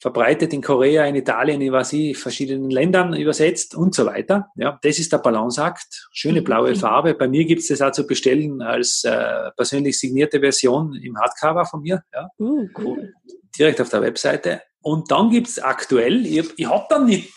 verbreitet 0.00 0.52
in 0.52 0.62
Korea, 0.62 1.04
in 1.06 1.14
Italien, 1.14 1.60
in 1.60 1.70
was 1.70 1.92
ich, 1.92 2.18
verschiedenen 2.18 2.70
Ländern 2.70 3.14
übersetzt 3.14 3.76
und 3.76 3.94
so 3.94 4.04
weiter. 4.04 4.48
Ja, 4.56 4.80
das 4.82 4.98
ist 4.98 5.12
der 5.12 5.18
Balanceakt, 5.18 6.08
schöne 6.10 6.42
blaue 6.42 6.70
mhm. 6.70 6.76
Farbe. 6.76 7.14
Bei 7.14 7.28
mir 7.28 7.44
gibt 7.44 7.60
es 7.60 7.68
das 7.68 7.80
auch 7.80 7.92
zu 7.92 8.04
bestellen 8.04 8.62
als 8.62 9.04
äh, 9.04 9.52
persönlich 9.56 9.96
signierte 9.96 10.40
Version 10.40 10.92
im 10.94 11.16
Hardcover 11.16 11.66
von 11.66 11.82
mir. 11.82 12.02
Ja. 12.12 12.28
Uh, 12.40 12.68
cool. 12.78 13.14
Direkt 13.56 13.80
auf 13.80 13.90
der 13.90 14.02
Webseite. 14.02 14.62
Und 14.80 15.08
dann 15.12 15.30
gibt's 15.30 15.60
aktuell, 15.60 16.26
ich, 16.26 16.52
ich 16.56 16.66
habe 16.66 16.86
dann 16.88 17.06
nicht 17.06 17.32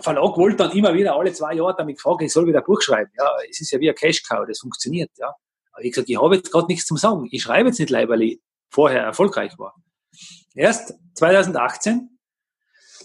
Verlag 0.00 0.36
wollte 0.36 0.56
dann 0.56 0.72
immer 0.72 0.92
wieder 0.94 1.16
alle 1.16 1.32
zwei 1.32 1.54
Jahre 1.54 1.74
damit 1.76 1.96
gefragt, 1.96 2.22
ich 2.22 2.32
soll 2.32 2.46
wieder 2.46 2.58
ein 2.58 2.64
Buch 2.64 2.82
schreiben. 2.82 3.10
Ja, 3.16 3.30
es 3.48 3.60
ist 3.60 3.70
ja 3.70 3.78
wie 3.80 3.88
ein 3.88 3.94
Cash-Cow, 3.94 4.44
das 4.46 4.58
funktioniert. 4.58 5.10
Ja. 5.18 5.34
Aber 5.72 5.84
ich 5.84 5.92
gesagt, 5.92 6.10
ich 6.10 6.20
habe 6.20 6.36
jetzt 6.36 6.50
gerade 6.50 6.66
nichts 6.66 6.86
zum 6.86 6.96
Sagen. 6.96 7.28
Ich 7.30 7.42
schreibe 7.42 7.68
jetzt 7.68 7.78
nicht 7.78 7.92
weil 7.92 8.22
ich 8.22 8.40
vorher 8.70 9.02
erfolgreich 9.02 9.56
war. 9.58 9.74
Erst 10.54 10.94
2018, 11.14 12.18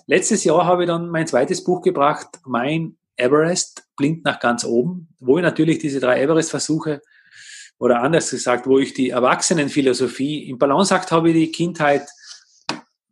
letztes 0.08 0.44
Jahr 0.44 0.66
habe 0.66 0.84
ich 0.84 0.88
dann 0.88 1.10
mein 1.10 1.28
zweites 1.28 1.64
Buch 1.64 1.82
gebracht, 1.82 2.28
mein 2.46 2.98
Everest, 3.18 3.84
blinkt 3.96 4.26
nach 4.26 4.40
ganz 4.40 4.64
oben, 4.64 5.10
wo 5.20 5.38
ich 5.38 5.44
natürlich 5.44 5.80
diese 5.80 6.00
drei 6.00 6.22
Everest-Versuche 6.22 7.02
oder 7.78 8.02
anders 8.02 8.30
gesagt, 8.30 8.68
wo 8.68 8.80
ich 8.80 8.94
die 8.94 9.10
Erwachsenenphilosophie 9.10 10.50
im 10.50 10.58
Balanceakt 10.58 11.12
habe 11.12 11.30
ich 11.30 11.36
die 11.36 11.52
Kindheit 11.52 12.08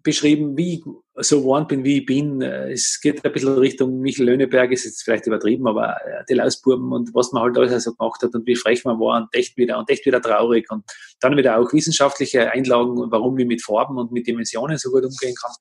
beschrieben, 0.08 0.56
wie 0.56 0.76
ich 0.76 0.84
so 1.15 1.41
geworden 1.41 1.67
bin, 1.67 1.84
wie 1.84 2.00
ich 2.00 2.06
bin. 2.06 2.41
Es 2.41 3.02
geht 3.02 3.26
ein 3.26 3.32
bisschen 3.34 3.58
Richtung 3.58 4.00
Michael 4.00 4.28
Löhneberg, 4.28 4.72
ist 4.72 4.86
jetzt 4.86 5.04
vielleicht 5.04 5.28
übertrieben, 5.28 5.67
aber 5.67 5.98
äh, 6.06 6.24
die 6.30 6.36
Lausbuben 6.36 6.93
und 6.93 7.13
was 7.13 7.34
man 7.34 7.43
halt 7.43 7.58
alles 7.58 7.84
so 7.84 7.93
gemacht 7.93 8.24
hat 8.24 8.34
und 8.34 8.48
wie 8.48 8.56
frech 8.56 8.86
man 8.86 8.98
war 9.02 9.22
und 9.22 9.28
echt 9.36 9.58
wieder 9.58 9.78
und 9.78 9.89
echt 9.89 10.06
wieder 10.06 10.22
traurig 10.22 10.72
und 10.72 10.86
dann 11.20 11.36
wieder 11.36 11.60
auch 11.60 11.74
wissenschaftliche 11.74 12.50
Einlagen 12.52 12.96
warum 13.12 13.38
ich 13.38 13.46
mit 13.46 13.62
Farben 13.62 13.98
und 13.98 14.13
mit 14.13 14.28
Dimensionen 14.28 14.78
so 14.78 14.91
gut 14.91 15.04
umgehen 15.04 15.36
kann. 15.36 15.52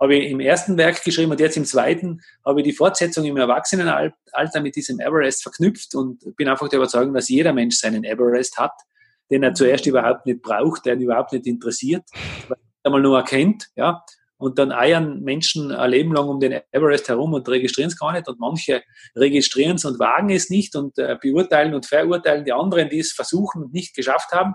Habe 0.00 0.16
ich 0.16 0.28
im 0.28 0.40
ersten 0.40 0.76
Werk 0.76 1.04
geschrieben 1.04 1.30
und 1.30 1.38
jetzt 1.38 1.56
im 1.56 1.64
zweiten 1.64 2.20
habe 2.44 2.60
ich 2.60 2.64
die 2.66 2.72
Fortsetzung 2.72 3.24
im 3.26 3.36
Erwachsenenalter 3.36 4.60
mit 4.60 4.74
diesem 4.74 4.98
Everest 4.98 5.44
verknüpft 5.44 5.94
und 5.94 6.36
bin 6.36 6.48
einfach 6.48 6.68
der 6.68 6.80
Überzeugung, 6.80 7.14
dass 7.14 7.28
jeder 7.28 7.52
Mensch 7.52 7.76
seinen 7.76 8.02
Everest 8.02 8.58
hat, 8.58 8.72
den 9.30 9.44
er 9.44 9.54
zuerst 9.54 9.86
überhaupt 9.86 10.26
nicht 10.26 10.42
braucht, 10.42 10.84
der 10.84 10.94
ihn 10.94 11.02
überhaupt 11.02 11.32
nicht 11.32 11.46
interessiert, 11.46 12.02
einmal 12.86 13.02
nur 13.02 13.18
erkennt, 13.18 13.68
ja, 13.76 14.02
und 14.38 14.58
dann 14.58 14.70
eiern 14.70 15.22
Menschen 15.22 15.72
ein 15.72 15.90
Leben 15.90 16.12
lang 16.12 16.28
um 16.28 16.40
den 16.40 16.60
Everest 16.70 17.08
herum 17.08 17.32
und 17.32 17.48
registrieren 17.48 17.90
es 17.90 17.98
gar 17.98 18.12
nicht 18.12 18.28
und 18.28 18.38
manche 18.38 18.82
registrieren 19.14 19.76
es 19.76 19.84
und 19.84 19.98
wagen 19.98 20.30
es 20.30 20.50
nicht 20.50 20.76
und 20.76 20.98
äh, 20.98 21.16
beurteilen 21.20 21.74
und 21.74 21.86
verurteilen 21.86 22.44
die 22.44 22.52
anderen, 22.52 22.90
die 22.90 22.98
es 22.98 23.12
versuchen 23.12 23.64
und 23.64 23.72
nicht 23.72 23.94
geschafft 23.96 24.32
haben. 24.32 24.54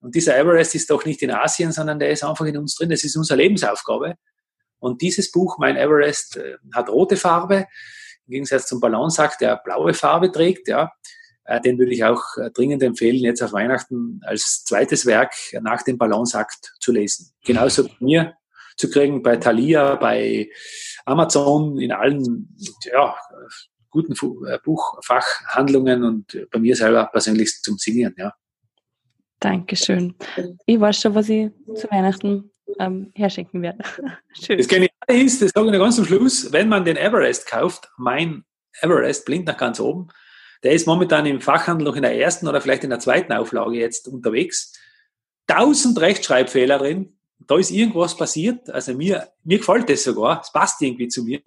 Und 0.00 0.14
dieser 0.14 0.36
Everest 0.36 0.74
ist 0.74 0.90
doch 0.90 1.04
nicht 1.04 1.22
in 1.22 1.30
Asien, 1.30 1.72
sondern 1.72 1.98
der 1.98 2.10
ist 2.10 2.22
einfach 2.22 2.44
in 2.44 2.58
uns 2.58 2.76
drin. 2.76 2.90
Das 2.90 3.02
ist 3.02 3.16
unsere 3.16 3.38
Lebensaufgabe. 3.38 4.14
Und 4.78 5.02
dieses 5.02 5.32
Buch, 5.32 5.58
Mein 5.58 5.76
Everest, 5.76 6.36
äh, 6.36 6.56
hat 6.74 6.88
rote 6.88 7.16
Farbe, 7.16 7.66
im 8.26 8.32
Gegensatz 8.32 8.66
zum 8.66 8.78
Ballonsack, 8.78 9.38
der 9.38 9.56
blaue 9.56 9.94
Farbe 9.94 10.30
trägt. 10.30 10.68
Ja. 10.68 10.92
Äh, 11.48 11.62
den 11.62 11.78
würde 11.78 11.92
ich 11.92 12.04
auch 12.04 12.36
äh, 12.36 12.50
dringend 12.50 12.82
empfehlen, 12.82 13.16
jetzt 13.16 13.42
auf 13.42 13.54
Weihnachten 13.54 14.20
als 14.22 14.64
zweites 14.64 15.06
Werk 15.06 15.32
nach 15.62 15.82
dem 15.82 15.96
Ballonsack 15.96 16.52
zu 16.78 16.92
lesen. 16.92 17.32
Genauso 17.44 17.84
bei 17.84 17.96
mir 18.00 18.34
zu 18.76 18.90
kriegen, 18.90 19.22
bei 19.22 19.38
Thalia, 19.38 19.96
bei 19.96 20.50
Amazon, 21.06 21.80
in 21.80 21.90
allen 21.90 22.54
ja, 22.92 23.16
guten 23.88 24.14
Buchfachhandlungen 24.62 26.04
und 26.04 26.38
bei 26.52 26.58
mir 26.58 26.76
selber 26.76 27.06
persönlich 27.10 27.50
zum 27.62 27.78
Signieren. 27.78 28.14
Ja. 28.18 28.34
Dankeschön. 29.40 30.14
Ich 30.66 30.78
weiß 30.78 31.00
schon, 31.00 31.14
was 31.14 31.30
ich 31.30 31.50
zu 31.74 31.90
Weihnachten 31.90 32.50
ähm, 32.78 33.10
herschenken 33.14 33.62
werde. 33.62 33.82
Schön. 34.38 34.58
Das 34.58 34.68
Geniale 34.68 34.90
ist, 35.08 35.40
das 35.40 35.50
sage 35.54 35.66
ich 35.66 35.72
noch 35.72 35.80
ganz 35.80 35.96
zum 35.96 36.04
Schluss, 36.04 36.52
wenn 36.52 36.68
man 36.68 36.84
den 36.84 36.98
Everest 36.98 37.46
kauft, 37.46 37.90
mein 37.96 38.44
Everest 38.82 39.24
blinkt 39.24 39.48
nach 39.48 39.56
ganz 39.56 39.80
oben, 39.80 40.08
der 40.62 40.72
ist 40.72 40.86
momentan 40.86 41.26
im 41.26 41.40
Fachhandel 41.40 41.86
noch 41.86 41.96
in 41.96 42.02
der 42.02 42.18
ersten 42.18 42.48
oder 42.48 42.60
vielleicht 42.60 42.84
in 42.84 42.90
der 42.90 42.98
zweiten 42.98 43.32
Auflage 43.32 43.78
jetzt 43.78 44.08
unterwegs. 44.08 44.72
Tausend 45.46 46.00
Rechtschreibfehler 46.00 46.78
drin. 46.78 47.16
Da 47.46 47.56
ist 47.56 47.70
irgendwas 47.70 48.16
passiert. 48.16 48.68
Also 48.70 48.94
mir, 48.94 49.28
mir 49.44 49.58
gefällt 49.58 49.88
das 49.88 50.04
sogar. 50.04 50.40
Es 50.42 50.52
passt 50.52 50.82
irgendwie 50.82 51.08
zu 51.08 51.22
mir. 51.22 51.40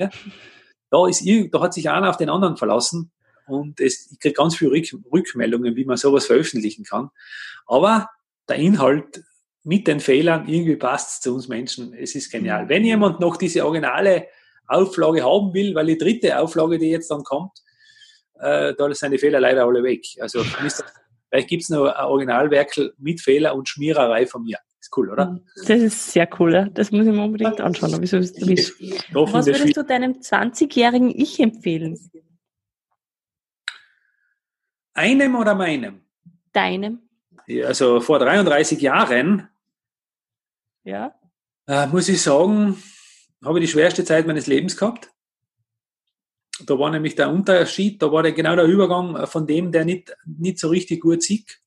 Da 0.89 1.07
ist, 1.07 1.23
da 1.51 1.61
hat 1.61 1.73
sich 1.73 1.89
einer 1.89 2.09
auf 2.09 2.17
den 2.17 2.29
anderen 2.29 2.57
verlassen. 2.57 3.11
Und 3.47 3.79
es, 3.79 4.11
ich 4.11 4.19
kriege 4.19 4.33
ganz 4.33 4.55
viele 4.55 4.71
Rückmeldungen, 4.71 5.75
wie 5.75 5.85
man 5.85 5.97
sowas 5.97 6.25
veröffentlichen 6.25 6.83
kann. 6.85 7.09
Aber 7.67 8.09
der 8.47 8.55
Inhalt 8.57 9.23
mit 9.63 9.87
den 9.87 9.99
Fehlern, 9.99 10.47
irgendwie 10.47 10.75
passt 10.75 11.09
es 11.09 11.19
zu 11.21 11.35
uns 11.35 11.47
Menschen. 11.47 11.93
Es 11.93 12.15
ist 12.15 12.31
genial. 12.31 12.69
Wenn 12.69 12.83
jemand 12.83 13.19
noch 13.19 13.37
diese 13.37 13.65
originale 13.65 14.27
Auflage 14.67 15.23
haben 15.23 15.53
will, 15.53 15.75
weil 15.75 15.85
die 15.85 15.97
dritte 15.97 16.39
Auflage, 16.39 16.79
die 16.79 16.89
jetzt 16.89 17.11
dann 17.11 17.23
kommt, 17.23 17.51
äh, 18.41 18.73
da 18.75 18.93
sind 18.93 19.11
die 19.11 19.17
Fehler 19.17 19.39
leider 19.39 19.65
alle 19.65 19.83
weg. 19.83 20.05
Also 20.19 20.43
vielleicht 20.43 21.47
gibt 21.47 21.63
es 21.63 21.69
noch 21.69 21.85
ein 21.85 22.05
Originalwerkel 22.05 22.93
mit 22.97 23.21
Fehler 23.21 23.55
und 23.55 23.69
Schmiererei 23.69 24.25
von 24.25 24.43
mir. 24.43 24.57
Ist 24.79 24.97
cool, 24.97 25.11
oder? 25.11 25.39
Das 25.55 25.69
ist 25.69 26.11
sehr 26.11 26.27
cool, 26.39 26.53
ja. 26.53 26.65
das 26.65 26.91
muss 26.91 27.05
ich 27.05 27.13
mir 27.13 27.23
unbedingt 27.23 27.61
anschauen. 27.61 27.95
Wieso 27.99 28.17
ist 28.17 28.35
das 28.35 28.47
Was 29.13 29.45
würdest 29.45 29.77
du 29.77 29.83
deinem 29.83 30.13
20-jährigen 30.13 31.09
Ich 31.09 31.39
empfehlen? 31.39 31.99
Einem 34.93 35.35
oder 35.35 35.53
meinem? 35.53 36.01
Deinem. 36.51 36.99
Ja, 37.45 37.67
also 37.67 38.01
vor 38.01 38.19
33 38.19 38.81
Jahren, 38.81 39.47
ja. 40.83 41.13
Äh, 41.67 41.87
muss 41.87 42.09
ich 42.09 42.21
sagen, 42.21 42.81
habe 43.43 43.59
ich 43.59 43.65
die 43.65 43.71
schwerste 43.71 44.03
Zeit 44.03 44.25
meines 44.25 44.47
Lebens 44.47 44.75
gehabt. 44.77 45.11
Da 46.65 46.77
war 46.79 46.89
nämlich 46.91 47.15
der 47.15 47.29
Unterschied, 47.29 48.01
da 48.01 48.11
war 48.11 48.23
der, 48.23 48.31
genau 48.31 48.55
der 48.55 48.65
Übergang 48.65 49.25
von 49.27 49.47
dem, 49.47 49.71
der 49.71 49.85
nicht, 49.85 50.15
nicht 50.25 50.59
so 50.59 50.69
richtig 50.69 51.01
gut 51.01 51.23
sieht. 51.23 51.59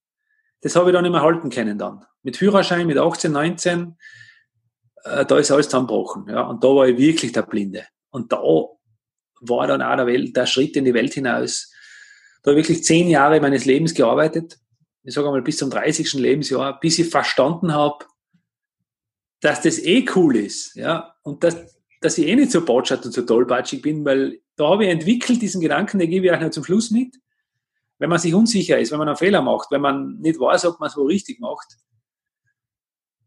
Das 0.60 0.76
habe 0.76 0.90
ich 0.90 0.94
dann 0.94 1.02
nicht 1.02 1.12
mehr 1.12 1.22
halten 1.22 1.50
können 1.50 1.78
dann. 1.78 2.04
Mit 2.22 2.36
Führerschein, 2.36 2.86
mit 2.86 2.96
18, 2.96 3.32
19, 3.32 3.96
äh, 5.04 5.26
da 5.26 5.38
ist 5.38 5.50
alles 5.50 5.68
zusammengebrochen. 5.68 6.26
Ja. 6.28 6.42
Und 6.42 6.64
da 6.64 6.68
war 6.68 6.88
ich 6.88 6.96
wirklich 6.96 7.32
der 7.32 7.42
Blinde. 7.42 7.86
Und 8.10 8.32
da 8.32 8.38
war 8.38 9.66
dann 9.66 9.82
auch 9.82 9.96
der, 9.96 10.06
Welt, 10.06 10.36
der 10.36 10.46
Schritt 10.46 10.76
in 10.76 10.84
die 10.84 10.94
Welt 10.94 11.12
hinaus. 11.14 11.70
Da 12.42 12.50
habe 12.50 12.60
ich 12.60 12.68
wirklich 12.68 12.84
zehn 12.84 13.08
Jahre 13.08 13.40
meines 13.40 13.64
Lebens 13.64 13.94
gearbeitet. 13.94 14.58
Ich 15.02 15.14
sage 15.14 15.28
mal 15.28 15.42
bis 15.42 15.58
zum 15.58 15.70
30. 15.70 16.14
Lebensjahr, 16.14 16.80
bis 16.80 16.98
ich 16.98 17.10
verstanden 17.10 17.74
habe, 17.74 18.06
dass 19.40 19.60
das 19.60 19.78
eh 19.78 20.06
cool 20.14 20.36
ist. 20.36 20.74
Ja. 20.76 21.14
Und 21.22 21.44
dass, 21.44 21.56
dass 22.00 22.16
ich 22.16 22.26
eh 22.26 22.36
nicht 22.36 22.50
so 22.50 22.64
botschert 22.64 23.04
und 23.04 23.12
so 23.12 23.22
tollpatschig 23.22 23.82
bin, 23.82 24.04
weil 24.04 24.40
da 24.56 24.68
habe 24.68 24.84
ich 24.84 24.90
entwickelt 24.90 25.42
diesen 25.42 25.60
Gedanken, 25.60 25.98
den 25.98 26.10
gebe 26.10 26.26
ich 26.26 26.32
euch 26.32 26.40
noch 26.40 26.50
zum 26.50 26.64
Schluss 26.64 26.90
mit. 26.90 27.16
Wenn 27.98 28.10
man 28.10 28.18
sich 28.18 28.34
unsicher 28.34 28.78
ist, 28.78 28.92
wenn 28.92 28.98
man 28.98 29.08
einen 29.08 29.16
Fehler 29.16 29.42
macht, 29.42 29.70
wenn 29.70 29.80
man 29.80 30.18
nicht 30.18 30.38
weiß, 30.38 30.64
ob 30.66 30.80
man 30.80 30.88
es 30.88 30.96
wo 30.96 31.04
richtig 31.04 31.40
macht 31.40 31.76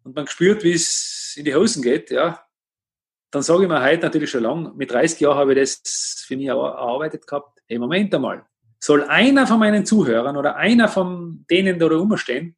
und 0.03 0.15
man 0.15 0.27
spürt, 0.27 0.63
wie 0.63 0.73
es 0.73 1.33
in 1.37 1.45
die 1.45 1.55
Hosen 1.55 1.81
geht, 1.81 2.11
ja, 2.11 2.43
dann 3.31 3.43
sage 3.43 3.63
ich 3.63 3.69
mir 3.69 3.83
heute 3.83 4.03
natürlich 4.03 4.29
schon 4.29 4.43
lang, 4.43 4.75
mit 4.75 4.91
30 4.91 5.19
Jahren 5.19 5.37
habe 5.37 5.53
ich 5.53 5.59
das 5.59 6.23
für 6.25 6.37
mich 6.37 6.47
erarbeitet 6.47 7.27
gehabt. 7.27 7.59
Hey, 7.67 7.77
Moment 7.77 8.13
einmal. 8.15 8.45
Soll 8.79 9.03
einer 9.03 9.47
von 9.47 9.59
meinen 9.59 9.85
Zuhörern 9.85 10.37
oder 10.37 10.55
einer 10.55 10.87
von 10.87 11.45
denen, 11.49 11.79
die 11.79 11.79
da 11.79 11.87
rumstehen, 11.87 12.55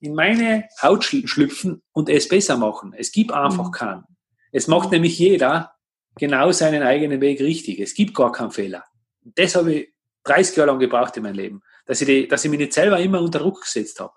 in 0.00 0.14
meine 0.14 0.68
Haut 0.82 1.04
schlüpfen 1.04 1.82
und 1.92 2.08
es 2.08 2.28
besser 2.28 2.56
machen? 2.56 2.92
Es 2.96 3.12
gibt 3.12 3.32
einfach 3.32 3.68
mhm. 3.68 3.72
keinen. 3.72 4.04
Es 4.50 4.68
macht 4.68 4.90
nämlich 4.90 5.18
jeder 5.18 5.72
genau 6.16 6.52
seinen 6.52 6.82
eigenen 6.82 7.20
Weg 7.20 7.40
richtig. 7.40 7.80
Es 7.80 7.94
gibt 7.94 8.14
gar 8.14 8.32
keinen 8.32 8.50
Fehler. 8.50 8.84
Das 9.22 9.54
habe 9.54 9.74
ich 9.74 9.92
30 10.24 10.56
Jahre 10.56 10.70
lang 10.70 10.78
gebraucht 10.78 11.16
in 11.16 11.22
meinem 11.24 11.34
Leben, 11.34 11.62
dass 11.86 12.00
ich, 12.00 12.06
die, 12.06 12.28
dass 12.28 12.44
ich 12.44 12.50
mich 12.50 12.60
nicht 12.60 12.72
selber 12.72 12.98
immer 12.98 13.20
unter 13.20 13.40
Druck 13.40 13.62
gesetzt 13.62 13.98
habe. 14.00 14.12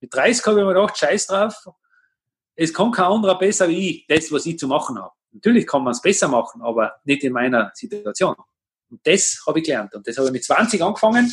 Mit 0.00 0.14
30 0.14 0.44
habe 0.46 0.60
ich 0.60 0.66
mir 0.66 0.74
gedacht, 0.74 0.96
scheiß 0.96 1.26
drauf, 1.26 1.54
es 2.54 2.72
kann 2.72 2.90
kein 2.90 3.06
anderer 3.06 3.38
besser 3.38 3.68
wie 3.68 3.90
ich, 3.90 4.06
das, 4.06 4.32
was 4.32 4.46
ich 4.46 4.58
zu 4.58 4.66
machen 4.66 4.98
habe. 4.98 5.12
Natürlich 5.32 5.66
kann 5.66 5.84
man 5.84 5.92
es 5.92 6.00
besser 6.00 6.28
machen, 6.28 6.62
aber 6.62 6.94
nicht 7.04 7.22
in 7.22 7.32
meiner 7.32 7.70
Situation. 7.74 8.34
Und 8.88 9.06
das 9.06 9.42
habe 9.46 9.58
ich 9.58 9.66
gelernt. 9.66 9.94
Und 9.94 10.06
das 10.06 10.16
habe 10.16 10.28
ich 10.28 10.32
mit 10.32 10.44
20 10.44 10.82
angefangen. 10.82 11.32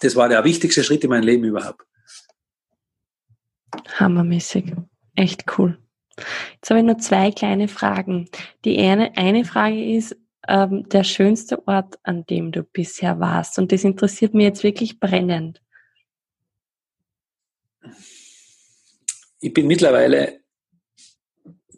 Das 0.00 0.16
war 0.16 0.28
der 0.28 0.42
wichtigste 0.44 0.82
Schritt 0.82 1.04
in 1.04 1.10
meinem 1.10 1.24
Leben 1.24 1.44
überhaupt. 1.44 1.84
Hammermäßig. 3.98 4.74
Echt 5.14 5.44
cool. 5.58 5.78
Jetzt 6.16 6.70
habe 6.70 6.80
ich 6.80 6.86
nur 6.86 6.98
zwei 6.98 7.30
kleine 7.30 7.68
Fragen. 7.68 8.28
Die 8.64 8.78
eine, 8.78 9.16
eine 9.16 9.44
Frage 9.44 9.96
ist, 9.96 10.16
ähm, 10.48 10.88
der 10.88 11.04
schönste 11.04 11.66
Ort, 11.66 11.98
an 12.02 12.26
dem 12.26 12.52
du 12.52 12.62
bisher 12.62 13.20
warst. 13.20 13.58
Und 13.58 13.72
das 13.72 13.84
interessiert 13.84 14.34
mich 14.34 14.44
jetzt 14.44 14.62
wirklich 14.62 15.00
brennend. 15.00 15.62
Ich 19.40 19.54
bin 19.54 19.66
mittlerweile 19.66 20.40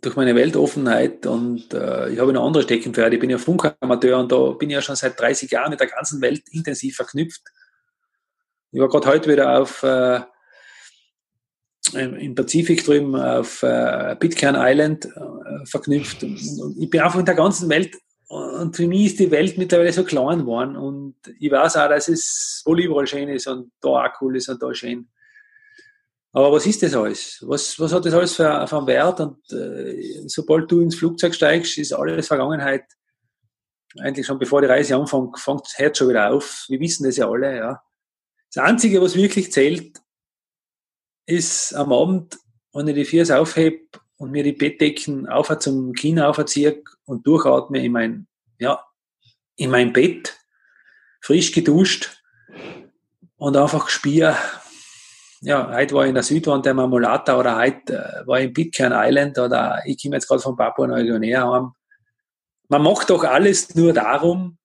durch 0.01 0.17
meine 0.17 0.35
Weltoffenheit 0.35 1.27
und 1.27 1.73
äh, 1.73 2.11
ich 2.11 2.19
habe 2.19 2.33
noch 2.33 2.45
andere 2.45 2.65
Steckenpferde. 2.65 3.17
Ich 3.17 3.21
bin 3.21 3.31
ja 3.31 3.39
Funkamateur 3.39 4.19
und 4.19 4.33
da 4.33 4.51
bin 4.51 4.69
ich 4.69 4.75
ja 4.75 4.83
schon 4.83 4.97
seit 4.97 5.19
30 5.19 5.51
Jahren 5.51 5.71
mit 5.71 5.79
der 5.79 5.87
ganzen 5.87 6.21
Welt 6.21 6.43
intensiv 6.51 6.97
verknüpft. 6.97 7.43
Ich 8.73 8.81
war 8.81 8.89
gerade 8.89 9.07
heute 9.07 9.31
wieder 9.31 9.61
auf 9.61 9.83
äh, 9.85 10.21
im 11.95 12.35
Pazifik 12.35 12.85
drüben 12.85 13.17
auf 13.17 13.63
äh, 13.63 14.17
Pitcairn 14.17 14.57
Island 14.57 15.07
äh, 15.07 15.67
verknüpft. 15.67 16.23
Und, 16.23 16.77
ich 16.79 16.89
bin 16.89 17.01
einfach 17.01 17.19
in 17.19 17.27
der 17.27 17.35
ganzen 17.35 17.69
Welt 17.69 17.97
und 18.29 18.75
für 18.75 18.87
mich 18.87 19.07
ist 19.07 19.21
die 19.21 19.31
Welt 19.31 19.59
mittlerweile 19.59 19.93
so 19.93 20.05
klein 20.05 20.39
geworden 20.39 20.75
und 20.75 21.17
ich 21.39 21.51
weiß 21.51 21.77
auch, 21.77 21.89
dass 21.91 22.09
es 22.09 22.63
wohl 22.65 22.81
überall 22.81 23.07
schön 23.07 23.29
ist 23.29 23.47
und 23.47 23.73
da 23.83 23.89
auch 23.91 24.21
cool 24.23 24.37
ist 24.37 24.49
und 24.49 24.63
da 24.63 24.73
schön. 24.73 25.09
Aber 26.33 26.51
was 26.51 26.65
ist 26.65 26.83
das 26.83 26.95
alles? 26.95 27.45
Was, 27.47 27.79
was 27.79 27.93
hat 27.93 28.07
das 28.07 28.15
alles 28.15 28.35
für, 28.35 28.67
für 28.67 28.79
einen 28.79 28.87
Wert? 28.87 29.21
Und 29.21 29.53
äh, 29.53 30.23
sobald 30.29 30.71
du 30.73 30.81
ins 30.81 30.95
Flugzeug 30.95 31.35
steigst, 31.35 31.77
ist 31.77 31.93
alles 31.93 32.27
Vergangenheit. 32.27 32.85
Eigentlich 33.99 34.25
schon 34.25 34.39
bevor 34.39 34.63
die 34.63 34.69
Reise 34.69 34.97
anfängt, 34.97 35.39
fängt 35.39 35.67
Herz 35.75 35.99
schon 35.99 36.09
wieder 36.09 36.33
auf. 36.33 36.65
Wir 36.69 36.81
wissen 36.81 37.05
das 37.05 37.19
ja 37.19 37.29
alle. 37.29 37.55
Ja. 37.55 37.83
Das 38.55 38.65
Einzige, 38.65 39.03
was 39.03 39.15
wirklich 39.15 39.53
zählt, 39.53 39.99
ist 41.27 41.75
am 41.75 41.93
Abend, 41.93 42.39
wenn 42.73 42.89
ich 42.89 42.95
die 42.95 43.05
Füße 43.05 43.39
aufhebe 43.39 43.81
und 44.17 44.31
mir 44.31 44.43
die 44.43 44.53
Bettdecken 44.53 45.29
auf 45.29 45.57
zum 45.59 45.93
Kinn 45.93 46.21
aufziehe 46.21 46.83
und 47.05 47.27
durchatme 47.27 47.85
in 47.85 47.93
mein, 47.93 48.27
ja, 48.59 48.83
in 49.57 49.71
mein 49.71 49.93
Bett, 49.93 50.39
frisch 51.21 51.53
geduscht 51.53 52.23
und 53.37 53.57
einfach 53.57 53.89
spüre, 53.89 54.37
ja, 55.45 55.75
heute 55.75 55.95
war 55.97 56.05
ich 56.05 56.11
in 56.11 56.15
der 56.15 56.23
Südwand 56.23 56.65
der 56.65 56.75
Marmolata 56.75 57.37
oder 57.37 57.59
heute 57.59 57.95
äh, 57.95 58.27
war 58.29 58.39
ich 58.39 58.47
in 58.47 58.53
Pitcairn 58.53 58.93
Island 58.95 59.39
oder 59.39 59.83
ich 59.85 60.01
komme 60.01 60.15
jetzt 60.15 60.29
gerade 60.29 60.41
von 60.41 60.57
Papua 60.57 60.87
Neuguinea 60.87 61.51
heim. 61.51 61.73
Man 62.69 62.83
macht 62.83 63.11
doch 63.11 63.25
alles 63.25 63.75
nur 63.75 63.93
darum, 63.93 64.59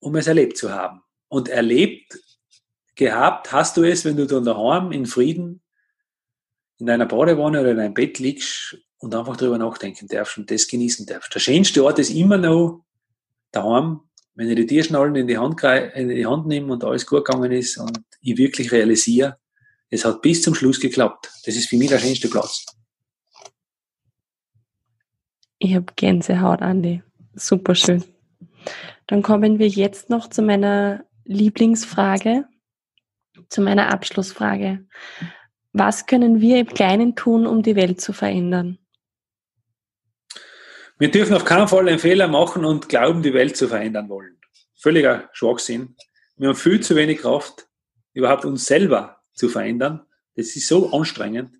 um 0.00 0.16
es 0.16 0.26
erlebt 0.26 0.56
zu 0.56 0.72
haben. 0.72 1.02
Und 1.28 1.50
erlebt 1.50 2.18
gehabt 2.96 3.52
hast 3.52 3.76
du 3.76 3.84
es, 3.84 4.04
wenn 4.04 4.16
du 4.16 4.26
dann 4.26 4.44
daheim 4.44 4.90
in 4.90 5.06
Frieden 5.06 5.62
in 6.78 6.86
deiner 6.86 7.06
Badewanne 7.06 7.60
oder 7.60 7.70
in 7.70 7.76
deinem 7.78 7.94
Bett 7.94 8.18
liegst 8.18 8.76
und 8.98 9.14
einfach 9.14 9.36
drüber 9.36 9.58
nachdenken 9.58 10.08
darfst 10.08 10.36
und 10.38 10.50
das 10.50 10.66
genießen 10.66 11.06
darfst. 11.06 11.34
Der 11.34 11.40
schönste 11.40 11.84
Ort 11.84 11.98
ist 11.98 12.10
immer 12.10 12.38
noch 12.38 12.84
daheim, 13.52 14.00
wenn 14.34 14.50
ich 14.50 14.56
die 14.56 14.66
Tierschnallen 14.66 15.16
in 15.16 15.26
die 15.26 15.38
Hand, 15.38 15.62
in 15.62 16.08
die 16.08 16.26
Hand 16.26 16.46
nehme 16.46 16.72
und 16.72 16.84
alles 16.84 17.06
gut 17.06 17.24
gegangen 17.24 17.52
ist 17.52 17.78
und 17.78 17.98
ich 18.20 18.36
wirklich 18.36 18.72
realisiere, 18.72 19.38
es 19.88 20.04
hat 20.04 20.20
bis 20.20 20.42
zum 20.42 20.54
Schluss 20.54 20.80
geklappt. 20.80 21.30
Das 21.44 21.56
ist 21.56 21.68
für 21.68 21.76
mich 21.76 21.88
der 21.88 21.98
schönste 21.98 22.28
Platz. 22.28 22.66
Ich 25.58 25.74
habe 25.74 25.86
Gänsehaut, 25.96 26.60
Andi. 26.60 27.02
Super 27.34 27.74
schön. 27.74 28.04
Dann 29.06 29.22
kommen 29.22 29.58
wir 29.58 29.68
jetzt 29.68 30.10
noch 30.10 30.28
zu 30.28 30.42
meiner 30.42 31.04
Lieblingsfrage, 31.24 32.46
zu 33.48 33.60
meiner 33.60 33.92
Abschlussfrage. 33.92 34.86
Was 35.72 36.06
können 36.06 36.40
wir 36.40 36.58
im 36.58 36.66
Kleinen 36.68 37.16
tun, 37.16 37.46
um 37.46 37.62
die 37.62 37.76
Welt 37.76 38.00
zu 38.00 38.12
verändern? 38.12 38.78
Wir 40.98 41.10
dürfen 41.10 41.34
auf 41.34 41.44
keinen 41.44 41.68
Fall 41.68 41.88
einen 41.88 41.98
Fehler 41.98 42.28
machen 42.28 42.64
und 42.64 42.88
glauben, 42.88 43.22
die 43.22 43.34
Welt 43.34 43.56
zu 43.56 43.68
verändern 43.68 44.08
wollen. 44.08 44.38
Völliger 44.74 45.28
Schwachsinn. 45.32 45.96
Wir 46.36 46.48
haben 46.48 46.56
viel 46.56 46.80
zu 46.80 46.96
wenig 46.96 47.18
Kraft, 47.18 47.68
überhaupt 48.14 48.46
uns 48.46 48.66
selber 48.66 49.18
zu 49.34 49.48
verändern. 49.48 50.06
Das 50.34 50.56
ist 50.56 50.68
so 50.68 50.90
anstrengend. 50.92 51.50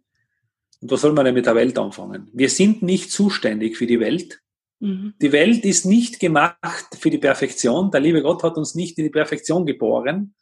Und 0.80 0.91
was 0.91 1.01
soll 1.01 1.12
man 1.12 1.24
denn 1.24 1.34
mit 1.34 1.47
der 1.47 1.55
Welt 1.55 1.78
anfangen? 1.78 2.30
Wir 2.32 2.49
sind 2.49 2.82
nicht 2.82 3.11
zuständig 3.11 3.76
für 3.76 3.87
die 3.87 4.01
Welt. 4.01 4.41
Mhm. 4.80 5.14
Die 5.20 5.32
Welt 5.32 5.64
ist 5.64 5.84
nicht 5.84 6.20
gemacht 6.20 6.87
für 6.99 7.11
die 7.11 7.18
Perfektion. 7.18 7.91
Der 7.91 8.01
liebe 8.01 8.22
Gott 8.22 8.43
hat 8.43 8.57
uns 8.57 8.74
nicht 8.74 8.99
in 8.99 9.05
die 9.05 9.11
Perfektion 9.11 9.66
geboren. 9.66 10.34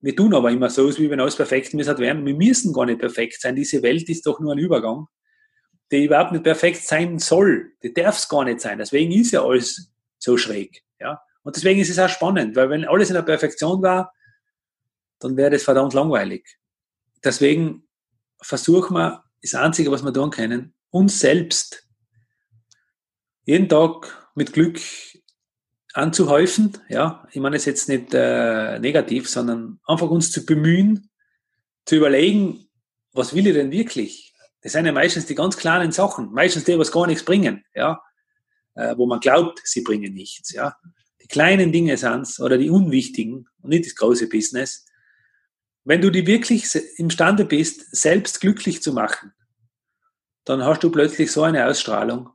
Wir 0.00 0.16
tun 0.16 0.34
aber 0.34 0.50
immer 0.50 0.70
so, 0.70 0.96
wie 0.98 1.10
wenn 1.10 1.20
alles 1.20 1.36
perfekt 1.36 1.74
wäre. 1.74 2.24
Wir 2.24 2.34
müssen 2.34 2.72
gar 2.72 2.86
nicht 2.86 3.00
perfekt 3.00 3.40
sein. 3.40 3.54
Diese 3.54 3.82
Welt 3.82 4.08
ist 4.08 4.26
doch 4.26 4.40
nur 4.40 4.52
ein 4.52 4.58
Übergang, 4.58 5.06
der 5.90 6.00
überhaupt 6.00 6.32
nicht 6.32 6.44
perfekt 6.44 6.82
sein 6.82 7.18
soll. 7.18 7.72
Die 7.82 7.92
darf 7.92 8.16
es 8.16 8.28
gar 8.28 8.44
nicht 8.44 8.60
sein. 8.60 8.78
Deswegen 8.78 9.12
ist 9.12 9.32
ja 9.32 9.44
alles 9.44 9.92
so 10.18 10.36
schräg. 10.36 10.82
Ja? 10.98 11.20
Und 11.42 11.56
deswegen 11.56 11.80
ist 11.80 11.90
es 11.90 11.98
auch 11.98 12.08
spannend, 12.08 12.56
weil 12.56 12.70
wenn 12.70 12.86
alles 12.86 13.10
in 13.10 13.14
der 13.14 13.22
Perfektion 13.22 13.82
war, 13.82 14.12
dann 15.18 15.36
wäre 15.36 15.50
das 15.50 15.62
verdammt 15.62 15.92
langweilig. 15.92 16.58
Deswegen 17.22 17.86
versuchen 18.40 18.94
wir, 18.94 19.24
das 19.42 19.54
Einzige, 19.54 19.90
was 19.90 20.02
wir 20.02 20.12
tun 20.12 20.30
können, 20.30 20.74
uns 20.90 21.20
selbst 21.20 21.86
jeden 23.44 23.68
Tag 23.68 24.30
mit 24.34 24.52
Glück 24.52 24.78
anzuhäufen. 25.94 26.78
Ja, 26.88 27.26
ich 27.32 27.40
meine 27.40 27.56
es 27.56 27.64
jetzt 27.64 27.88
nicht 27.88 28.14
äh, 28.14 28.78
negativ, 28.78 29.28
sondern 29.28 29.80
einfach 29.86 30.10
uns 30.10 30.30
zu 30.30 30.44
bemühen, 30.44 31.10
zu 31.84 31.96
überlegen, 31.96 32.68
was 33.12 33.34
will 33.34 33.46
ich 33.46 33.54
denn 33.54 33.70
wirklich? 33.70 34.32
Das 34.62 34.72
sind 34.72 34.86
ja 34.86 34.92
meistens 34.92 35.26
die 35.26 35.34
ganz 35.34 35.56
kleinen 35.56 35.92
Sachen, 35.92 36.32
meistens 36.32 36.64
die, 36.64 36.78
was 36.78 36.92
gar 36.92 37.06
nichts 37.06 37.24
bringen, 37.24 37.64
ja, 37.74 38.00
äh, 38.74 38.96
wo 38.96 39.06
man 39.06 39.20
glaubt, 39.20 39.60
sie 39.64 39.82
bringen 39.82 40.12
nichts, 40.12 40.52
ja. 40.52 40.76
Die 41.22 41.28
kleinen 41.28 41.72
Dinge 41.72 41.96
sind's 41.96 42.40
oder 42.40 42.58
die 42.58 42.70
unwichtigen 42.70 43.48
und 43.62 43.70
nicht 43.70 43.86
das 43.86 43.94
große 43.94 44.28
Business. 44.28 44.86
Wenn 45.84 46.02
du 46.02 46.10
die 46.10 46.26
wirklich 46.26 46.66
imstande 46.96 47.44
bist, 47.44 47.94
selbst 47.94 48.40
glücklich 48.40 48.82
zu 48.82 48.92
machen, 48.92 49.32
dann 50.44 50.64
hast 50.64 50.82
du 50.82 50.90
plötzlich 50.90 51.32
so 51.32 51.42
eine 51.42 51.66
Ausstrahlung, 51.66 52.30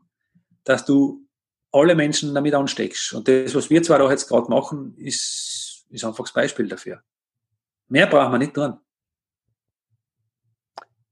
dass 0.64 0.86
du 0.86 1.25
alle 1.76 1.94
Menschen 1.94 2.34
damit 2.34 2.54
ansteckst. 2.54 3.14
Und 3.14 3.28
das, 3.28 3.54
was 3.54 3.70
wir 3.70 3.84
zwar 3.84 4.02
auch 4.02 4.10
jetzt 4.10 4.30
gerade 4.30 4.50
machen, 4.50 4.96
ist, 4.98 5.86
ist 5.90 6.06
einfach 6.06 6.24
das 6.24 6.34
Beispiel 6.34 6.68
dafür. 6.68 7.02
Mehr 7.90 8.08
brauchen 8.08 8.32
wir 8.32 8.38
nicht 8.38 8.54
tun. 8.54 8.78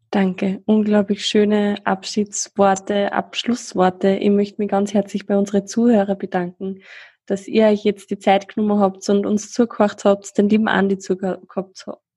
Danke. 0.09 0.61
Unglaublich 0.66 1.26
schöne 1.26 1.76
Abschiedsworte, 1.86 3.11
Abschlussworte. 3.11 4.09
Ich 4.16 4.30
möchte 4.30 4.61
mich 4.61 4.70
ganz 4.70 4.93
herzlich 4.93 5.26
bei 5.26 5.36
unseren 5.36 5.68
Zuhörern 5.68 6.18
bedanken, 6.18 6.84
dass 7.26 7.47
ihr 7.47 7.66
euch 7.66 7.84
jetzt 7.84 8.09
die 8.11 8.20
Zeit 8.20 8.47
genommen 8.47 8.80
habt 8.80 9.07
und 9.09 9.26
uns 9.26 9.51
zugehört 9.51 10.05
habt, 10.05 10.38
den 10.38 10.49
lieben 10.49 10.68
Andi 10.68 10.97
zugehört, 10.97 11.41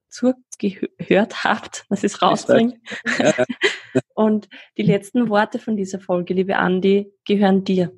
zugehört 0.08 1.44
habt, 1.44 1.86
dass 1.88 2.04
ich 2.04 2.12
es 2.12 2.22
rausbringe. 2.22 2.78
und 4.14 4.48
die 4.76 4.82
letzten 4.82 5.28
Worte 5.28 5.58
von 5.58 5.76
dieser 5.76 5.98
Folge, 5.98 6.34
liebe 6.34 6.56
Andi, 6.56 7.10
gehören 7.24 7.64
dir. 7.64 7.92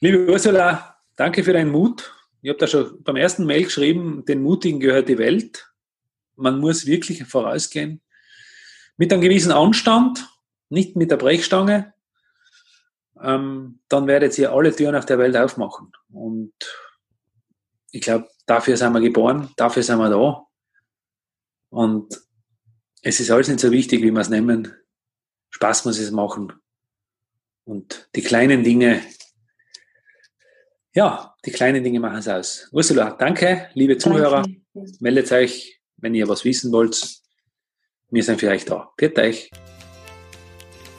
Liebe 0.00 0.30
Ursula, 0.30 0.98
danke 1.16 1.42
für 1.42 1.54
deinen 1.54 1.70
Mut. 1.70 2.12
Ich 2.42 2.50
habe 2.50 2.58
da 2.58 2.66
schon 2.66 3.02
beim 3.02 3.16
ersten 3.16 3.46
Mail 3.46 3.64
geschrieben, 3.64 4.26
den 4.26 4.42
Mutigen 4.42 4.78
gehört 4.78 5.08
die 5.08 5.16
Welt. 5.16 5.72
Man 6.34 6.60
muss 6.60 6.84
wirklich 6.84 7.24
vorausgehen. 7.24 8.02
Mit 8.98 9.10
einem 9.10 9.22
gewissen 9.22 9.52
Anstand, 9.52 10.28
nicht 10.68 10.96
mit 10.96 11.10
der 11.10 11.16
Brechstange, 11.16 11.94
ähm, 13.22 13.80
dann 13.88 14.06
werdet 14.06 14.36
ihr 14.36 14.52
alle 14.52 14.76
Türen 14.76 14.96
auf 14.96 15.06
der 15.06 15.18
Welt 15.18 15.34
aufmachen. 15.34 15.90
Und 16.10 16.52
ich 17.90 18.02
glaube, 18.02 18.28
dafür 18.44 18.76
sind 18.76 18.92
wir 18.92 19.00
geboren, 19.00 19.48
dafür 19.56 19.82
sind 19.82 19.98
wir 19.98 20.10
da. 20.10 20.46
Und 21.70 22.20
es 23.00 23.18
ist 23.18 23.30
alles 23.30 23.48
nicht 23.48 23.60
so 23.60 23.70
wichtig, 23.72 24.02
wie 24.02 24.10
wir 24.10 24.20
es 24.20 24.28
nehmen. 24.28 24.74
Spaß 25.48 25.86
muss 25.86 25.98
es 25.98 26.10
machen. 26.10 26.52
Und 27.64 28.10
die 28.14 28.22
kleinen 28.22 28.62
Dinge, 28.62 29.00
ja, 30.96 31.34
die 31.44 31.52
kleinen 31.52 31.84
Dinge 31.84 32.00
machen 32.00 32.18
es 32.18 32.26
aus. 32.26 32.68
Ursula, 32.72 33.10
danke, 33.10 33.68
liebe 33.74 33.98
Zuhörer. 33.98 34.42
Danke. 34.42 34.96
Meldet 34.98 35.30
euch, 35.30 35.78
wenn 35.98 36.14
ihr 36.14 36.26
was 36.26 36.44
wissen 36.46 36.72
wollt. 36.72 37.18
Wir 38.10 38.22
sind 38.24 38.42
euch 38.42 38.64
da. 38.64 38.90
Bitte 38.96 39.20
euch. 39.20 39.50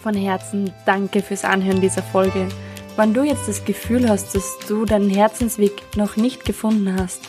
Von 0.03 0.13
Herzen 0.13 0.71
danke 0.85 1.23
fürs 1.23 1.43
Anhören 1.43 1.81
dieser 1.81 2.03
Folge. 2.03 2.47
Wenn 2.95 3.15
du 3.15 3.23
jetzt 3.23 3.47
das 3.47 3.65
Gefühl 3.65 4.07
hast, 4.07 4.35
dass 4.35 4.59
du 4.67 4.85
deinen 4.85 5.09
Herzensweg 5.09 5.73
noch 5.95 6.15
nicht 6.15 6.45
gefunden 6.45 6.95
hast, 6.95 7.21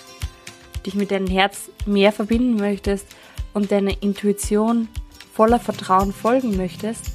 dich 0.85 0.95
mit 0.95 1.11
deinem 1.11 1.27
Herz 1.27 1.71
mehr 1.87 2.13
verbinden 2.13 2.57
möchtest 2.57 3.07
und 3.55 3.73
deiner 3.73 4.03
Intuition 4.03 4.89
voller 5.33 5.59
Vertrauen 5.59 6.13
folgen 6.13 6.59
möchtest, 6.59 7.13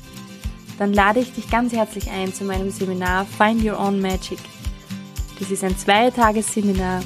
dann 0.80 0.94
lade 0.94 1.20
ich 1.20 1.32
dich 1.34 1.48
ganz 1.52 1.74
herzlich 1.74 2.10
ein 2.10 2.34
zu 2.34 2.44
meinem 2.44 2.72
Seminar 2.72 3.26
Find 3.26 3.64
Your 3.64 3.80
Own 3.80 4.02
Magic. 4.02 4.40
Das 5.44 5.52
ist 5.52 5.64
ein 5.66 5.78
Zweitagesseminar 5.78 7.02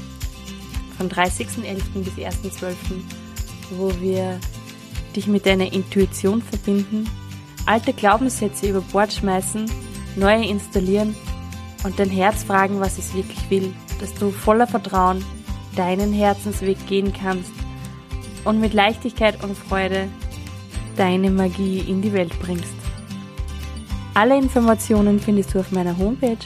von 0.96 1.10
30.11. 1.10 2.04
bis 2.04 2.14
1.12., 2.24 2.76
wo 3.72 3.92
wir 4.00 4.40
dich 5.16 5.26
mit 5.26 5.48
deiner 5.48 5.74
Intuition 5.74 6.44
verbinden, 6.44 7.10
alte 7.66 7.94
Glaubenssätze 7.94 8.70
über 8.70 8.82
Bord 8.82 9.12
schmeißen, 9.12 9.66
neue 10.18 10.46
installieren 10.46 11.16
und 11.84 11.98
dein 11.98 12.12
Herz 12.12 12.44
fragen, 12.44 12.80
was 12.80 13.00
es 13.00 13.16
wirklich 13.16 13.50
will, 13.50 13.74
dass 14.00 14.14
du 14.14 14.30
voller 14.30 14.68
Vertrauen 14.68 15.26
deinen 15.76 16.14
Herzensweg 16.14 16.78
gehen 16.86 17.14
kannst 17.20 17.54
und 18.46 18.60
mit 18.60 18.76
Leichtigkeit 18.76 19.44
und 19.44 19.58
Freude 19.58 20.10
deine 20.96 21.32
Magie 21.32 21.80
in 21.80 22.04
die 22.04 22.14
Welt 22.14 22.38
bringst. 22.40 22.76
Alle 24.14 24.38
Informationen 24.38 25.20
findest 25.20 25.56
du 25.56 25.60
auf 25.60 25.72
meiner 25.72 25.98
Homepage. 25.98 26.38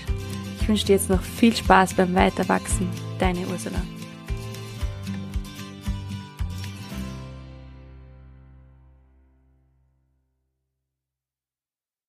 Ich 0.62 0.68
wünsche 0.68 0.86
dir 0.86 0.94
jetzt 0.94 1.10
noch 1.10 1.22
viel 1.22 1.56
Spaß 1.56 1.96
beim 1.96 2.14
Weiterwachsen. 2.14 2.88
Deine 3.18 3.48
Ursula. 3.48 3.82